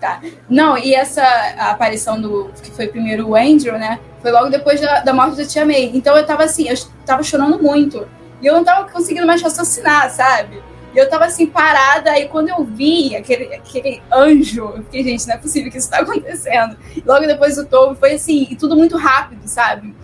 Tá. 0.00 0.20
Não, 0.48 0.78
e 0.78 0.94
essa 0.94 1.22
aparição 1.58 2.20
do. 2.20 2.50
que 2.62 2.70
foi 2.70 2.86
primeiro 2.86 3.28
o 3.28 3.36
Andrew, 3.36 3.76
né? 3.78 3.98
Foi 4.22 4.30
logo 4.30 4.48
depois 4.48 4.80
da, 4.80 5.00
da 5.00 5.12
morte 5.12 5.36
da 5.36 5.44
Tia 5.44 5.66
May. 5.66 5.90
Então 5.92 6.16
eu 6.16 6.24
tava 6.24 6.44
assim, 6.44 6.68
eu 6.68 6.76
tava 7.04 7.22
chorando 7.22 7.60
muito. 7.62 8.08
E 8.40 8.46
eu 8.46 8.54
não 8.54 8.64
tava 8.64 8.88
conseguindo 8.88 9.26
mais 9.26 9.42
raciocinar, 9.42 10.08
sabe? 10.10 10.62
E 10.98 11.00
eu 11.00 11.08
tava 11.08 11.26
assim, 11.26 11.46
parada, 11.46 12.10
aí 12.10 12.26
quando 12.26 12.48
eu 12.48 12.64
vi 12.64 13.14
aquele, 13.14 13.54
aquele 13.54 14.02
anjo, 14.12 14.72
eu 14.76 14.82
fiquei, 14.82 15.04
gente, 15.04 15.28
não 15.28 15.34
é 15.34 15.38
possível 15.38 15.70
que 15.70 15.78
isso 15.78 15.88
tá 15.88 15.98
acontecendo. 16.00 16.76
E 16.96 17.00
logo 17.06 17.24
depois 17.24 17.56
o 17.56 17.64
Toby, 17.64 17.96
foi 18.00 18.14
assim, 18.14 18.48
e 18.50 18.56
tudo 18.56 18.74
muito 18.76 18.96
rápido, 18.96 19.42
sabe? 19.46 19.94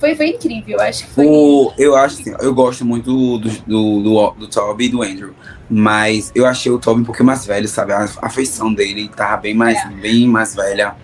Foi, 0.00 0.14
foi 0.16 0.28
incrível, 0.28 0.80
acho 0.80 1.04
que 1.04 1.10
foi. 1.10 1.26
O, 1.26 1.70
eu 1.76 1.94
acho 1.94 2.18
assim, 2.22 2.34
eu 2.40 2.54
gosto 2.54 2.82
muito 2.82 3.12
do, 3.12 3.38
do, 3.40 3.50
do, 3.66 4.02
do, 4.02 4.30
do 4.38 4.48
Toby 4.48 4.86
e 4.86 4.88
do 4.88 5.02
Andrew. 5.02 5.34
Mas 5.68 6.32
eu 6.34 6.46
achei 6.46 6.72
o 6.72 6.78
Toby 6.78 7.02
um 7.02 7.04
pouquinho 7.04 7.26
mais 7.26 7.44
velho, 7.44 7.68
sabe? 7.68 7.92
A, 7.92 8.08
a 8.22 8.30
feição 8.30 8.72
dele 8.72 9.10
tava 9.14 9.36
bem 9.36 9.52
mais, 9.52 9.76
É. 9.76 9.88
bem 9.88 10.26
mais 10.26 10.54
velha. 10.54 10.94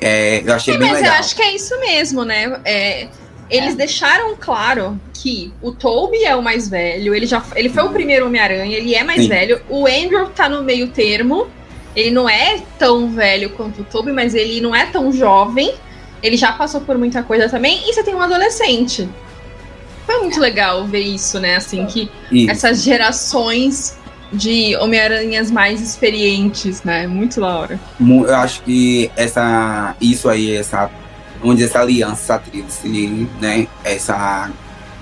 É, 0.00 0.42
eu 0.48 0.54
achei 0.54 0.76
É, 0.76 0.78
bem 0.78 0.88
mas 0.88 0.96
eu 0.96 1.04
legal. 1.04 1.18
acho 1.18 1.36
que 1.36 1.42
é 1.42 1.54
isso 1.54 1.78
mesmo, 1.78 2.24
né? 2.24 2.58
É, 2.64 3.08
eles 3.52 3.74
deixaram 3.74 4.34
claro 4.38 4.98
que 5.12 5.52
o 5.60 5.72
Toby 5.72 6.24
é 6.24 6.34
o 6.34 6.42
mais 6.42 6.68
velho, 6.68 7.14
ele 7.14 7.26
já 7.26 7.42
ele 7.54 7.68
foi 7.68 7.82
o 7.84 7.90
primeiro 7.90 8.26
Homem-Aranha, 8.26 8.76
ele 8.76 8.94
é 8.94 9.04
mais 9.04 9.22
Sim. 9.22 9.28
velho. 9.28 9.60
O 9.68 9.86
Andrew 9.86 10.28
tá 10.30 10.48
no 10.48 10.62
meio 10.62 10.88
termo. 10.88 11.46
Ele 11.94 12.10
não 12.10 12.26
é 12.26 12.62
tão 12.78 13.10
velho 13.10 13.50
quanto 13.50 13.82
o 13.82 13.84
Toby, 13.84 14.12
mas 14.12 14.34
ele 14.34 14.62
não 14.62 14.74
é 14.74 14.86
tão 14.86 15.12
jovem. 15.12 15.74
Ele 16.22 16.38
já 16.38 16.50
passou 16.52 16.80
por 16.80 16.96
muita 16.96 17.22
coisa 17.22 17.50
também. 17.50 17.82
E 17.86 17.92
você 17.92 18.02
tem 18.02 18.14
um 18.14 18.22
adolescente. 18.22 19.06
Foi 20.06 20.18
muito 20.20 20.40
legal 20.40 20.86
ver 20.86 21.00
isso, 21.00 21.38
né? 21.38 21.56
Assim, 21.56 21.84
que 21.84 22.10
Isso. 22.30 22.50
essas 22.50 22.82
gerações 22.82 23.98
de 24.32 24.74
Homem-Aranhas 24.76 25.50
mais 25.50 25.80
experientes, 25.80 26.82
né? 26.82 27.06
Muito 27.06 27.40
da 27.40 27.58
hora. 27.58 27.80
Eu 28.00 28.34
acho 28.34 28.62
que 28.62 29.10
essa, 29.14 29.94
isso 30.00 30.28
aí, 30.28 30.56
essa, 30.56 30.90
dizer, 31.50 31.64
essa 31.64 31.80
aliança, 31.80 32.38
tríplice, 32.38 32.88
né? 33.40 33.66
Essa 33.84 34.50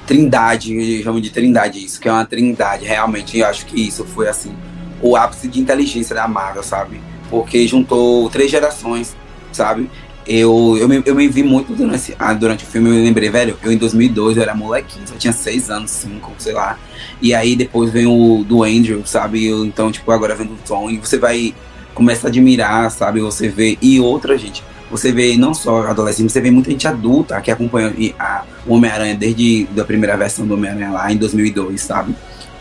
trindade, 0.06 0.74
eu 0.74 1.02
chamo 1.04 1.20
de 1.20 1.30
trindade 1.30 1.84
isso, 1.84 2.00
que 2.00 2.08
é 2.08 2.12
uma 2.12 2.24
trindade, 2.24 2.84
realmente, 2.84 3.38
eu 3.38 3.46
acho 3.46 3.64
que 3.66 3.80
isso 3.86 4.04
foi, 4.04 4.28
assim, 4.28 4.52
o 5.00 5.16
ápice 5.16 5.46
de 5.48 5.60
inteligência 5.60 6.14
da 6.14 6.26
Marvel, 6.26 6.62
sabe? 6.62 7.00
Porque 7.28 7.66
juntou 7.66 8.28
três 8.28 8.50
gerações, 8.50 9.14
sabe? 9.52 9.88
Eu, 10.26 10.76
eu, 10.78 10.88
me, 10.88 11.02
eu 11.06 11.14
me 11.14 11.28
vi 11.28 11.42
muito 11.42 11.74
durante, 11.74 12.14
ah, 12.18 12.32
durante 12.32 12.64
o 12.64 12.66
filme, 12.66 12.88
eu 12.88 12.94
me 12.94 13.02
lembrei, 13.02 13.30
velho, 13.30 13.56
eu 13.62 13.72
em 13.72 13.76
2002 13.76 14.36
eu 14.36 14.42
era 14.42 14.54
molequinho, 14.54 15.04
eu 15.10 15.18
tinha 15.18 15.32
seis 15.32 15.70
anos, 15.70 15.90
cinco, 15.90 16.32
sei 16.38 16.54
lá. 16.54 16.78
E 17.22 17.32
aí 17.32 17.54
depois 17.54 17.90
vem 17.90 18.06
o 18.06 18.44
do 18.44 18.64
Andrew, 18.64 19.04
sabe? 19.06 19.46
Eu, 19.46 19.64
então, 19.64 19.92
tipo, 19.92 20.10
agora 20.10 20.34
vem 20.34 20.46
do 20.46 20.56
Tom, 20.66 20.90
e 20.90 20.98
você 20.98 21.18
vai 21.18 21.54
começa 21.94 22.26
a 22.26 22.30
admirar, 22.30 22.90
sabe? 22.90 23.20
Você 23.20 23.48
vê. 23.48 23.76
E 23.80 24.00
outra, 24.00 24.36
gente, 24.38 24.64
você 24.90 25.12
vê 25.12 25.36
não 25.36 25.54
só 25.54 25.86
adolescente, 25.86 26.32
você 26.32 26.40
vê 26.40 26.50
muita 26.50 26.70
gente 26.70 26.86
adulta 26.88 27.40
que 27.40 27.50
acompanha 27.50 27.94
a, 28.18 28.44
Homem-Aranha 28.66 29.14
desde 29.14 29.68
a 29.78 29.84
primeira 29.84 30.16
versão 30.16 30.46
do 30.46 30.54
Homem-Aranha 30.54 30.90
lá 30.90 31.12
em 31.12 31.16
2002, 31.16 31.80
sabe? 31.80 32.14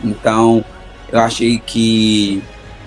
Então, 0.04 0.64
eu 1.12 1.20
achei 1.20 1.60
que 1.66 2.42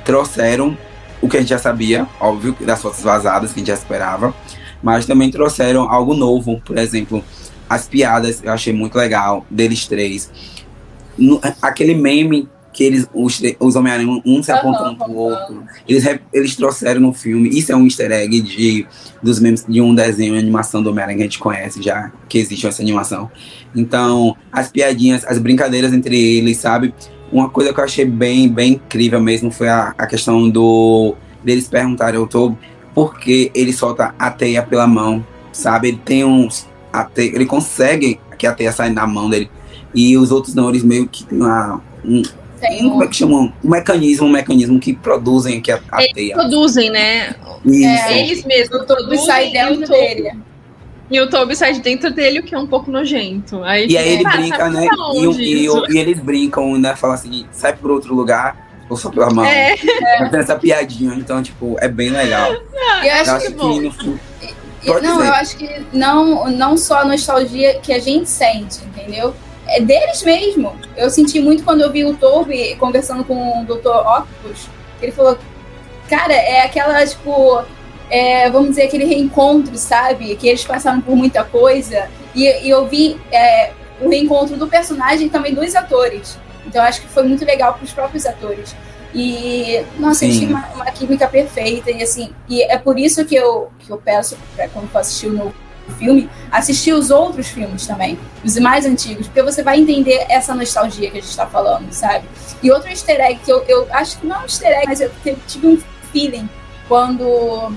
trouxeram 0.05 0.77
o 1.21 1.29
que 1.29 1.37
a 1.37 1.41
gente 1.41 1.51
já 1.51 1.59
sabia, 1.59 2.07
óbvio, 2.21 2.57
das 2.61 2.81
fotos 2.81 3.03
vazadas 3.03 3.53
que 3.53 3.59
a 3.59 3.61
gente 3.61 3.69
já 3.69 3.75
esperava, 3.75 4.35
mas 4.83 5.07
também 5.07 5.31
trouxeram 5.31 5.91
algo 5.91 6.15
novo, 6.15 6.61
por 6.65 6.77
exemplo, 6.79 7.25
as 7.69 7.87
piadas, 7.87 8.43
eu 8.43 8.53
achei 8.53 8.73
muito 8.73 8.97
legal, 8.97 9.47
deles 9.51 9.87
três. 9.87 10.31
No- 11.17 11.41
aquele 11.61 11.95
meme 11.95 12.49
que 12.73 12.85
eles, 12.85 13.07
os, 13.13 13.41
os 13.61 13.77
Homem-Aranha, 13.77 14.23
um 14.25 14.43
se 14.43 14.51
apontando 14.51 14.97
pro 14.97 15.13
aham. 15.13 15.15
outro, 15.15 15.65
eles, 15.87 16.05
eles 16.33 16.57
trouxeram 16.57 17.01
no 17.01 17.13
filme, 17.13 17.49
isso 17.49 17.71
é 17.71 17.77
um 17.77 17.85
easter 17.85 18.11
egg 18.11 18.41
de, 18.41 18.87
dos 19.23 19.39
memes 19.39 19.65
de 19.69 19.81
um 19.81 19.95
desenho, 19.95 20.39
animação 20.39 20.83
do 20.83 20.91
Homem-Aranha 20.91 21.19
que 21.19 21.23
a 21.23 21.27
gente 21.27 21.39
conhece 21.39 21.83
já, 21.83 22.11
que 22.29 22.39
existe 22.39 22.67
essa 22.67 22.83
animação. 22.83 23.31
Então, 23.75 24.37
as 24.51 24.69
piadinhas, 24.69 25.25
as 25.27 25.39
brincadeiras 25.39 25.93
entre 25.93 26.19
eles, 26.19 26.59
sabe? 26.59 26.95
Uma 27.31 27.49
coisa 27.49 27.73
que 27.73 27.81
eu 27.81 27.85
achei 27.85 28.05
bem, 28.05 28.49
bem 28.49 28.73
incrível 28.73 29.21
mesmo 29.21 29.51
foi 29.51 29.69
a, 29.69 29.95
a 29.97 30.07
questão 30.07 30.49
do 30.49 31.15
deles 31.43 31.69
perguntarem 31.69 32.21
ao 32.21 32.27
Toby 32.27 32.57
por 32.95 33.19
que 33.19 33.51
ele 33.55 33.73
solta 33.73 34.15
a 34.19 34.31
teia 34.31 34.63
pela 34.63 34.87
mão, 34.87 35.25
sabe? 35.53 35.89
Ele 35.89 36.01
tem 36.05 36.25
uns. 36.25 36.67
A 36.93 37.05
teia, 37.05 37.35
ele 37.35 37.47
consegue 37.47 38.21
que 38.39 38.47
a 38.47 38.53
teia 38.53 38.73
saia 38.73 38.93
da 38.93 39.07
mão 39.07 39.31
dele. 39.31 39.51
E 39.95 40.17
os 40.17 40.31
outros 40.31 40.55
não, 40.55 40.69
eles 40.69 40.83
meio 40.83 41.09
que 41.09 41.25
têm 41.25 41.39
uma, 41.39 41.81
um, 42.05 42.23
Tem 42.69 42.89
como 42.89 43.03
é 43.03 43.07
que 43.09 43.17
chamam? 43.17 43.53
Um 43.65 43.71
mecanismo, 43.71 44.27
um 44.27 44.31
mecanismo 44.31 44.79
que 44.79 44.93
produzem 44.93 45.59
aqui 45.59 45.73
a, 45.73 45.81
a 45.91 46.03
Eles 46.03 46.13
teia. 46.15 46.35
produzem, 46.35 46.91
né? 46.91 47.35
Isso. 47.65 47.85
É, 47.89 48.21
Eles 48.21 48.45
mesmos 48.45 48.83
o 48.83 49.17
sai 49.19 49.51
dentro 49.51 49.89
dele. 49.89 50.33
E 51.11 51.21
o 51.21 51.29
Toby 51.29 51.55
sai 51.55 51.75
de 51.75 51.81
dentro 51.81 52.11
dele, 52.11 52.39
o 52.39 52.43
que 52.43 52.55
é 52.55 52.59
um 52.59 52.67
pouco 52.67 52.91
nojento. 52.91 53.63
Aí, 53.65 53.87
E 53.89 53.99
aí 53.99 54.13
ele 54.15 54.27
ah, 54.27 54.31
brinca, 54.37 54.57
sabe 54.59 54.75
né? 54.77 54.87
E, 55.15 55.27
o- 55.27 55.41
e, 55.41 55.69
o- 55.71 55.93
e 55.93 55.99
eles 55.99 56.19
brincam, 56.21 56.79
né? 56.79 56.97
Falam 56.97 57.15
assim, 57.15 57.45
sai 57.51 57.75
por 57.77 57.91
outro 57.91 58.15
lugar 58.15 58.57
ou 58.89 58.97
só 58.97 59.11
pela 59.11 59.29
mão. 59.31 59.45
É, 59.45 59.75
Mas 60.21 60.31
Tem 60.31 60.41
essa 60.41 60.57
piadinha, 60.57 61.15
então, 61.15 61.43
tipo, 61.43 61.77
é 61.81 61.89
bem 61.89 62.11
legal. 62.11 62.53
E 62.53 62.55
eu 62.55 62.61
Eu 63.09 63.13
acho 63.15 63.31
acho 63.33 63.47
que 63.47 63.53
que 63.53 63.59
bom. 63.59 63.81
no 63.81 63.93
não, 65.03 65.17
dizer. 65.19 65.29
eu 65.29 65.35
acho 65.35 65.57
que 65.59 65.83
não, 65.93 66.51
não 66.51 66.77
só 66.79 67.01
a 67.01 67.05
nostalgia 67.05 67.79
que 67.81 67.93
a 67.93 67.99
gente 67.99 68.29
sente, 68.31 68.79
entendeu? 68.85 69.35
É 69.73 69.81
deles 69.81 70.23
mesmo. 70.23 70.77
Eu 70.95 71.09
senti 71.09 71.41
muito 71.41 71.65
quando 71.65 71.81
eu 71.81 71.91
vi 71.91 72.05
o 72.05 72.15
Toby 72.15 72.77
conversando 72.77 73.25
com 73.25 73.63
o 73.63 73.65
Dr. 73.65 73.89
Octopus. 73.89 74.69
Ele 75.01 75.13
falou, 75.13 75.39
cara, 76.09 76.35
é 76.35 76.61
aquela, 76.61 77.05
tipo, 77.07 77.65
é, 78.11 78.51
vamos 78.51 78.71
dizer, 78.71 78.83
aquele 78.83 79.07
reencontro, 79.07 79.77
sabe? 79.79 80.37
Que 80.37 80.49
eles 80.49 80.63
passaram 80.63 81.01
por 81.01 81.17
muita 81.17 81.43
coisa. 81.43 82.09
E, 82.35 82.45
e 82.67 82.69
eu 82.69 82.87
vi 82.87 83.19
é, 83.33 83.73
o 84.01 84.11
reencontro 84.11 84.59
do 84.59 84.69
personagem 84.69 85.29
e 85.29 85.31
também 85.31 85.55
dos 85.55 85.75
atores. 85.75 86.39
Então 86.67 86.83
eu 86.83 86.89
acho 86.89 87.01
que 87.01 87.09
foi 87.09 87.23
muito 87.23 87.45
legal 87.45 87.73
para 87.73 87.85
os 87.85 87.93
próprios 87.93 88.27
atores. 88.27 88.77
E, 89.15 89.83
nossa, 89.99 90.27
achei 90.27 90.47
uma, 90.47 90.67
uma 90.75 90.85
química 90.87 91.27
perfeita. 91.27 91.91
E 91.91 92.03
assim, 92.03 92.31
e 92.47 92.63
é 92.63 92.77
por 92.77 92.99
isso 92.99 93.25
que 93.25 93.35
eu, 93.35 93.71
que 93.79 93.91
eu 93.91 93.97
peço, 93.97 94.37
quando 94.73 94.91
for 94.91 94.99
assistir 94.99 95.29
o 95.29 95.33
novo 95.33 95.55
filme, 95.99 96.29
assistir 96.51 96.93
os 96.93 97.11
outros 97.11 97.49
filmes 97.49 97.87
também, 97.87 98.19
os 98.45 98.59
mais 98.59 98.87
antigos, 98.87 99.27
porque 99.27 99.43
você 99.43 99.63
vai 99.63 99.79
entender 99.79 100.27
essa 100.29 100.55
nostalgia 100.55 101.11
que 101.11 101.19
a 101.19 101.21
gente 101.21 101.37
tá 101.37 101.47
falando, 101.47 101.93
sabe? 101.93 102.25
E 102.63 102.71
outro 102.71 102.89
easter 102.91 103.21
egg 103.21 103.41
que 103.45 103.53
eu, 103.53 103.63
eu 103.69 103.87
acho 103.91 104.19
que 104.19 104.27
não 104.27 104.37
é 104.37 104.39
um 104.41 104.43
easter 104.43 104.71
egg, 104.71 104.87
mas 104.87 105.01
eu 105.01 105.11
tive 105.47 105.67
um 105.67 105.83
feeling 106.13 106.49
quando 106.89 107.77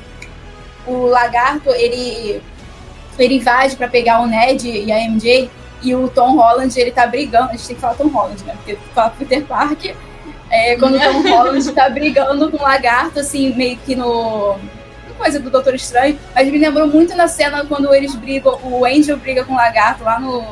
o 0.85 1.05
lagarto 1.07 1.69
ele 1.71 2.41
ele 3.17 3.35
invade 3.35 3.75
pra 3.77 3.87
pegar 3.87 4.21
o 4.21 4.27
Ned 4.27 4.69
e 4.69 4.91
a 4.91 4.99
MJ 5.09 5.49
e 5.81 5.95
o 5.95 6.09
Tom 6.09 6.35
Holland 6.35 6.77
ele 6.79 6.91
tá 6.91 7.07
brigando, 7.07 7.49
a 7.49 7.51
gente 7.53 7.67
tem 7.67 7.75
que 7.75 7.81
falar 7.81 7.95
Tom 7.95 8.07
Holland, 8.07 8.43
né? 8.43 8.55
Porque 8.55 8.77
fala 8.93 9.11
Peter 9.11 9.43
Parker, 9.45 9.95
é, 10.49 10.75
quando 10.75 10.95
o 10.95 10.99
Tom 10.99 11.21
Holland 11.29 11.71
tá 11.71 11.89
brigando 11.89 12.51
com 12.51 12.57
o 12.57 12.61
lagarto, 12.61 13.19
assim, 13.19 13.53
meio 13.55 13.77
que 13.77 13.95
no. 13.95 14.57
Coisa 15.15 15.39
do 15.39 15.49
Doutor 15.49 15.73
Estranho, 15.75 16.17
mas 16.33 16.47
me 16.49 16.57
lembrou 16.57 16.87
muito 16.87 17.15
na 17.15 17.27
cena 17.27 17.65
quando 17.65 17.93
eles 17.93 18.13
brigam, 18.15 18.59
o 18.63 18.85
Angel 18.85 19.17
briga 19.17 19.43
com 19.43 19.53
o 19.53 19.55
lagarto 19.57 20.03
lá 20.03 20.19
no 20.19 20.43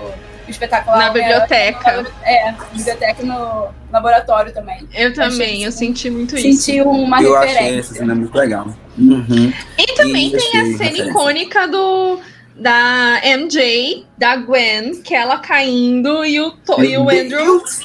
espetáculo. 0.48 0.98
na 0.98 1.08
lá, 1.08 1.10
biblioteca. 1.12 2.06
É, 2.24 2.52
na 2.52 2.58
biblioteca 2.74 3.22
e 3.22 3.26
no 3.26 3.68
laboratório 3.92 4.54
também. 4.54 4.88
Eu 4.94 5.14
também, 5.14 5.42
Achei 5.54 5.66
eu 5.66 5.70
isso. 5.70 5.78
senti 5.78 6.10
muito 6.10 6.36
isso. 6.38 6.62
Senti 6.64 6.82
uma 6.82 7.22
eu 7.22 7.36
achei 7.38 7.50
referência. 7.54 7.80
essa 7.80 7.94
cena 7.96 8.16
muito 8.16 8.36
legal. 8.38 8.68
Uhum. 8.98 9.54
E 9.78 9.86
também 9.96 10.28
E 10.28 10.32
tem 10.32 10.40
a 10.60 10.62
achei 10.64 10.78
cena 10.78 10.84
referência. 10.84 11.10
icônica 11.10 11.68
do 11.68 12.20
da 12.56 13.20
MJ, 13.24 14.06
da 14.18 14.36
Gwen, 14.36 15.02
que 15.02 15.16
ela 15.16 15.40
caindo 15.40 16.24
e 16.24 16.40
o, 16.40 16.52
To- 16.52 16.84
e 16.84 16.96
o 16.98 17.10
Andrew. 17.10 17.28
Deus! 17.30 17.82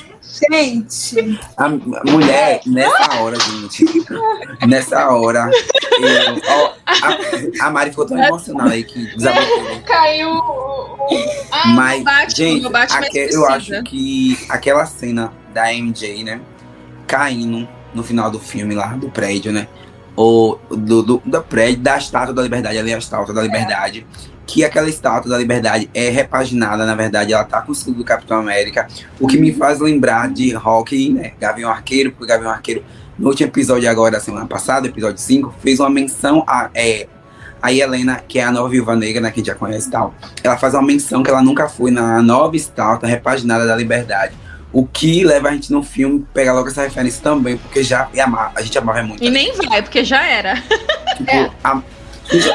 Gente, 0.50 1.40
A 1.56 1.68
mulher, 1.68 2.60
nessa 2.66 3.20
hora, 3.20 3.36
gente. 3.40 3.84
Nessa 4.66 5.08
hora. 5.10 5.50
eu- 6.00 6.40
ó, 6.48 6.72
a, 6.86 7.66
a 7.66 7.70
Mari 7.70 7.90
ficou 7.90 8.06
tão 8.06 8.18
emocionada 8.22 8.70
aí 8.70 8.84
que 8.84 9.06
desabafou. 9.16 9.80
Caiu 9.86 10.30
o. 10.30 10.34
o- 10.34 11.08
Ah, 11.50 11.68
Mas, 11.68 12.04
gente, 12.34 12.66
aque- 13.06 13.28
eu 13.32 13.46
acho 13.46 13.82
que 13.84 14.38
aquela 14.48 14.86
cena 14.86 15.32
da 15.52 15.72
MJ, 15.72 16.22
né? 16.24 16.40
Caindo 17.06 17.66
no 17.94 18.02
final 18.02 18.30
do 18.30 18.38
filme 18.38 18.74
lá, 18.74 18.88
do 18.88 19.08
prédio, 19.10 19.52
né? 19.52 19.66
Ou 20.14 20.60
do, 20.70 21.02
do, 21.02 21.22
do 21.24 21.42
prédio, 21.42 21.80
da 21.80 21.96
estátua 21.96 22.34
da 22.34 22.42
liberdade, 22.42 22.76
ali 22.78 22.92
a 22.92 22.98
estátua 22.98 23.32
da 23.34 23.42
liberdade. 23.42 24.06
Que 24.48 24.64
aquela 24.64 24.88
estátua 24.88 25.30
da 25.30 25.36
liberdade 25.36 25.90
é 25.92 26.08
repaginada, 26.08 26.86
na 26.86 26.94
verdade, 26.94 27.34
ela 27.34 27.44
tá 27.44 27.60
com 27.60 27.70
o 27.70 27.74
escudo 27.74 27.98
do 27.98 28.04
Capitão 28.04 28.38
América. 28.38 28.88
O 29.20 29.26
que 29.26 29.36
me 29.36 29.52
faz 29.52 29.78
lembrar 29.78 30.30
de 30.30 30.54
Rock, 30.54 31.10
né? 31.10 31.32
Gavião 31.38 31.70
Arqueiro, 31.70 32.10
porque 32.10 32.24
o 32.24 32.26
Gavião 32.26 32.50
Arqueiro 32.50 32.82
no 33.18 33.28
último 33.28 33.50
episódio 33.50 33.90
agora, 33.90 34.12
da 34.12 34.20
semana 34.20 34.46
passada, 34.46 34.86
episódio 34.86 35.18
5, 35.18 35.54
fez 35.60 35.80
uma 35.80 35.90
menção 35.90 36.44
a, 36.46 36.70
é, 36.72 37.06
a 37.60 37.72
Helena, 37.72 38.22
que 38.26 38.38
é 38.38 38.44
a 38.44 38.50
nova 38.50 38.68
viúva 38.68 38.94
negra, 38.96 39.20
né, 39.20 39.30
que 39.30 39.40
a 39.40 39.42
gente 39.42 39.48
já 39.48 39.54
conhece 39.54 39.88
e 39.88 39.90
tal. 39.90 40.14
Ela 40.42 40.56
faz 40.56 40.72
uma 40.74 40.82
menção 40.82 41.22
que 41.22 41.30
ela 41.30 41.42
nunca 41.42 41.68
foi 41.68 41.90
na 41.90 42.22
nova 42.22 42.56
estátua 42.56 43.08
repaginada 43.08 43.66
da 43.66 43.76
liberdade. 43.76 44.34
O 44.72 44.86
que 44.86 45.24
leva 45.24 45.48
a 45.48 45.52
gente 45.52 45.72
no 45.72 45.82
filme 45.82 46.24
pegar 46.32 46.52
logo 46.52 46.68
essa 46.68 46.82
referência 46.82 47.22
também, 47.22 47.56
porque 47.56 47.82
já 47.82 48.08
é 48.14 48.20
a, 48.20 48.52
a 48.54 48.62
gente 48.62 48.78
amava 48.78 49.02
muito. 49.02 49.22
E 49.22 49.30
nem 49.30 49.52
vai, 49.56 49.82
porque 49.82 50.04
já 50.04 50.24
era. 50.24 50.54
Tipo, 51.16 51.30
é. 51.30 51.50
a, 51.64 51.82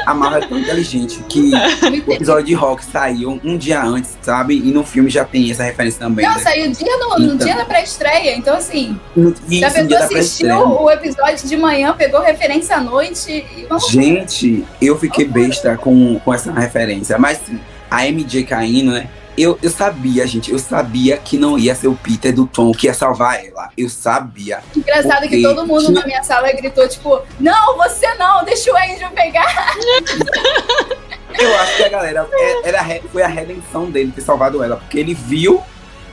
a 0.06 0.14
Marvel 0.14 0.42
é 0.42 0.46
tão 0.46 0.58
inteligente 0.58 1.22
que 1.28 1.50
o 2.06 2.12
episódio 2.12 2.46
de 2.46 2.54
Rock 2.54 2.84
saiu 2.84 3.40
um 3.44 3.56
dia 3.56 3.82
antes, 3.82 4.16
sabe? 4.22 4.56
E 4.56 4.70
no 4.72 4.84
filme 4.84 5.10
já 5.10 5.24
tem 5.24 5.50
essa 5.50 5.62
referência 5.62 5.98
também. 5.98 6.26
Não, 6.26 6.34
né? 6.34 6.40
saiu 6.40 6.70
dia 6.70 6.96
no, 6.96 7.18
no 7.18 7.38
dia 7.38 7.56
da 7.56 7.64
pré-estreia. 7.64 8.36
Então, 8.36 8.56
assim, 8.56 8.98
no, 9.16 9.34
isso, 9.48 9.60
já 9.60 9.70
pegou, 9.70 9.96
assistiu 9.96 10.56
o 10.56 10.90
episódio 10.90 11.48
de 11.48 11.56
manhã, 11.56 11.94
pegou 11.96 12.20
referência 12.20 12.76
à 12.76 12.80
noite 12.80 13.44
e 13.56 13.66
vamos 13.68 13.88
Gente, 13.88 14.64
eu 14.80 14.98
fiquei 14.98 15.24
besta 15.24 15.76
com, 15.76 16.18
com 16.20 16.32
essa 16.32 16.52
referência. 16.52 17.18
Mas 17.18 17.38
sim, 17.38 17.58
a 17.90 18.04
MJ 18.06 18.44
caindo, 18.44 18.92
né? 18.92 19.08
Eu, 19.36 19.58
eu 19.60 19.70
sabia, 19.70 20.26
gente, 20.26 20.52
eu 20.52 20.58
sabia 20.58 21.16
que 21.16 21.36
não 21.36 21.58
ia 21.58 21.74
ser 21.74 21.88
o 21.88 21.96
Peter 21.96 22.32
do 22.32 22.46
Tom 22.46 22.70
que 22.72 22.86
ia 22.86 22.94
salvar 22.94 23.44
ela. 23.44 23.70
Eu 23.76 23.88
sabia. 23.88 24.60
Engraçado 24.76 25.28
que 25.28 25.42
todo 25.42 25.66
mundo 25.66 25.90
na 25.90 26.06
minha 26.06 26.22
sala 26.22 26.52
gritou, 26.52 26.88
tipo, 26.88 27.20
não, 27.40 27.76
você 27.76 28.14
não, 28.14 28.44
deixa 28.44 28.72
o 28.72 28.76
Andrew 28.76 29.10
pegar. 29.10 29.74
eu 31.36 31.56
acho 31.58 31.76
que 31.76 31.82
a 31.82 31.88
galera 31.88 32.28
é, 32.32 32.68
era, 32.68 33.00
foi 33.10 33.22
a 33.22 33.28
redenção 33.28 33.90
dele 33.90 34.12
ter 34.14 34.20
salvado 34.20 34.62
ela, 34.62 34.76
porque 34.76 34.98
ele 34.98 35.14
viu 35.14 35.60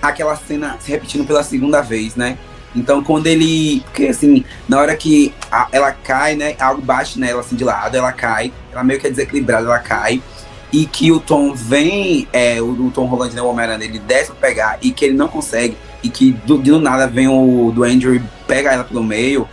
aquela 0.02 0.36
cena 0.36 0.78
se 0.80 0.90
repetindo 0.90 1.26
pela 1.28 1.44
segunda 1.44 1.82
vez, 1.82 2.16
né? 2.16 2.40
Então, 2.76 3.04
quando 3.04 3.28
ele. 3.28 3.82
Porque, 3.82 4.08
assim, 4.08 4.46
na 4.68 4.80
hora 4.80 4.96
que 4.96 5.34
a, 5.52 5.68
ela 5.72 5.92
cai, 5.92 6.36
né? 6.36 6.56
Algo 6.58 6.82
bate 6.82 7.20
nela, 7.20 7.42
assim, 7.42 7.56
de 7.56 7.64
lado, 7.66 7.98
ela 7.98 8.14
cai. 8.14 8.52
Ela 8.72 8.84
meio 8.84 9.00
que 9.00 9.08
é 9.08 9.10
desequilibrada, 9.10 9.68
ela 9.68 9.80
cai 9.80 10.24
e 10.72 10.86
que 10.86 11.12
o 11.12 11.20
Tom 11.20 11.54
vem, 11.54 12.28
é, 12.32 12.62
o, 12.62 12.92
Tom 12.94 13.06
Holland, 13.06 13.36
né, 13.36 13.42
o 13.42 13.48
Homem-Aranha, 13.48 13.84
ele 13.84 14.00
desce 14.00 14.32
pra 14.32 14.50
pegar 14.50 14.80
e 14.82 14.92
que 14.92 15.06
ele 15.06 15.16
não 15.16 15.28
consegue, 15.28 15.78
e 16.02 16.10
que 16.10 16.32
do, 16.32 16.58
do 16.58 16.80
nada 16.80 17.08
vem 17.08 17.28
o 17.28 17.72
do 17.72 17.84
Andrew 17.84 18.16
e 18.16 18.22
pega 18.48 18.72
ela 18.72 18.84
pelo 18.84 19.04
meio. 19.04 19.48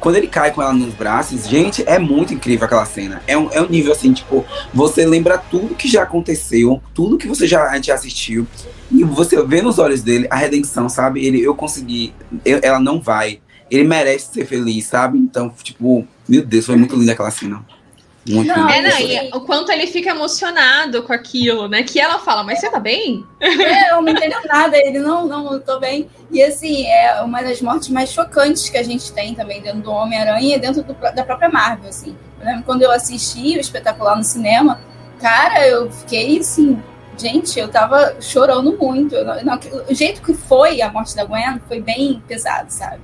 Quando 0.00 0.16
ele 0.16 0.26
cai 0.26 0.52
com 0.52 0.60
ela 0.60 0.72
nos 0.74 0.92
braços, 0.92 1.48
gente, 1.48 1.82
é 1.86 1.98
muito 1.98 2.34
incrível 2.34 2.66
aquela 2.66 2.84
cena. 2.84 3.22
É 3.26 3.38
um, 3.38 3.50
é 3.50 3.62
um 3.62 3.68
nível 3.68 3.92
assim, 3.92 4.12
tipo, 4.12 4.44
você 4.72 5.06
lembra 5.06 5.38
tudo 5.38 5.74
que 5.74 5.88
já 5.88 6.02
aconteceu, 6.02 6.82
tudo 6.92 7.16
que 7.16 7.26
você 7.26 7.46
já, 7.46 7.70
a 7.70 7.76
gente 7.76 7.90
assistiu, 7.90 8.46
e 8.90 9.02
você 9.02 9.42
vê 9.44 9.62
nos 9.62 9.78
olhos 9.78 10.02
dele 10.02 10.26
a 10.28 10.36
redenção, 10.36 10.90
sabe? 10.90 11.24
Ele, 11.24 11.40
eu 11.40 11.54
consegui, 11.54 12.12
eu, 12.44 12.60
ela 12.62 12.78
não 12.78 13.00
vai. 13.00 13.40
Ele 13.70 13.84
merece 13.84 14.32
ser 14.32 14.44
feliz, 14.44 14.84
sabe? 14.84 15.16
Então, 15.16 15.50
tipo, 15.62 16.06
meu 16.28 16.44
Deus, 16.44 16.66
foi 16.66 16.76
muito 16.76 16.96
linda 16.96 17.12
aquela 17.12 17.30
cena. 17.30 17.64
Muito 18.26 18.48
não, 18.48 18.68
é, 18.70 18.80
não, 18.80 19.00
e 19.00 19.30
o 19.34 19.40
quanto 19.40 19.70
ele 19.70 19.86
fica 19.86 20.10
emocionado 20.10 21.02
com 21.02 21.12
aquilo, 21.12 21.68
né? 21.68 21.82
Que 21.82 22.00
ela 22.00 22.18
fala, 22.18 22.42
mas 22.42 22.58
você 22.58 22.70
tá 22.70 22.80
bem? 22.80 23.26
É, 23.38 23.92
eu 23.92 24.00
não 24.00 24.08
entendo 24.08 24.36
nada, 24.46 24.78
ele 24.78 24.98
não, 24.98 25.26
não, 25.26 25.52
eu 25.52 25.60
tô 25.60 25.78
bem. 25.78 26.08
E 26.30 26.42
assim, 26.42 26.86
é 26.86 27.20
uma 27.20 27.42
das 27.42 27.60
mortes 27.60 27.90
mais 27.90 28.10
chocantes 28.10 28.70
que 28.70 28.78
a 28.78 28.82
gente 28.82 29.12
tem 29.12 29.34
também 29.34 29.60
dentro 29.60 29.82
do 29.82 29.90
Homem-Aranha 29.90 30.56
e 30.56 30.58
dentro 30.58 30.82
do, 30.82 30.94
da 30.94 31.22
própria 31.22 31.50
Marvel, 31.50 31.90
assim. 31.90 32.16
Eu 32.40 32.46
lembro 32.46 32.62
quando 32.64 32.82
eu 32.82 32.90
assisti 32.90 33.58
o 33.58 33.60
espetacular 33.60 34.16
no 34.16 34.24
cinema, 34.24 34.80
cara, 35.20 35.66
eu 35.68 35.90
fiquei 35.90 36.38
assim, 36.38 36.82
gente, 37.18 37.58
eu 37.58 37.68
tava 37.68 38.16
chorando 38.20 38.76
muito. 38.78 39.14
não, 39.44 39.58
o 39.88 39.94
jeito 39.94 40.22
que 40.22 40.32
foi 40.32 40.80
a 40.80 40.90
morte 40.90 41.14
da 41.14 41.24
Gwen 41.24 41.60
foi 41.68 41.80
bem 41.80 42.22
pesado, 42.26 42.70
sabe? 42.70 43.00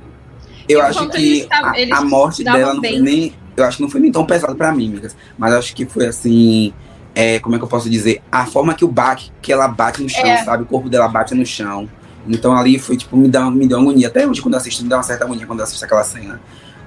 Eu 0.69 0.83
acho 0.83 1.09
que 1.09 1.49
a, 1.51 1.99
a 1.99 2.05
morte 2.05 2.45
dela 2.45 2.75
não 2.75 2.83
foi 2.83 3.01
nem 3.01 3.35
eu 3.57 3.65
acho 3.65 3.79
que 3.79 3.83
não 3.83 3.91
foi 3.91 4.01
nem 4.01 4.13
tão 4.13 4.25
pesado 4.25 4.55
para 4.55 4.73
mim, 4.73 4.89
amigas. 4.89 5.17
Mas 5.39 5.53
acho 5.55 5.75
que 5.75 5.87
foi 5.87 6.07
assim. 6.07 6.73
É, 7.15 7.41
como 7.41 7.57
é 7.57 7.59
que 7.59 7.65
eu 7.65 7.69
posso 7.69 7.91
dizer? 7.91 8.23
A 8.31 8.47
forma 8.47 8.75
que 8.75 8.85
o 8.85 8.89
bate, 8.89 9.33
que 9.43 9.53
ela 9.53 9.67
bate 9.67 10.03
no 10.03 10.09
chão, 10.09 10.25
é. 10.25 10.45
sabe? 10.45 10.63
O 10.63 10.67
corpo 10.67 10.89
dela 10.89 11.09
bate 11.09 11.35
no 11.35 11.45
chão. 11.45 11.89
Então 12.29 12.57
ali 12.57 12.79
foi 12.79 12.97
tipo, 12.97 13.17
me 13.17 13.29
dá, 13.29 13.51
me 13.51 13.67
deu 13.67 13.79
agonia. 13.81 14.09
Até 14.09 14.27
hoje, 14.27 14.41
quando 14.41 14.55
eu 14.55 14.61
assisto, 14.61 14.83
me 14.83 14.89
dá 14.89 14.97
uma 14.97 15.03
certa 15.03 15.25
agonia 15.25 15.47
quando 15.47 15.59
eu 15.59 15.65
assisto 15.65 15.85
aquela 15.85 16.05
cena. 16.05 16.41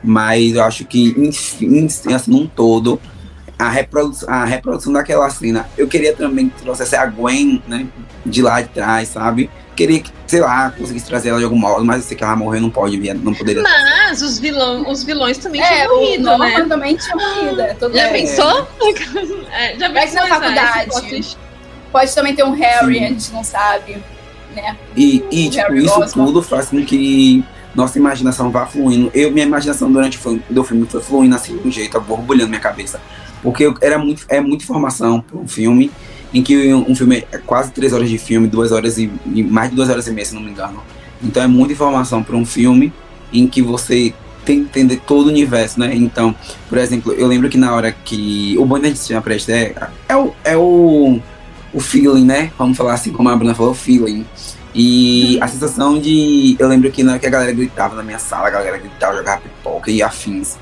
Mas 0.03 0.55
eu 0.55 0.63
acho 0.63 0.85
que, 0.85 1.13
enfim, 1.17 1.85
assim, 2.13 2.31
num 2.31 2.47
todo, 2.47 2.99
a 3.57 3.69
reprodução, 3.69 4.29
a 4.29 4.43
reprodução 4.43 4.91
daquela 4.91 5.29
cena, 5.29 5.67
eu 5.77 5.87
queria 5.87 6.13
também 6.13 6.49
que 6.49 6.61
trouxesse 6.61 6.95
a 6.95 7.05
Gwen, 7.05 7.61
né? 7.67 7.87
De 8.25 8.41
lá 8.41 8.61
de 8.61 8.69
trás, 8.69 9.09
sabe? 9.09 9.49
Queria 9.75 9.99
que, 9.99 10.11
sei 10.27 10.41
lá, 10.41 10.71
conseguisse 10.71 11.05
trazer 11.05 11.29
ela 11.29 11.39
de 11.39 11.43
algum 11.43 11.57
modo, 11.57 11.83
mas 11.83 11.97
eu 11.97 12.03
sei 12.03 12.17
que 12.17 12.23
ela 12.23 12.35
morreu, 12.35 12.61
não 12.61 12.69
pode 12.69 12.97
vir, 12.97 13.13
não 13.15 13.33
poderia. 13.33 13.61
Mas 13.61 14.21
os, 14.21 14.39
vilão, 14.39 14.89
os 14.89 15.03
vilões 15.03 15.37
também 15.37 15.61
é, 15.61 15.67
tinham 15.67 15.95
morrido, 15.95 16.29
o 16.29 16.37
né? 16.37 16.65
também 16.67 16.95
tinha 16.95 17.15
morrido. 17.15 17.61
É 17.61 17.73
todo 17.73 17.93
já 17.93 18.07
é. 18.07 18.11
pensou? 18.11 18.67
é, 19.51 19.77
já 19.77 19.89
pensou 19.89 20.21
na 20.21 20.27
faculdade. 20.27 21.37
Pode 21.91 22.15
também 22.15 22.35
ter 22.35 22.43
um 22.43 22.51
Harry, 22.51 22.97
Sim. 22.97 23.05
a 23.05 23.07
gente 23.09 23.31
não 23.31 23.43
sabe, 23.43 24.03
né? 24.55 24.75
E, 24.95 25.23
e 25.31 25.49
tipo, 25.49 25.75
isso 25.75 26.13
tudo 26.13 26.41
faz 26.41 26.69
com 26.69 26.83
que 26.83 27.43
nossa 27.75 27.97
imaginação 27.97 28.51
vá 28.51 28.65
fluindo. 28.65 29.11
Eu, 29.13 29.31
minha 29.31 29.45
imaginação 29.45 29.91
durante 29.91 30.17
o 30.17 30.63
filme 30.63 30.85
foi 30.87 31.01
fluindo 31.01 31.35
assim 31.35 31.57
de 31.57 31.67
um 31.67 31.71
jeito, 31.71 31.99
borbulhando 32.01 32.49
minha 32.49 32.61
cabeça. 32.61 32.99
Porque 33.41 33.71
era 33.81 33.97
muito, 33.97 34.25
é 34.29 34.39
muita 34.39 34.63
informação 34.63 35.19
para 35.21 35.37
um 35.37 35.47
filme 35.47 35.91
em 36.33 36.41
que 36.41 36.73
um 36.73 36.95
filme 36.95 37.25
é 37.31 37.37
quase 37.37 37.71
três 37.71 37.93
horas 37.93 38.09
de 38.09 38.17
filme, 38.17 38.47
duas 38.47 38.71
horas 38.71 38.97
e, 38.97 39.09
mais 39.43 39.69
de 39.69 39.75
duas 39.75 39.89
horas 39.89 40.07
e 40.07 40.11
meia, 40.11 40.25
se 40.25 40.33
não 40.33 40.41
me 40.41 40.49
engano. 40.49 40.81
Então 41.21 41.43
é 41.43 41.47
muita 41.47 41.73
informação 41.73 42.23
para 42.23 42.35
um 42.35 42.45
filme 42.45 42.91
em 43.31 43.47
que 43.47 43.61
você 43.61 44.13
tem 44.43 44.63
que 44.63 44.79
entender 44.79 45.01
todo 45.05 45.27
o 45.27 45.29
universo, 45.29 45.79
né? 45.79 45.95
Então, 45.95 46.35
por 46.67 46.77
exemplo, 46.77 47.13
eu 47.13 47.27
lembro 47.27 47.49
que 47.49 47.57
na 47.57 47.73
hora 47.73 47.91
que 47.91 48.55
o 48.57 48.65
Bonnie 48.65 48.93
tinha 48.93 49.21
presta 49.21 49.51
é, 49.51 49.75
é, 50.09 50.15
o, 50.15 50.33
é 50.43 50.57
o, 50.57 51.19
o 51.73 51.79
feeling, 51.79 52.25
né? 52.25 52.51
Vamos 52.57 52.77
falar 52.77 52.93
assim, 52.93 53.11
como 53.11 53.29
a 53.29 53.35
Bruna 53.35 53.55
falou, 53.55 53.73
feeling. 53.73 54.25
E 54.75 55.37
a 55.39 55.47
sensação 55.47 55.99
de. 55.99 56.55
Eu 56.57 56.67
lembro 56.67 56.91
que 56.91 57.03
na 57.03 57.11
hora 57.11 57.19
que 57.19 57.27
a 57.27 57.29
galera 57.29 57.51
gritava 57.51 57.95
na 57.95 58.03
minha 58.03 58.19
sala, 58.19 58.47
a 58.47 58.51
galera 58.51 58.77
gritava, 58.77 59.15
jogava 59.15 59.41
pipoca 59.41 59.91
e 59.91 60.01
afins. 60.01 60.57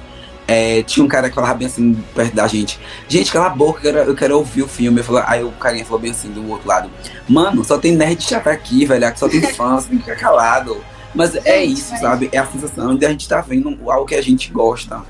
É, 0.51 0.83
tinha 0.83 1.05
um 1.05 1.07
cara 1.07 1.29
que 1.29 1.35
falava 1.35 1.53
bem 1.53 1.67
assim 1.67 1.93
perto 2.13 2.35
da 2.35 2.45
gente. 2.45 2.77
Gente, 3.07 3.31
cala 3.31 3.45
a 3.45 3.49
boca, 3.49 3.79
eu 3.79 3.93
quero, 3.93 4.09
eu 4.09 4.15
quero 4.15 4.37
ouvir 4.37 4.63
o 4.63 4.67
filme. 4.67 4.99
Eu 4.99 5.17
aí 5.25 5.41
o 5.41 5.51
carinha 5.51 5.85
falou 5.85 6.01
bem 6.01 6.11
assim 6.11 6.29
do 6.29 6.45
outro 6.49 6.67
lado. 6.67 6.91
Mano, 7.29 7.63
só 7.63 7.77
tem 7.77 7.95
nerd 7.95 8.21
chato 8.21 8.47
aqui, 8.47 8.85
velho. 8.85 9.17
Só 9.17 9.29
tem 9.29 9.41
fãs, 9.41 9.85
tem 9.85 9.97
que 9.97 10.03
ficar 10.03 10.17
calado. 10.17 10.83
Mas 11.15 11.35
é 11.45 11.63
isso, 11.63 11.95
sabe? 11.97 12.29
É 12.33 12.37
a 12.37 12.45
sensação 12.45 12.97
de 12.97 13.05
a 13.05 13.09
gente 13.09 13.29
tá 13.29 13.39
vendo 13.39 13.89
algo 13.89 14.05
que 14.05 14.15
a 14.15 14.21
gente 14.21 14.51
gosta. 14.51 15.01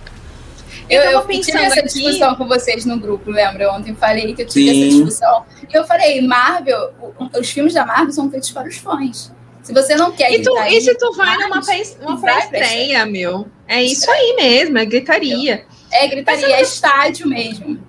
Eu, 0.87 1.01
eu, 1.01 1.11
eu 1.21 1.41
tive 1.41 1.57
essa 1.57 1.79
aqui... 1.79 1.89
discussão 1.89 2.35
com 2.35 2.47
vocês 2.47 2.85
no 2.85 2.99
grupo, 2.99 3.31
lembra? 3.31 3.71
Ontem 3.71 3.95
falei 3.95 4.35
que 4.35 4.43
eu 4.43 4.47
tive 4.47 4.69
Sim. 4.69 4.79
essa 4.79 4.95
discussão. 4.95 5.45
E 5.67 5.75
eu 5.75 5.85
falei, 5.85 6.21
Marvel, 6.21 6.91
os 7.39 7.49
filmes 7.49 7.73
da 7.73 7.83
Marvel 7.83 8.11
são 8.11 8.29
feitos 8.29 8.51
para 8.51 8.67
os 8.67 8.77
fãs. 8.77 9.31
Se 9.71 9.73
você 9.73 9.95
não 9.95 10.11
quer 10.11 10.33
e, 10.33 10.41
tu, 10.41 10.53
e 10.63 10.81
se 10.81 10.93
tu 10.95 11.13
vai 11.13 11.37
numa 11.37 11.61
pré-estreia, 11.63 13.05
meu? 13.05 13.47
É 13.65 13.81
isso 13.81 14.11
aí 14.11 14.35
mesmo, 14.35 14.77
é 14.77 14.83
gritaria. 14.83 15.65
É 15.89 16.07
gritaria, 16.07 16.57
é 16.57 16.61
estádio 16.61 17.29
mesmo. 17.29 17.79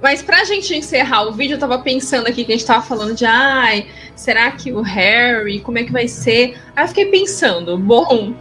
Mas 0.00 0.22
pra 0.22 0.44
gente 0.44 0.76
encerrar 0.76 1.24
o 1.24 1.32
vídeo, 1.32 1.56
eu 1.56 1.58
tava 1.58 1.80
pensando 1.80 2.28
aqui 2.28 2.44
que 2.44 2.52
a 2.52 2.56
gente 2.56 2.64
tava 2.64 2.86
falando 2.86 3.16
de 3.16 3.26
ai, 3.26 3.88
será 4.14 4.52
que 4.52 4.72
o 4.72 4.80
Harry, 4.80 5.58
como 5.58 5.76
é 5.76 5.82
que 5.82 5.90
vai 5.90 6.06
ser? 6.06 6.56
Aí 6.76 6.84
eu 6.84 6.88
fiquei 6.88 7.06
pensando, 7.06 7.76
bom, 7.76 8.32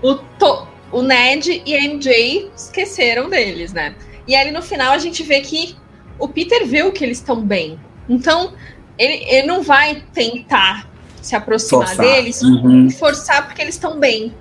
o, 0.00 0.14
to, 0.14 0.68
o 0.92 1.02
Ned 1.02 1.64
e 1.66 1.74
a 1.74 1.80
MJ 1.80 2.48
esqueceram 2.56 3.28
deles, 3.28 3.72
né? 3.72 3.96
E 4.28 4.36
aí 4.36 4.52
no 4.52 4.62
final 4.62 4.92
a 4.92 4.98
gente 4.98 5.24
vê 5.24 5.40
que 5.40 5.74
o 6.16 6.28
Peter 6.28 6.64
viu 6.64 6.92
que 6.92 7.02
eles 7.02 7.18
estão 7.18 7.44
bem. 7.44 7.76
Então, 8.08 8.54
ele, 8.96 9.24
ele 9.28 9.48
não 9.48 9.62
vai 9.62 10.04
tentar 10.14 10.91
se 11.22 11.36
aproximar 11.36 11.86
forçar. 11.86 12.04
deles, 12.04 12.42
uhum. 12.42 12.90
forçar 12.90 13.46
porque 13.46 13.62
eles 13.62 13.76
estão 13.76 13.98
bem. 13.98 14.34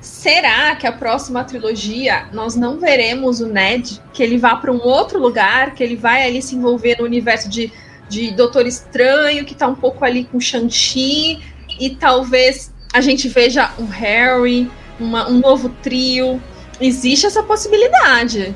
Será 0.00 0.74
que 0.76 0.86
a 0.86 0.92
próxima 0.92 1.44
trilogia 1.44 2.26
nós 2.32 2.54
não 2.54 2.78
veremos 2.78 3.40
o 3.40 3.46
Ned 3.46 4.00
que 4.12 4.22
ele 4.22 4.38
vá 4.38 4.54
para 4.54 4.70
um 4.70 4.80
outro 4.80 5.18
lugar, 5.18 5.74
que 5.74 5.82
ele 5.82 5.96
vai 5.96 6.26
ali 6.26 6.40
se 6.40 6.54
envolver 6.54 6.98
no 6.98 7.04
universo 7.04 7.48
de, 7.48 7.72
de 8.08 8.30
Doutor 8.30 8.66
Estranho, 8.66 9.44
que 9.44 9.54
está 9.54 9.66
um 9.66 9.74
pouco 9.74 10.04
ali 10.04 10.24
com 10.24 10.38
Shang-Chi, 10.38 11.40
e 11.80 11.90
talvez 11.90 12.72
a 12.92 13.00
gente 13.00 13.28
veja 13.28 13.72
um 13.78 13.86
Harry, 13.86 14.70
uma, 15.00 15.28
um 15.28 15.40
novo 15.40 15.70
trio. 15.82 16.40
Existe 16.80 17.26
essa 17.26 17.42
possibilidade. 17.42 18.54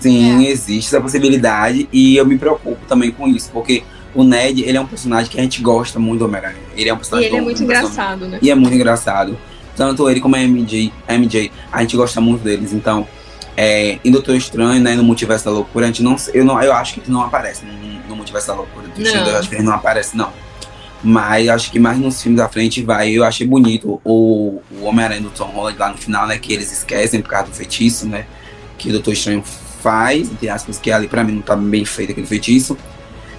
Sim, 0.00 0.46
é. 0.46 0.50
existe 0.50 0.88
essa 0.88 1.00
possibilidade, 1.00 1.88
e 1.92 2.16
eu 2.16 2.24
me 2.24 2.38
preocupo 2.38 2.80
também 2.86 3.10
com 3.10 3.28
isso, 3.28 3.50
porque 3.52 3.84
o 4.14 4.24
Ned, 4.24 4.62
ele 4.62 4.76
é 4.76 4.80
um 4.80 4.86
personagem 4.86 5.30
que 5.30 5.38
a 5.38 5.42
gente 5.42 5.60
gosta 5.62 5.98
muito 5.98 6.20
do 6.20 6.24
Homem-Aranha. 6.26 6.56
Ele 6.76 6.88
é 6.88 6.94
um 6.94 6.96
personagem 6.96 7.28
E 7.28 7.32
ele 7.32 7.38
é 7.38 7.40
muito 7.40 7.62
engraçado, 7.62 8.26
né? 8.26 8.38
E 8.42 8.50
é 8.50 8.54
muito 8.54 8.74
engraçado. 8.74 9.38
Tanto 9.76 10.10
ele 10.10 10.20
como 10.20 10.36
a 10.36 10.38
MJ, 10.38 10.92
a 11.06 11.14
MJ, 11.14 11.50
a 11.72 11.80
gente 11.80 11.96
gosta 11.96 12.20
muito 12.20 12.42
deles. 12.42 12.72
Então, 12.72 13.06
é, 13.56 13.98
em 14.04 14.10
Doutor 14.10 14.34
Estranho, 14.34 14.80
né, 14.80 14.94
no 14.94 15.04
Multiverso 15.04 15.44
da 15.44 15.50
Loucura, 15.50 15.86
a 15.86 15.88
gente 15.88 16.02
não, 16.02 16.16
eu, 16.34 16.44
não, 16.44 16.60
eu 16.62 16.72
acho 16.72 16.94
que 16.94 17.00
ele 17.00 17.10
não 17.10 17.22
aparece 17.22 17.64
no, 17.64 17.72
no 18.08 18.16
Multiverso 18.16 18.48
da 18.48 18.54
Loucura. 18.54 18.88
Do 18.88 19.02
eu 19.02 19.36
acho 19.36 19.48
que 19.48 19.54
ele 19.54 19.64
não 19.64 19.72
aparece, 19.72 20.16
não. 20.16 20.32
Mas 21.02 21.48
acho 21.48 21.70
que 21.70 21.78
mais 21.78 21.98
nos 21.98 22.22
filmes 22.22 22.40
da 22.40 22.48
frente 22.48 22.82
vai. 22.82 23.10
Eu 23.10 23.24
achei 23.24 23.46
bonito 23.46 24.00
o, 24.04 24.60
o 24.70 24.84
Homem-Aranha 24.84 25.22
do 25.22 25.30
Tom 25.30 25.46
Holland 25.46 25.78
lá 25.78 25.90
no 25.90 25.96
final, 25.96 26.26
né? 26.26 26.38
Que 26.38 26.52
eles 26.52 26.70
esquecem 26.70 27.22
por 27.22 27.30
causa 27.30 27.48
do 27.48 27.54
feitiço, 27.54 28.06
né? 28.06 28.26
Que 28.76 28.90
o 28.90 28.92
Doutor 28.92 29.12
Estranho 29.12 29.42
faz, 29.80 30.30
entre 30.30 30.48
aspas, 30.48 30.78
que 30.78 30.92
ali 30.92 31.08
pra 31.08 31.24
mim 31.24 31.32
não 31.32 31.42
tá 31.42 31.56
bem 31.56 31.84
feito 31.84 32.12
aquele 32.12 32.26
feitiço. 32.26 32.76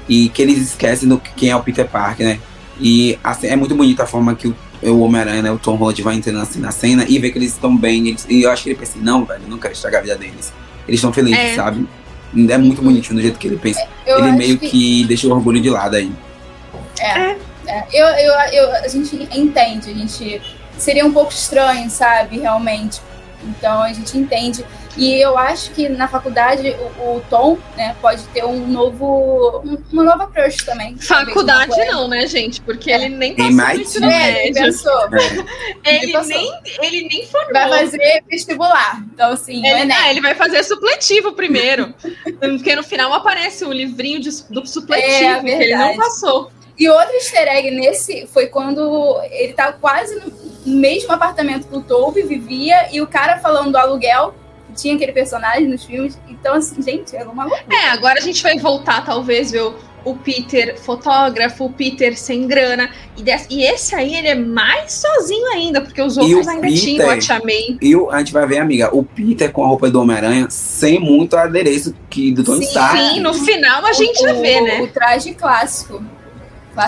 E 0.09 0.29
que 0.29 0.41
eles 0.41 0.57
esquecem 0.59 1.07
do 1.07 1.19
quem 1.19 1.49
é 1.49 1.55
o 1.55 1.63
Peter 1.63 1.87
Parker, 1.87 2.25
né? 2.25 2.39
E 2.79 3.17
assim, 3.23 3.47
é 3.47 3.55
muito 3.55 3.75
bonita 3.75 4.03
a 4.03 4.07
forma 4.07 4.33
que 4.35 4.47
o, 4.47 4.55
o 4.83 5.01
Homem-Aranha, 5.01 5.41
né, 5.43 5.51
o 5.51 5.59
Tom 5.59 5.75
Holland 5.75 6.01
vai 6.01 6.15
entrando 6.15 6.39
assim 6.41 6.59
na 6.59 6.71
cena 6.71 7.05
e 7.07 7.19
vê 7.19 7.29
que 7.31 7.37
eles 7.37 7.53
estão 7.53 7.75
bem. 7.75 8.07
Eles, 8.07 8.25
e 8.27 8.43
eu 8.43 8.51
acho 8.51 8.63
que 8.63 8.69
ele 8.69 8.79
pensa 8.79 8.93
assim, 8.93 9.01
não, 9.01 9.23
velho, 9.23 9.43
não 9.47 9.57
quero 9.57 9.73
estragar 9.73 9.99
a 9.99 10.03
vida 10.03 10.15
deles. 10.17 10.51
Eles 10.87 10.99
estão 10.99 11.13
felizes, 11.13 11.39
É. 11.39 11.55
sabe? 11.55 11.87
É 12.49 12.57
muito 12.57 12.81
bonitinho 12.81 13.15
do 13.15 13.21
jeito 13.21 13.37
que 13.37 13.47
ele 13.47 13.57
pensa. 13.57 13.85
Eu 14.05 14.19
ele 14.19 14.31
meio 14.31 14.57
que... 14.57 15.03
deixa 15.05 15.27
o 15.27 15.31
orgulho 15.31 15.61
de 15.61 15.69
lado 15.69 15.95
aí. 15.95 16.11
É, 16.99 17.35
eu, 17.93 18.05
eu, 18.05 18.33
eu, 18.51 18.75
a 18.75 18.87
gente 18.87 19.15
entende, 19.31 19.91
a 19.91 19.93
gente 19.93 20.41
seria 20.77 21.05
um 21.05 21.11
pouco 21.11 21.31
estranho, 21.31 21.89
sabe, 21.89 22.39
realmente. 22.39 23.01
Então 23.43 23.83
a 23.83 23.93
gente 23.93 24.17
entende. 24.17 24.65
E 24.97 25.15
eu 25.21 25.37
acho 25.37 25.71
que 25.71 25.87
na 25.87 26.07
faculdade 26.07 26.75
o, 26.99 27.15
o 27.17 27.21
Tom, 27.29 27.57
né, 27.77 27.95
pode 28.01 28.23
ter 28.25 28.43
um 28.43 28.67
novo, 28.67 29.61
um- 29.63 29.77
uma 29.91 30.03
nova 30.03 30.27
crush 30.27 30.65
também. 30.65 30.97
Faculdade 30.97 31.75
não, 31.85 32.07
né, 32.09 32.27
gente? 32.27 32.59
Porque 32.61 32.91
ele 32.91 33.07
nem 33.09 33.33
Tem 33.33 33.45
passou 33.45 33.51
no 33.51 33.57
mais 33.63 33.79
ensino 33.79 34.07
de- 34.07 34.13
É, 34.13 34.47
ele 34.47 34.53
pensou, 34.53 34.91
É. 35.15 35.71
Ele 36.03 36.11
passou. 36.13 36.27
nem, 36.29 36.61
ele 36.81 37.07
nem 37.07 37.25
formou. 37.25 37.53
vai 37.53 37.69
fazer 37.69 38.23
vestibular. 38.29 39.01
Então, 39.13 39.31
assim, 39.31 39.61
o 39.61 39.65
Ele, 39.65 39.91
ah, 39.91 40.09
ele 40.09 40.21
vai 40.21 40.35
fazer 40.35 40.61
supletivo 40.63 41.33
primeiro. 41.33 41.93
porque 42.39 42.75
no 42.75 42.83
final 42.83 43.13
aparece 43.13 43.63
um 43.65 43.71
livrinho 43.71 44.19
de- 44.19 44.43
do 44.49 44.65
supletivo 44.67 45.13
É, 45.23 45.39
que 45.41 45.49
ele 45.49 45.75
não 45.75 45.95
passou. 45.95 46.51
E 46.77 46.89
outro 46.89 47.13
easter 47.15 47.47
egg 47.47 47.71
nesse 47.71 48.27
foi 48.27 48.47
quando 48.47 49.19
ele 49.31 49.53
tá 49.53 49.71
quase 49.71 50.15
no 50.65 50.77
mesmo 50.77 51.11
apartamento 51.13 51.67
que 51.67 51.75
o 51.75 51.81
Toby 51.81 52.23
vivia 52.23 52.89
e 52.91 53.01
o 53.01 53.07
cara 53.07 53.37
falando 53.39 53.71
do 53.71 53.77
aluguel. 53.77 54.33
Tinha 54.75 54.95
aquele 54.95 55.11
personagem 55.11 55.67
nos 55.67 55.83
filmes. 55.83 56.17
Então, 56.29 56.53
assim, 56.55 56.81
gente, 56.81 57.15
é 57.15 57.23
uma 57.23 57.45
loucura. 57.45 57.75
É, 57.75 57.89
agora 57.89 58.19
a 58.19 58.21
gente 58.21 58.41
vai 58.41 58.57
voltar, 58.57 59.03
talvez, 59.05 59.51
ver 59.51 59.61
o, 59.63 59.75
o 60.03 60.15
Peter 60.15 60.77
fotógrafo, 60.79 61.65
o 61.65 61.69
Peter 61.69 62.17
sem 62.17 62.47
grana. 62.47 62.89
E, 63.17 63.21
des- 63.23 63.47
e 63.49 63.63
esse 63.63 63.93
aí, 63.95 64.15
ele 64.15 64.27
é 64.29 64.35
mais 64.35 64.93
sozinho 64.93 65.45
ainda, 65.53 65.81
porque 65.81 66.01
os 66.01 66.17
E 66.17 66.19
outros 66.21 66.47
o 66.47 66.49
ainda 66.49 66.61
Peter- 66.67 66.79
tinham 66.81 67.09
o 67.09 67.19
Tia 67.19 67.39
May. 67.43 67.77
E 67.81 67.95
o- 67.95 68.09
a 68.09 68.19
gente 68.19 68.33
vai 68.33 68.45
ver, 68.47 68.57
amiga, 68.59 68.89
o 68.95 69.03
Peter 69.03 69.51
com 69.51 69.63
a 69.63 69.67
roupa 69.67 69.89
do 69.89 70.01
Homem-Aranha 70.01 70.47
sem 70.49 70.99
muito 70.99 71.35
adereço 71.37 71.93
que 72.09 72.31
do 72.31 72.43
Tony 72.43 72.65
Stark. 72.65 72.97
Sim, 72.97 73.19
no 73.19 73.33
final 73.33 73.85
a 73.85 73.93
gente 73.93 74.25
o, 74.25 74.41
vê, 74.41 74.59
o- 74.59 74.63
né? 74.63 74.81
O 74.81 74.87
traje 74.87 75.33
clássico. 75.33 76.03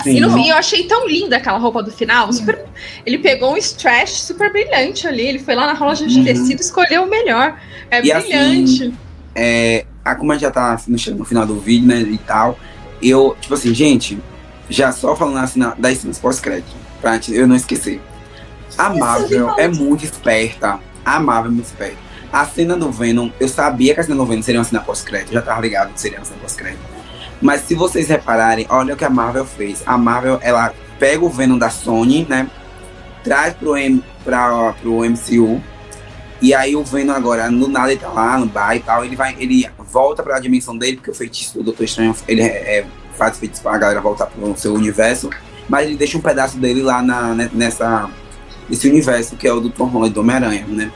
E 0.06 0.20
no 0.20 0.32
fim 0.32 0.48
eu 0.48 0.56
achei 0.56 0.84
tão 0.84 1.06
linda 1.06 1.36
aquela 1.36 1.58
roupa 1.58 1.82
do 1.82 1.90
final. 1.90 2.32
super- 2.32 2.64
ele 3.04 3.18
pegou 3.18 3.52
um 3.52 3.56
stretch 3.56 4.10
super 4.10 4.50
brilhante 4.50 5.06
ali. 5.06 5.26
Ele 5.26 5.38
foi 5.38 5.54
lá 5.54 5.72
na 5.72 5.78
loja 5.78 6.06
de 6.06 6.18
Uhum. 6.18 6.24
tecido 6.24 6.58
e 6.58 6.62
escolheu 6.62 7.02
o 7.04 7.06
melhor. 7.10 7.58
É 7.90 8.02
E 8.04 8.10
assim, 8.12 8.28
brilhante. 8.28 8.94
É, 9.34 9.84
a, 10.04 10.14
como 10.14 10.32
a 10.32 10.34
gente 10.36 10.42
já 10.42 10.50
tá 10.50 10.80
no, 10.88 10.98
chegando 10.98 11.18
no 11.18 11.24
final 11.24 11.44
do 11.46 11.58
vídeo, 11.60 11.86
né, 11.86 12.00
e 12.00 12.18
tal, 12.18 12.58
eu, 13.02 13.36
tipo 13.40 13.52
assim, 13.54 13.74
gente, 13.74 14.18
já 14.70 14.90
só 14.92 15.14
falando 15.14 15.38
assim 15.38 15.58
na, 15.60 15.74
das 15.76 15.98
cenas 15.98 16.18
pós-crédito, 16.18 16.74
pra 17.00 17.20
eu 17.28 17.46
não 17.46 17.56
esquecer. 17.56 18.00
A 18.78 18.88
Marvel 18.90 19.54
é 19.58 19.68
muito 19.68 20.04
esperta. 20.04 20.78
A 21.04 21.20
Marvel 21.20 21.50
é 21.50 21.54
muito 21.54 21.66
esperta. 21.66 21.98
A 22.32 22.44
cena 22.46 22.76
do 22.76 22.90
Venom, 22.90 23.30
eu 23.38 23.46
sabia 23.48 23.94
que 23.94 24.00
a 24.00 24.02
cena 24.02 24.16
do 24.16 24.24
Venom 24.26 24.42
seria 24.42 24.58
uma 24.60 24.64
cena 24.64 24.80
pós-crédito, 24.82 25.28
eu 25.28 25.34
já 25.34 25.42
tava 25.42 25.60
ligado 25.60 25.92
que 25.92 26.00
seria 26.00 26.18
uma 26.18 26.24
cena 26.24 26.38
pós-crédito. 26.40 26.93
Mas 27.44 27.60
se 27.60 27.74
vocês 27.74 28.08
repararem, 28.08 28.66
olha 28.70 28.94
o 28.94 28.96
que 28.96 29.04
a 29.04 29.10
Marvel 29.10 29.44
fez. 29.44 29.82
A 29.84 29.98
Marvel, 29.98 30.38
ela 30.40 30.72
pega 30.98 31.22
o 31.22 31.28
Venom 31.28 31.58
da 31.58 31.68
Sony, 31.68 32.26
né? 32.26 32.48
Traz 33.22 33.52
pro, 33.52 33.76
M, 33.76 34.02
pra, 34.24 34.72
pro 34.80 35.04
MCU. 35.04 35.62
E 36.40 36.54
aí 36.54 36.74
o 36.74 36.82
Venom 36.82 37.12
agora, 37.12 37.50
no 37.50 37.68
nada 37.68 37.92
ele 37.92 38.00
tá 38.00 38.08
lá 38.08 38.38
no 38.38 38.46
bar 38.46 38.74
e 38.74 38.80
tal, 38.80 39.04
ele 39.04 39.14
vai, 39.14 39.36
ele 39.38 39.68
volta 39.78 40.22
pra 40.22 40.40
dimensão 40.40 40.74
dele, 40.74 40.96
porque 40.96 41.10
o 41.10 41.14
feitiço 41.14 41.58
do 41.58 41.64
Doutor 41.64 41.84
Estranho, 41.84 42.16
ele 42.26 42.40
é, 42.40 42.78
é- 42.78 42.86
faz 43.14 43.38
feitiço 43.38 43.62
pra 43.62 43.76
galera 43.76 44.00
voltar 44.00 44.24
pro 44.26 44.56
seu 44.56 44.72
universo, 44.72 45.28
mas 45.68 45.86
ele 45.86 45.96
deixa 45.96 46.16
um 46.16 46.22
pedaço 46.22 46.56
dele 46.56 46.82
lá 46.82 47.02
na, 47.02 47.34
né, 47.34 47.50
nessa, 47.52 48.08
nesse 48.70 48.88
universo 48.88 49.36
que 49.36 49.46
é 49.46 49.52
o 49.52 49.60
do 49.60 49.68
Tom 49.68 49.84
Holland, 49.84 50.14
do 50.14 50.20
Homem-Aranha, 50.20 50.64
né? 50.66 50.90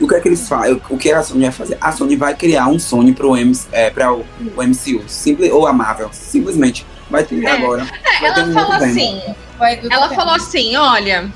E 0.00 0.04
o 0.04 0.08
que 0.08 0.14
é 0.14 0.20
que 0.20 0.28
eles 0.28 0.48
fazem? 0.48 0.80
O 0.88 0.96
que 0.96 1.12
a 1.12 1.22
Sony 1.22 1.42
vai 1.42 1.52
fazer? 1.52 1.76
A 1.80 1.92
Sony 1.92 2.16
vai 2.16 2.34
criar 2.34 2.66
um 2.68 2.78
Sony 2.78 3.12
pro 3.12 3.36
M, 3.36 3.52
é, 3.70 3.90
pra 3.90 4.12
o, 4.14 4.24
o 4.56 4.62
MCU, 4.62 5.04
simples, 5.06 5.52
ou 5.52 5.66
a 5.66 5.72
Marvel, 5.72 6.08
simplesmente. 6.12 6.86
Vai 7.10 7.22
ter 7.24 7.44
É. 7.44 7.50
agora. 7.50 7.82
É, 7.82 8.20
vai 8.20 8.34
ter 8.34 8.40
ela 8.40 8.48
um 8.48 8.52
falou 8.54 8.72
assim: 8.72 9.20
Vai 9.58 9.80
Ela 9.90 10.08
Tom 10.08 10.14
falou 10.14 10.34
assim: 10.34 10.76
olha, 10.76 11.30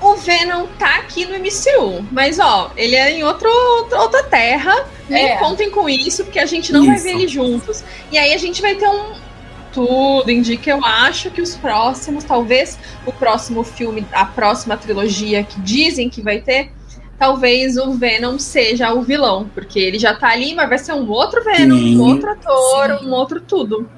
o 0.00 0.14
Venom 0.16 0.66
tá 0.78 0.96
aqui 0.96 1.26
no 1.26 1.34
MCU, 1.38 2.06
mas 2.10 2.38
ó, 2.38 2.70
ele 2.76 2.94
é 2.96 3.10
em 3.12 3.22
outro, 3.24 3.48
outra 3.92 4.22
terra. 4.22 4.86
Nem 5.08 5.32
É. 5.32 5.36
contem 5.36 5.70
com 5.70 5.86
isso, 5.86 6.24
porque 6.24 6.38
a 6.38 6.46
gente 6.46 6.72
não 6.72 6.86
vai 6.86 6.94
Isso. 6.94 7.04
ver 7.04 7.10
eles 7.10 7.30
juntos. 7.30 7.84
E 8.10 8.16
aí 8.16 8.32
a 8.32 8.38
gente 8.38 8.62
vai 8.62 8.74
ter 8.74 8.88
um. 8.88 9.12
Tudo 9.72 10.30
indica, 10.30 10.70
eu 10.70 10.84
acho 10.84 11.30
que 11.32 11.42
os 11.42 11.56
próximos, 11.56 12.22
talvez 12.22 12.78
o 13.04 13.12
próximo 13.12 13.64
filme, 13.64 14.06
a 14.12 14.24
próxima 14.24 14.76
trilogia 14.76 15.42
que 15.42 15.60
dizem 15.60 16.08
que 16.08 16.22
vai 16.22 16.40
ter, 16.40 16.70
talvez 17.18 17.76
o 17.76 17.92
Venom 17.92 18.38
seja 18.38 18.92
o 18.92 19.02
vilão, 19.02 19.48
porque 19.54 19.78
ele 19.78 19.98
já 19.98 20.14
tá 20.14 20.28
ali, 20.28 20.54
mas 20.54 20.68
vai 20.68 20.78
ser 20.78 20.92
um 20.92 21.08
outro 21.10 21.42
Venom, 21.44 21.76
Sim. 21.78 21.96
um 21.98 22.02
outro 22.02 22.30
ator, 22.30 22.98
Sim. 22.98 23.06
um 23.06 23.12
outro 23.12 23.40
tudo. 23.40 23.88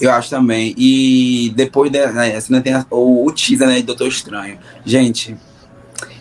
Eu 0.00 0.12
acho 0.12 0.28
também. 0.30 0.74
E 0.76 1.52
depois 1.56 1.90
da 1.90 2.12
né, 2.12 2.38
tem 2.62 2.74
a- 2.74 2.86
o, 2.90 3.26
o 3.26 3.32
teaser 3.32 3.66
né, 3.66 3.76
de 3.76 3.82
Doutor 3.82 4.08
Estranho. 4.08 4.58
Gente, 4.84 5.36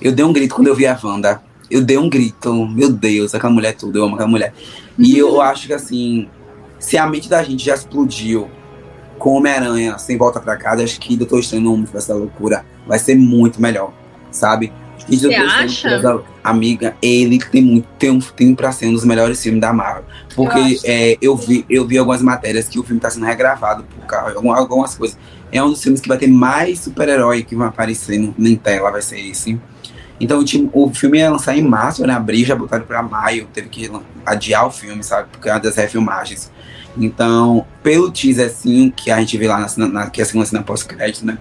eu 0.01 0.11
dei 0.13 0.23
um 0.23 0.31
grito 0.31 0.55
quando 0.55 0.67
eu 0.67 0.75
vi 0.75 0.87
a 0.87 0.97
Wanda. 1.03 1.41
Eu 1.69 1.83
dei 1.83 1.97
um 1.97 2.09
grito. 2.09 2.53
Meu 2.67 2.89
Deus, 2.91 3.35
aquela 3.35 3.51
mulher 3.51 3.69
é 3.69 3.73
tudo. 3.73 3.97
Eu 3.97 4.05
amo 4.05 4.15
aquela 4.15 4.29
mulher. 4.29 4.53
E 4.97 5.17
eu 5.17 5.41
acho 5.41 5.67
que 5.67 5.73
assim, 5.73 6.29
se 6.79 6.97
a 6.97 7.05
mente 7.05 7.27
da 7.27 7.43
gente 7.43 7.65
já 7.65 7.75
explodiu 7.75 8.49
com 9.19 9.31
Homem-Aranha 9.37 9.97
sem 9.97 10.17
volta 10.17 10.39
pra 10.39 10.55
casa, 10.55 10.83
acho 10.83 10.97
que 10.99 11.17
Doutor 11.17 11.39
Estranho 11.39 11.63
no 11.65 11.73
Universo 11.73 12.07
da 12.07 12.15
Loucura 12.15 12.65
vai 12.87 12.97
ser 12.99 13.15
muito 13.15 13.61
melhor, 13.61 13.91
sabe? 14.31 14.71
E 15.07 15.17
Você 15.17 15.35
acha? 15.35 15.99
Da- 15.99 16.19
Amiga, 16.43 16.95
ele 17.01 17.39
tem 17.39 17.61
muito, 17.61 17.87
tem, 17.97 18.11
um, 18.11 18.19
tem 18.19 18.53
pra 18.53 18.71
ser 18.71 18.87
um 18.87 18.93
dos 18.93 19.03
melhores 19.03 19.41
filmes 19.41 19.61
da 19.61 19.73
Marvel. 19.73 20.03
Porque 20.35 20.59
Eu 20.59 20.79
é, 20.83 21.17
eu, 21.21 21.35
vi, 21.35 21.65
eu 21.69 21.85
vi 21.87 21.97
algumas 21.97 22.21
matérias 22.21 22.67
que 22.67 22.79
o 22.79 22.83
filme 22.83 22.99
tá 23.01 23.09
sendo 23.09 23.25
regravado 23.25 23.83
por 23.83 24.05
causa 24.05 24.31
de 24.31 24.37
algumas, 24.37 24.95
coisas. 24.95 25.17
É 25.51 25.63
um 25.63 25.69
dos 25.69 25.81
filmes 25.81 26.01
que 26.01 26.07
vai 26.07 26.17
ter 26.17 26.27
mais 26.27 26.79
super-herói 26.79 27.43
que 27.43 27.55
vai 27.55 27.67
aparecer 27.67 28.19
no, 28.19 28.33
em 28.37 28.55
tela, 28.55 28.91
vai 28.91 29.01
ser 29.01 29.19
esse. 29.19 29.59
Então 30.19 30.39
o, 30.39 30.43
time- 30.43 30.69
o 30.71 30.93
filme 30.93 31.17
ia 31.17 31.29
lançar 31.29 31.57
em 31.57 31.61
março, 31.63 32.05
né? 32.05 32.13
Abril, 32.13 32.45
já 32.45 32.55
botaram 32.55 32.85
pra 32.85 33.01
maio, 33.03 33.47
teve 33.53 33.69
que 33.69 33.91
adiar 34.25 34.67
o 34.67 34.71
filme, 34.71 35.03
sabe? 35.03 35.27
Por 35.31 35.39
causa 35.39 35.59
das 35.61 35.75
refilmagens. 35.75 36.51
Então, 36.97 37.65
pelo 37.83 38.09
teaser 38.11 38.47
assim, 38.47 38.91
que 38.95 39.11
a 39.11 39.19
gente 39.19 39.37
vê 39.37 39.47
lá 39.47 39.65
na, 39.77 39.87
na, 39.87 40.09
que 40.09 40.21
é 40.21 40.23
a 40.23 40.25
segunda 40.25 40.45
cena 40.45 40.63
pós-crédito, 40.63 41.25
né? 41.25 41.37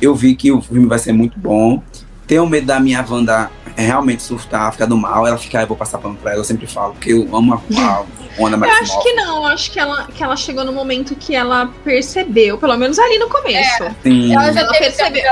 Eu 0.00 0.14
vi 0.14 0.34
que 0.34 0.50
o 0.50 0.60
filme 0.62 0.86
vai 0.86 0.98
ser 0.98 1.12
muito 1.12 1.38
bom. 1.38 1.82
Tenho 2.26 2.46
medo 2.46 2.66
da 2.66 2.80
minha 2.80 3.04
Wanda 3.08 3.50
realmente 3.76 4.22
surtar, 4.22 4.72
ficar 4.72 4.86
do 4.86 4.96
mal. 4.96 5.26
Ela 5.26 5.36
ficar, 5.36 5.62
eu 5.62 5.66
vou 5.66 5.76
passar 5.76 5.98
pano 5.98 6.16
pra 6.16 6.30
ela, 6.32 6.40
eu 6.40 6.44
sempre 6.44 6.66
falo, 6.66 6.94
porque 6.94 7.12
eu 7.12 7.28
amo 7.36 7.54
a, 7.54 7.56
a 7.80 8.04
Wanda 8.38 8.56
Eu 8.56 8.60
Maximoff. 8.60 8.82
acho 8.82 9.02
que 9.02 9.12
não, 9.12 9.36
eu 9.36 9.44
acho 9.46 9.70
que 9.70 9.78
ela, 9.78 10.06
que 10.06 10.22
ela 10.24 10.36
chegou 10.36 10.64
no 10.64 10.72
momento 10.72 11.14
que 11.14 11.34
ela 11.34 11.70
percebeu, 11.84 12.56
pelo 12.58 12.76
menos 12.76 12.98
ali 12.98 13.18
no 13.18 13.28
começo. 13.28 13.84
Sim. 14.02 14.32
Ela 14.34 14.52
já 14.52 14.60
Ela 14.60 14.72
percebeu. 14.72 15.22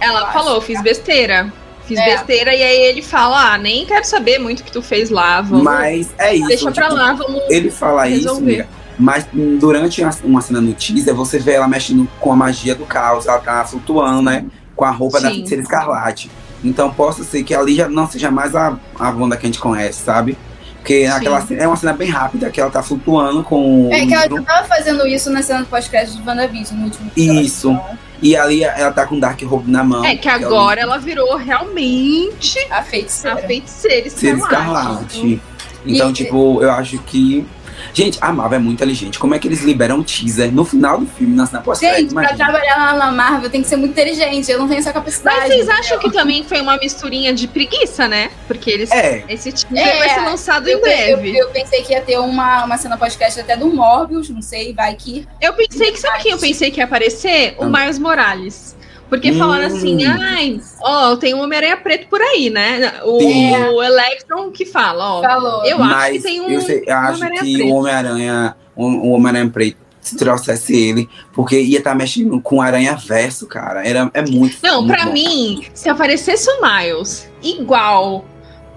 Ela 0.00 0.20
Eu 0.20 0.32
falou, 0.32 0.60
fiz 0.60 0.80
besteira. 0.82 1.52
Fiz 1.84 1.98
É. 1.98 2.04
besteira, 2.16 2.54
e 2.54 2.62
aí 2.62 2.82
ele 2.82 3.02
fala: 3.02 3.52
Ah, 3.54 3.58
nem 3.58 3.84
quero 3.84 4.04
saber 4.04 4.38
muito 4.38 4.60
o 4.60 4.64
que 4.64 4.70
tu 4.72 4.80
fez 4.80 5.10
lá, 5.10 5.40
vamos. 5.40 5.64
Mas 5.64 6.08
é 6.18 6.34
isso. 6.36 6.46
deixa 6.46 6.70
pra 6.70 6.84
tipo, 6.84 6.94
lá, 6.96 7.12
vamos. 7.14 7.42
Ele 7.50 7.68
fala 7.70 8.08
isso, 8.08 8.28
resolver. 8.28 8.42
amiga, 8.44 8.68
mas 8.98 9.26
durante 9.58 10.00
uma- 10.02 10.16
uma 10.22 10.40
cena 10.40 10.60
no 10.60 10.72
teaser, 10.72 11.14
você 11.14 11.38
vê 11.40 11.52
ela 11.54 11.66
mexendo 11.66 12.08
com 12.20 12.32
a 12.32 12.36
magia 12.36 12.74
do 12.76 12.84
caos, 12.86 13.26
ela 13.26 13.38
tá 13.40 13.64
flutuando, 13.64 14.22
né? 14.22 14.44
Com 14.80 14.84
a 14.86 14.90
roupa 14.90 15.20
da 15.20 15.28
Sim. 15.28 15.34
feiticeira 15.34 15.62
escarlate. 15.62 16.30
Então 16.64 16.90
possa 16.90 17.22
ser 17.22 17.42
que 17.42 17.54
ali 17.54 17.74
já 17.76 17.86
não 17.86 18.08
seja 18.08 18.30
mais 18.30 18.54
a, 18.56 18.78
a 18.98 19.10
Wanda 19.10 19.36
que 19.36 19.44
a 19.44 19.48
gente 19.48 19.58
conhece, 19.58 20.02
sabe? 20.02 20.38
Porque 20.76 21.06
naquela 21.06 21.38
cena, 21.42 21.62
é 21.62 21.66
uma 21.66 21.76
cena 21.76 21.92
bem 21.92 22.08
rápida, 22.08 22.48
que 22.48 22.58
ela 22.58 22.70
tá 22.70 22.82
flutuando 22.82 23.42
com 23.44 23.88
o 23.88 23.92
É 23.92 24.06
que 24.06 24.14
ela 24.14 24.26
já 24.26 24.42
tava 24.42 24.66
fazendo 24.66 25.06
isso 25.06 25.28
na 25.30 25.42
cena 25.42 25.66
pós-crédito 25.68 26.16
de 26.22 26.26
WandaVision 26.26 26.78
no 26.78 26.84
último 26.86 27.08
episódio. 27.08 27.40
Isso. 27.42 27.70
Então, 27.72 27.98
e 28.22 28.34
ali 28.34 28.64
ela 28.64 28.90
tá 28.90 29.04
com 29.06 29.16
o 29.16 29.20
Dark 29.20 29.38
Robe 29.42 29.70
na 29.70 29.84
mão. 29.84 30.02
É 30.02 30.16
que 30.16 30.26
é 30.26 30.32
o 30.38 30.46
agora 30.46 30.80
ela 30.80 30.96
virou 30.96 31.36
realmente 31.36 32.58
a 32.70 32.78
a 32.78 32.82
feiticeira. 32.82 33.36
feiticeira 33.36 34.08
Ser 34.08 34.36
escarlate. 34.38 35.04
escarlate. 35.16 35.42
Então, 35.86 36.10
E- 36.10 36.12
tipo, 36.14 36.62
eu 36.62 36.70
acho 36.70 36.98
que 37.00 37.46
Gente, 37.92 38.18
a 38.20 38.32
Marvel 38.32 38.58
é 38.58 38.62
muito 38.62 38.78
inteligente. 38.78 39.18
Como 39.18 39.34
é 39.34 39.38
que 39.38 39.48
eles 39.48 39.62
liberam 39.62 39.98
um 39.98 40.02
teaser 40.02 40.52
no 40.52 40.64
final 40.64 40.98
do 40.98 41.06
filme, 41.06 41.34
na 41.34 41.46
cena 41.46 41.62
pós 41.62 41.78
Gente, 41.78 42.14
pra 42.14 42.34
trabalhar 42.34 42.76
lá 42.76 42.92
na 42.94 43.12
Marvel 43.12 43.50
tem 43.50 43.62
que 43.62 43.68
ser 43.68 43.76
muito 43.76 43.92
inteligente. 43.92 44.50
Eu 44.50 44.58
não 44.58 44.68
tenho 44.68 44.80
essa 44.80 44.92
capacidade. 44.92 45.38
Mas 45.40 45.48
vocês 45.48 45.68
acham 45.68 45.98
que 45.98 46.10
também 46.10 46.44
foi 46.44 46.60
uma 46.60 46.76
misturinha 46.76 47.32
de 47.32 47.46
preguiça, 47.48 48.08
né? 48.08 48.30
Porque 48.46 48.70
eles. 48.70 48.90
É. 48.90 49.24
Esse 49.28 49.52
teaser 49.52 49.86
é, 49.86 49.98
vai 49.98 50.08
ser 50.08 50.20
lançado 50.20 50.68
eu, 50.68 50.78
em 50.78 50.80
breve. 50.80 51.30
Eu, 51.30 51.46
eu, 51.46 51.50
pensei 51.50 51.82
que 51.82 51.92
ia 51.92 52.00
ter 52.00 52.18
uma, 52.18 52.64
uma 52.64 52.78
cena 52.78 52.96
podcast 52.96 53.40
até 53.40 53.56
do 53.56 53.68
Morbius, 53.68 54.28
não 54.30 54.42
sei, 54.42 54.72
vai 54.72 54.94
que. 54.94 55.26
Eu 55.40 55.52
pensei 55.54 55.92
que, 55.92 55.98
sabe 55.98 56.22
quem 56.22 56.32
eu 56.32 56.38
pensei 56.38 56.70
que 56.70 56.80
ia 56.80 56.84
aparecer? 56.84 57.54
O 57.58 57.66
Miles 57.66 57.98
Morales. 57.98 58.76
Porque 59.10 59.32
hum. 59.32 59.38
falaram 59.38 59.66
assim, 59.66 60.04
ai, 60.06 60.60
ó, 60.80 61.16
tem 61.16 61.34
um 61.34 61.42
Homem-Aranha 61.42 61.76
preto 61.76 62.06
por 62.06 62.22
aí, 62.22 62.48
né? 62.48 63.00
O, 63.02 63.74
o 63.74 63.82
Electron 63.82 64.52
que 64.52 64.64
fala, 64.64 65.16
ó. 65.16 65.20
Falou. 65.20 65.66
Eu 65.66 65.78
Mas 65.80 65.92
acho 65.92 66.12
que 66.12 66.18
tem 66.20 66.40
um. 66.40 66.48
Eu, 66.48 66.60
sei, 66.60 66.84
eu 66.86 66.94
um 66.94 66.98
acho 66.98 67.20
que 67.20 67.56
preto. 67.56 67.64
o 67.64 67.74
Homem-Aranha, 67.74 68.56
o 68.76 69.10
Homem-Aranha 69.10 69.50
preto, 69.50 69.78
se 70.00 70.16
trouxesse 70.16 70.74
ele, 70.74 71.08
porque 71.32 71.60
ia 71.60 71.78
estar 71.78 71.90
tá 71.90 71.96
mexendo 71.96 72.40
com 72.40 72.62
aranha 72.62 72.94
verso, 72.94 73.48
cara. 73.48 73.84
Era, 73.84 74.08
é 74.14 74.22
muito. 74.22 74.56
Não, 74.62 74.80
muito 74.80 74.94
pra 74.96 75.06
bom. 75.06 75.12
mim, 75.12 75.66
se 75.74 75.88
aparecesse 75.88 76.48
o 76.48 76.60
Miles 76.62 77.28
igual 77.42 78.24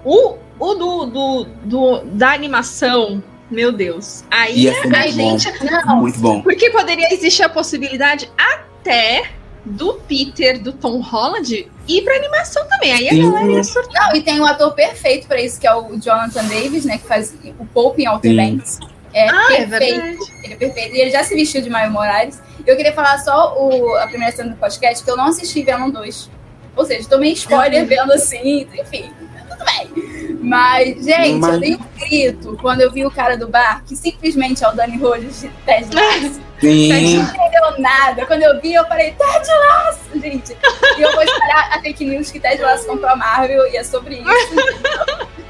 o, 0.04 0.34
o 0.58 0.74
do, 0.74 1.06
do, 1.06 1.46
do 1.64 2.00
da 2.06 2.32
animação. 2.32 3.22
Meu 3.48 3.70
Deus. 3.70 4.24
Aí 4.30 4.62
Ia 4.62 4.72
ser 4.82 4.96
a 4.96 5.02
muito 5.02 5.16
bom. 5.16 5.38
gente. 5.38 5.64
Não, 5.64 5.96
muito 6.00 6.18
bom. 6.18 6.42
Porque 6.42 6.70
poderia 6.70 7.12
existir 7.12 7.44
a 7.44 7.48
possibilidade 7.48 8.28
até 8.36 9.30
do 9.64 9.94
Peter, 9.94 10.60
do 10.60 10.72
Tom 10.72 11.00
Holland, 11.00 11.68
ir 11.88 12.02
pra 12.02 12.14
animação 12.16 12.66
também. 12.68 12.92
Aí 12.92 13.08
Sim. 13.08 13.22
a 13.28 13.30
galera 13.32 13.52
ia 13.52 13.64
surtar. 13.64 14.08
Não, 14.10 14.16
e 14.16 14.22
tem 14.22 14.40
um 14.40 14.44
ator 14.46 14.72
perfeito 14.74 15.26
pra 15.26 15.40
isso, 15.40 15.58
que 15.60 15.66
é 15.66 15.74
o 15.74 15.96
Jonathan 15.98 16.44
Davis, 16.44 16.84
né? 16.84 16.98
Que 16.98 17.06
faz 17.06 17.34
o 17.58 17.64
Pope 17.66 18.02
em 18.02 18.08
Outer. 18.08 18.34
Banks. 18.36 18.78
É 19.12 19.28
Ah, 19.28 19.46
é 19.52 19.66
perfeito. 19.66 19.70
verdade. 20.00 20.18
ele 20.42 20.52
é 20.54 20.56
perfeito. 20.56 20.94
E 20.96 21.00
ele 21.00 21.10
já 21.10 21.22
se 21.24 21.34
vestiu 21.34 21.62
de 21.62 21.70
Maio 21.70 21.90
Morales. 21.90 22.42
Eu 22.66 22.76
queria 22.76 22.92
falar 22.92 23.18
só 23.18 23.56
o, 23.58 23.94
a 23.96 24.06
primeira 24.06 24.34
cena 24.34 24.50
do 24.50 24.56
podcast, 24.56 25.04
que 25.04 25.10
eu 25.10 25.16
não 25.16 25.26
assisti 25.26 25.62
Venom 25.62 25.88
2. 25.90 26.30
Ou 26.76 26.84
seja, 26.84 27.08
tomei 27.08 27.32
spoiler 27.32 27.86
vendo 27.86 28.12
assim, 28.12 28.66
enfim, 28.74 29.10
tudo 29.48 29.64
bem. 29.64 30.34
Mas, 30.40 31.04
gente, 31.04 31.38
Mas- 31.38 31.54
eu 31.54 31.60
dei 31.60 31.74
um 31.76 31.98
grito 32.00 32.58
quando 32.60 32.80
eu 32.80 32.90
vi 32.92 33.06
o 33.06 33.10
cara 33.10 33.36
do 33.36 33.46
bar, 33.48 33.84
que 33.86 33.94
simplesmente 33.94 34.64
é 34.64 34.68
o 34.68 34.72
Danny 34.72 34.96
Rhodes 34.98 35.40
de 35.42 35.48
Ted 35.64 35.88
Lasso. 35.94 36.40
Sim. 36.70 37.16
Não 37.18 37.24
entendeu 37.30 37.78
nada. 37.80 38.26
Quando 38.26 38.42
eu 38.42 38.60
vi, 38.60 38.74
eu 38.74 38.84
falei, 38.86 39.12
Ted 39.12 39.48
Lasso, 39.48 40.20
gente. 40.20 40.56
E 40.98 41.02
eu 41.02 41.12
vou 41.12 41.22
espalhar 41.22 41.72
a 41.76 41.80
fake 41.80 42.04
news 42.04 42.30
que 42.30 42.40
Ted 42.40 42.60
Lasso 42.62 42.86
comprou 42.86 43.10
a 43.10 43.16
Marvel 43.16 43.66
e 43.72 43.76
é 43.76 43.84
sobre 43.84 44.16
isso. 44.16 44.24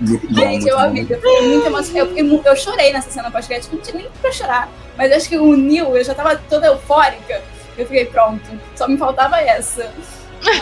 Muito 0.00 0.26
bom, 0.28 0.34
Gente, 0.34 0.50
muito 0.50 0.68
eu 0.68 0.78
amei. 0.78 1.02
Eu 1.08 1.16
fiquei 1.20 1.42
muito 1.48 1.66
emocionada. 1.66 2.10
Eu, 2.20 2.42
eu 2.44 2.56
chorei 2.56 2.92
nessa 2.92 3.10
cena 3.10 3.30
podcast, 3.30 3.72
não 3.74 3.80
tinha 3.80 3.96
nem 3.98 4.10
pra 4.20 4.32
chorar. 4.32 4.68
Mas 4.96 5.12
acho 5.12 5.28
que 5.28 5.36
o 5.38 5.56
Neil, 5.56 5.96
eu 5.96 6.04
já 6.04 6.14
tava 6.14 6.36
toda 6.36 6.66
eufórica. 6.66 7.42
Eu 7.76 7.86
fiquei, 7.86 8.04
pronto, 8.06 8.42
só 8.76 8.86
me 8.88 8.96
faltava 8.96 9.40
essa. 9.40 9.90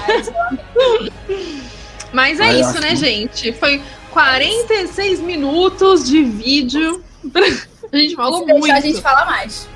Mas 0.07 0.29
eu 0.29 0.35
amei. 0.43 1.13
Mas 2.13 2.41
é 2.41 2.45
Ah, 2.45 2.53
eu 2.53 2.61
isso, 2.61 2.81
né, 2.81 2.91
que- 2.91 2.97
gente? 2.97 3.53
Foi 3.53 3.83
46 4.11 5.21
minutos 5.21 6.09
de 6.09 6.23
vídeo. 6.23 7.03
A 7.93 7.97
gente 7.99 8.15
falou 8.17 8.41
Se 8.41 8.47
deixar, 8.47 8.59
muito. 8.61 8.75
a 8.75 8.81
gente 8.81 9.03
fala 9.03 9.25
mais. 9.27 9.69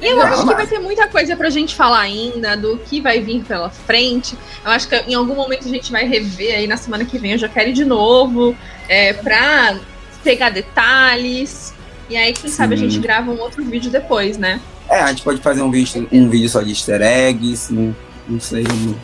E 0.00 0.06
eu 0.06 0.20
acho 0.22 0.46
que 0.46 0.54
vai 0.54 0.66
ter 0.66 0.78
muita 0.78 1.08
coisa 1.08 1.34
pra 1.36 1.50
gente 1.50 1.74
falar 1.74 2.00
ainda, 2.00 2.56
do 2.56 2.78
que 2.78 3.00
vai 3.00 3.20
vir 3.20 3.42
pela 3.42 3.68
frente. 3.68 4.36
Eu 4.64 4.70
acho 4.70 4.88
que 4.88 4.94
em 4.96 5.14
algum 5.14 5.34
momento 5.34 5.66
a 5.66 5.70
gente 5.70 5.90
vai 5.90 6.06
rever 6.06 6.54
aí 6.56 6.66
na 6.66 6.76
semana 6.76 7.04
que 7.04 7.18
vem. 7.18 7.32
Eu 7.32 7.38
já 7.38 7.48
quero 7.48 7.70
ir 7.70 7.72
de 7.72 7.84
novo 7.84 8.56
é, 8.88 9.12
pra 9.12 9.76
pegar 10.22 10.50
detalhes. 10.50 11.74
E 12.08 12.16
aí, 12.16 12.32
quem 12.32 12.48
sabe 12.50 12.74
a 12.74 12.78
Sim. 12.78 12.88
gente 12.88 13.00
grava 13.02 13.30
um 13.30 13.38
outro 13.40 13.62
vídeo 13.64 13.90
depois, 13.90 14.38
né? 14.38 14.60
É, 14.88 15.00
a 15.00 15.08
gente 15.08 15.22
pode 15.22 15.40
fazer 15.40 15.60
um 15.62 15.70
vídeo, 15.70 16.08
um 16.10 16.30
vídeo 16.30 16.48
só 16.48 16.62
de 16.62 16.70
easter 16.70 17.02
eggs, 17.02 17.72
não, 17.72 17.94
não 18.26 18.40
sei. 18.40 18.62
não- 18.62 18.96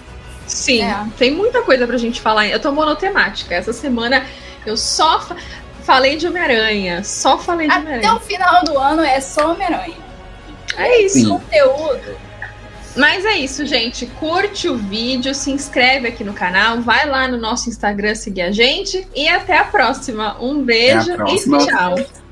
Sim, 0.46 0.82
É. 0.82 1.04
tem 1.18 1.30
muita 1.34 1.62
coisa 1.62 1.86
pra 1.86 1.96
gente 1.98 2.20
falar. 2.20 2.46
Eu 2.46 2.60
tô 2.60 2.70
monotemática. 2.72 3.54
Essa 3.54 3.72
semana 3.72 4.24
eu 4.64 4.76
só 4.76 5.20
fa- 5.20 5.36
falei 5.82 6.16
de 6.16 6.26
Homem-Aranha. 6.26 7.02
Só 7.02 7.36
falei 7.38 7.66
de 7.66 7.72
Até 7.74 7.80
Homem-Aranha. 7.82 8.14
o 8.14 8.20
final 8.20 8.62
do 8.64 8.78
ano 8.78 9.02
é 9.02 9.20
só 9.20 9.52
Homem-Aranha. 9.52 10.03
É 10.76 11.02
isso. 11.02 11.18
Sim. 11.18 11.28
Conteúdo. 11.28 12.16
Mas 12.96 13.24
é 13.24 13.36
isso, 13.38 13.66
gente. 13.66 14.06
Curte 14.06 14.68
o 14.68 14.76
vídeo, 14.76 15.34
se 15.34 15.50
inscreve 15.50 16.08
aqui 16.08 16.22
no 16.22 16.32
canal, 16.32 16.80
vai 16.80 17.06
lá 17.06 17.26
no 17.26 17.36
nosso 17.36 17.68
Instagram 17.68 18.14
seguir 18.14 18.42
a 18.42 18.52
gente 18.52 19.06
e 19.14 19.28
até 19.28 19.58
a 19.58 19.64
próxima. 19.64 20.40
Um 20.40 20.62
beijo 20.62 21.14
próxima. 21.14 21.62
e 21.62 21.66
tchau. 21.66 22.23